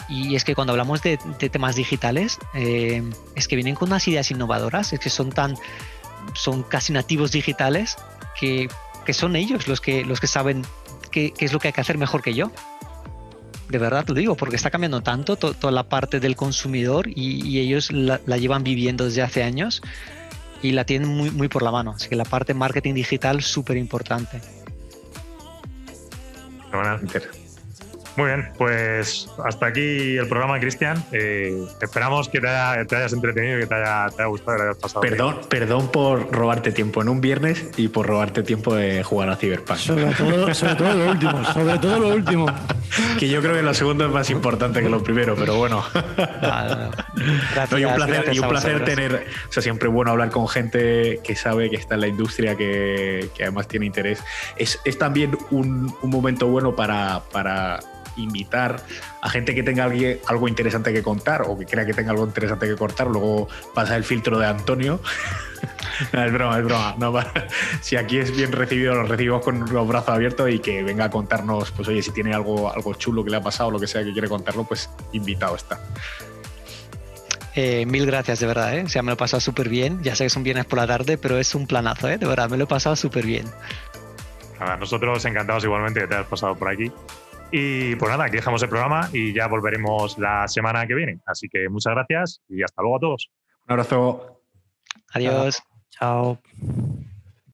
es 0.09 0.45
que 0.45 0.55
cuando 0.55 0.73
hablamos 0.73 1.03
de, 1.03 1.19
temas 1.51 1.77
digitales, 1.77 2.39
eh, 2.55 3.03
es 3.35 3.47
que 3.47 3.57
vienen 3.57 3.75
con 3.75 3.91
unas 3.91 4.09
ideas 4.09 4.31
innovadoras, 4.31 4.95
es 4.95 4.99
que 4.99 5.11
son 5.11 5.31
tan, 5.31 5.55
son 6.33 6.63
casi 6.63 6.95
nativos 6.95 7.31
digitales 7.31 7.99
que, 8.41 8.69
son 9.13 9.37
ellos 9.37 9.69
los 9.69 9.83
que, 9.83 10.03
los 10.03 10.19
que 10.19 10.29
saben 10.29 10.65
qué, 11.11 11.35
qué, 11.35 11.45
es 11.45 11.53
lo 11.53 11.59
que 11.59 11.69
hay 11.69 11.73
que 11.75 11.83
hacer 11.83 11.99
mejor 11.99 12.23
que 12.23 12.33
yo. 12.33 12.51
De 13.69 13.79
verdad 13.79 14.05
lo 14.09 14.15
digo, 14.15 14.37
porque 14.37 14.57
está 14.57 14.71
cambiando 14.71 15.03
tanto 15.03 15.37
toda 15.37 15.71
la 15.71 15.85
parte 15.85 16.21
del 16.21 16.37
consumidor 16.37 17.09
y, 17.09 17.59
ellos 17.59 17.91
la, 17.93 18.19
llevan 18.37 18.65
viviendo 18.65 19.05
desde 19.05 19.23
hace 19.23 19.43
años 19.43 19.83
y 20.63 20.73
la 20.73 20.85
tienen 20.85 21.09
muy, 21.09 21.31
muy 21.31 21.49
por 21.49 21.63
la 21.63 21.71
mano. 21.71 21.93
Así 21.93 22.09
que 22.09 22.17
la 22.17 22.25
parte 22.25 22.55
marketing 22.55 22.95
digital 22.95 23.43
súper 23.43 23.77
importante. 23.77 24.41
Muy 28.17 28.29
bien, 28.29 28.49
pues 28.57 29.29
hasta 29.45 29.67
aquí 29.67 30.17
el 30.17 30.27
programa, 30.27 30.59
Cristian. 30.59 31.05
Eh, 31.13 31.67
esperamos 31.83 32.31
que 32.31 32.41
te, 32.41 32.49
hayas 32.49 33.13
entretenido 33.13 33.59
y 33.59 33.61
que 33.61 33.67
te 33.67 33.75
haya, 33.75 34.09
gustado 34.27 34.57
que 34.57 34.63
hayas 34.63 34.77
pasado. 34.79 35.03
Perdón, 35.03 35.41
perdón 35.51 35.91
por 35.93 36.33
robarte 36.33 36.73
tiempo 36.73 37.03
en 37.03 37.11
un 37.11 37.21
viernes 37.21 37.67
y 37.77 37.89
por 37.89 38.07
robarte 38.07 38.43
tiempo 38.43 38.75
de 38.75 39.03
jugar 39.03 39.29
a 39.29 39.37
Cyberpunk. 39.37 39.79
Sobre 39.79 40.07
todo, 40.15 40.55
sobre 40.55 40.75
todo 40.77 40.95
lo 40.95 41.11
último, 41.11 41.45
sobre 41.45 41.79
todo 41.79 41.99
lo 41.99 42.09
último. 42.09 42.47
que 43.19 43.29
yo 43.29 43.43
creo 43.43 43.55
que 43.55 43.63
lo 43.63 43.75
segundo 43.75 44.07
es 44.07 44.11
más 44.11 44.31
importante 44.31 44.83
que 44.83 44.89
lo 44.89 45.03
primero, 45.03 45.37
pero 45.37 45.57
bueno. 45.57 45.85
y 47.77 47.85
un 47.85 47.95
placer, 47.95 48.31
y 48.33 48.39
un 48.39 48.49
placer 48.49 48.85
tener, 48.85 49.27
o 49.49 49.53
sea, 49.53 49.63
siempre 49.63 49.89
es 49.89 49.95
bueno 49.95 50.13
hablar 50.13 50.31
con 50.31 50.49
gente 50.49 51.21
que 51.23 51.37
sabe 51.37 51.69
que 51.69 51.77
está 51.77 51.97
en 51.97 52.01
la 52.01 52.09
industria, 52.09 52.57
que, 52.57 53.29
que 53.37 53.43
además 53.43 53.69
tiene 53.69 53.85
interés. 53.85 54.25
Es, 54.57 54.81
es 54.87 54.97
también 54.97 55.37
un, 55.51 55.95
un 56.01 56.11
momento 56.11 56.47
bueno 56.47 56.75
para, 56.75 57.21
para 57.31 57.81
invitar 58.17 58.81
a 59.23 59.29
gente 59.29 59.55
que 59.55 59.63
tenga 59.63 59.85
algo 59.85 60.49
interesante 60.49 60.93
que 60.93 61.03
contar 61.03 61.43
o 61.43 61.59
que 61.59 61.67
crea 61.67 61.85
que 61.87 61.95
tenga 61.95 62.11
algo 62.11 62.25
interesante 62.25 62.67
que 62.67 62.77
contar, 62.77 63.07
luego 63.07 63.49
pasa 63.75 63.97
el 63.97 64.05
filtro 64.05 64.39
de 64.39 64.47
Antonio. 64.47 65.01
es 66.13 66.33
broma, 66.33 66.59
es 66.59 66.65
broma. 66.65 67.33
si 67.81 67.97
aquí 67.97 68.19
es 68.19 68.37
bien 68.37 68.53
recibido, 68.53 68.95
lo 68.95 69.05
recibimos 69.05 69.43
con 69.43 69.73
los 69.73 69.89
brazos 69.89 70.11
abiertos 70.11 70.51
y 70.51 70.59
que 70.59 70.83
venga 70.83 71.07
a 71.07 71.11
contarnos, 71.11 71.71
pues 71.73 71.89
oye, 71.89 72.03
si 72.03 72.13
tiene 72.13 72.35
algo, 72.35 72.73
algo 72.73 72.95
chulo 72.95 73.25
que 73.25 73.31
le 73.31 73.37
ha 73.37 73.43
pasado 73.43 73.69
o 73.69 73.73
lo 73.73 73.81
que 73.81 73.87
sea 73.87 74.05
que 74.05 74.13
quiere 74.13 74.29
contarlo, 74.29 74.65
pues 74.65 74.91
invitado 75.13 75.57
está. 75.57 75.81
Eh, 77.55 77.87
mil 77.87 78.05
gracias, 78.05 78.39
de 78.41 78.47
verdad, 78.47 78.77
¿eh? 78.77 78.85
O 78.85 78.89
sea, 78.89 79.03
me 79.03 79.07
lo 79.07 79.15
he 79.15 79.17
pasado 79.17 79.41
súper 79.41 79.71
bien. 79.71 80.03
Ya 80.03 80.15
sé 80.15 80.25
que 80.25 80.31
son 80.31 80.43
viernes 80.43 80.67
por 80.67 80.79
la 80.79 80.87
tarde, 80.87 81.17
pero 81.17 81.39
es 81.39 81.55
un 81.55 81.67
planazo, 81.67 82.07
¿eh? 82.09 82.19
De 82.19 82.27
verdad, 82.27 82.51
me 82.51 82.59
lo 82.59 82.65
he 82.65 82.67
pasado 82.67 82.97
súper 82.97 83.25
bien. 83.25 83.47
Nada, 84.61 84.77
nosotros 84.77 85.25
encantados 85.25 85.65
igualmente 85.65 86.01
de 86.01 86.07
te 86.07 86.15
hayas 86.15 86.27
pasado 86.27 86.55
por 86.55 86.69
aquí. 86.69 86.93
Y 87.51 87.97
pues 87.97 88.11
nada, 88.11 88.25
aquí 88.25 88.37
dejamos 88.37 88.63
el 88.63 88.69
programa 88.69 89.09
y 89.13 89.33
ya 89.33 89.47
volveremos 89.47 90.19
la 90.19 90.49
semana 90.49 90.87
que 90.87 90.95
viene. 90.95 91.21
Así 91.27 91.49
que 91.49 91.69
muchas 91.69 91.95
gracias 91.95 92.43
y 92.49 92.63
hasta 92.63 92.83
luego 92.83 92.97
a 92.97 93.01
todos. 93.01 93.31
Un 93.67 93.73
abrazo. 93.73 94.43
Adiós. 95.13 95.63
Chao. 95.91 96.39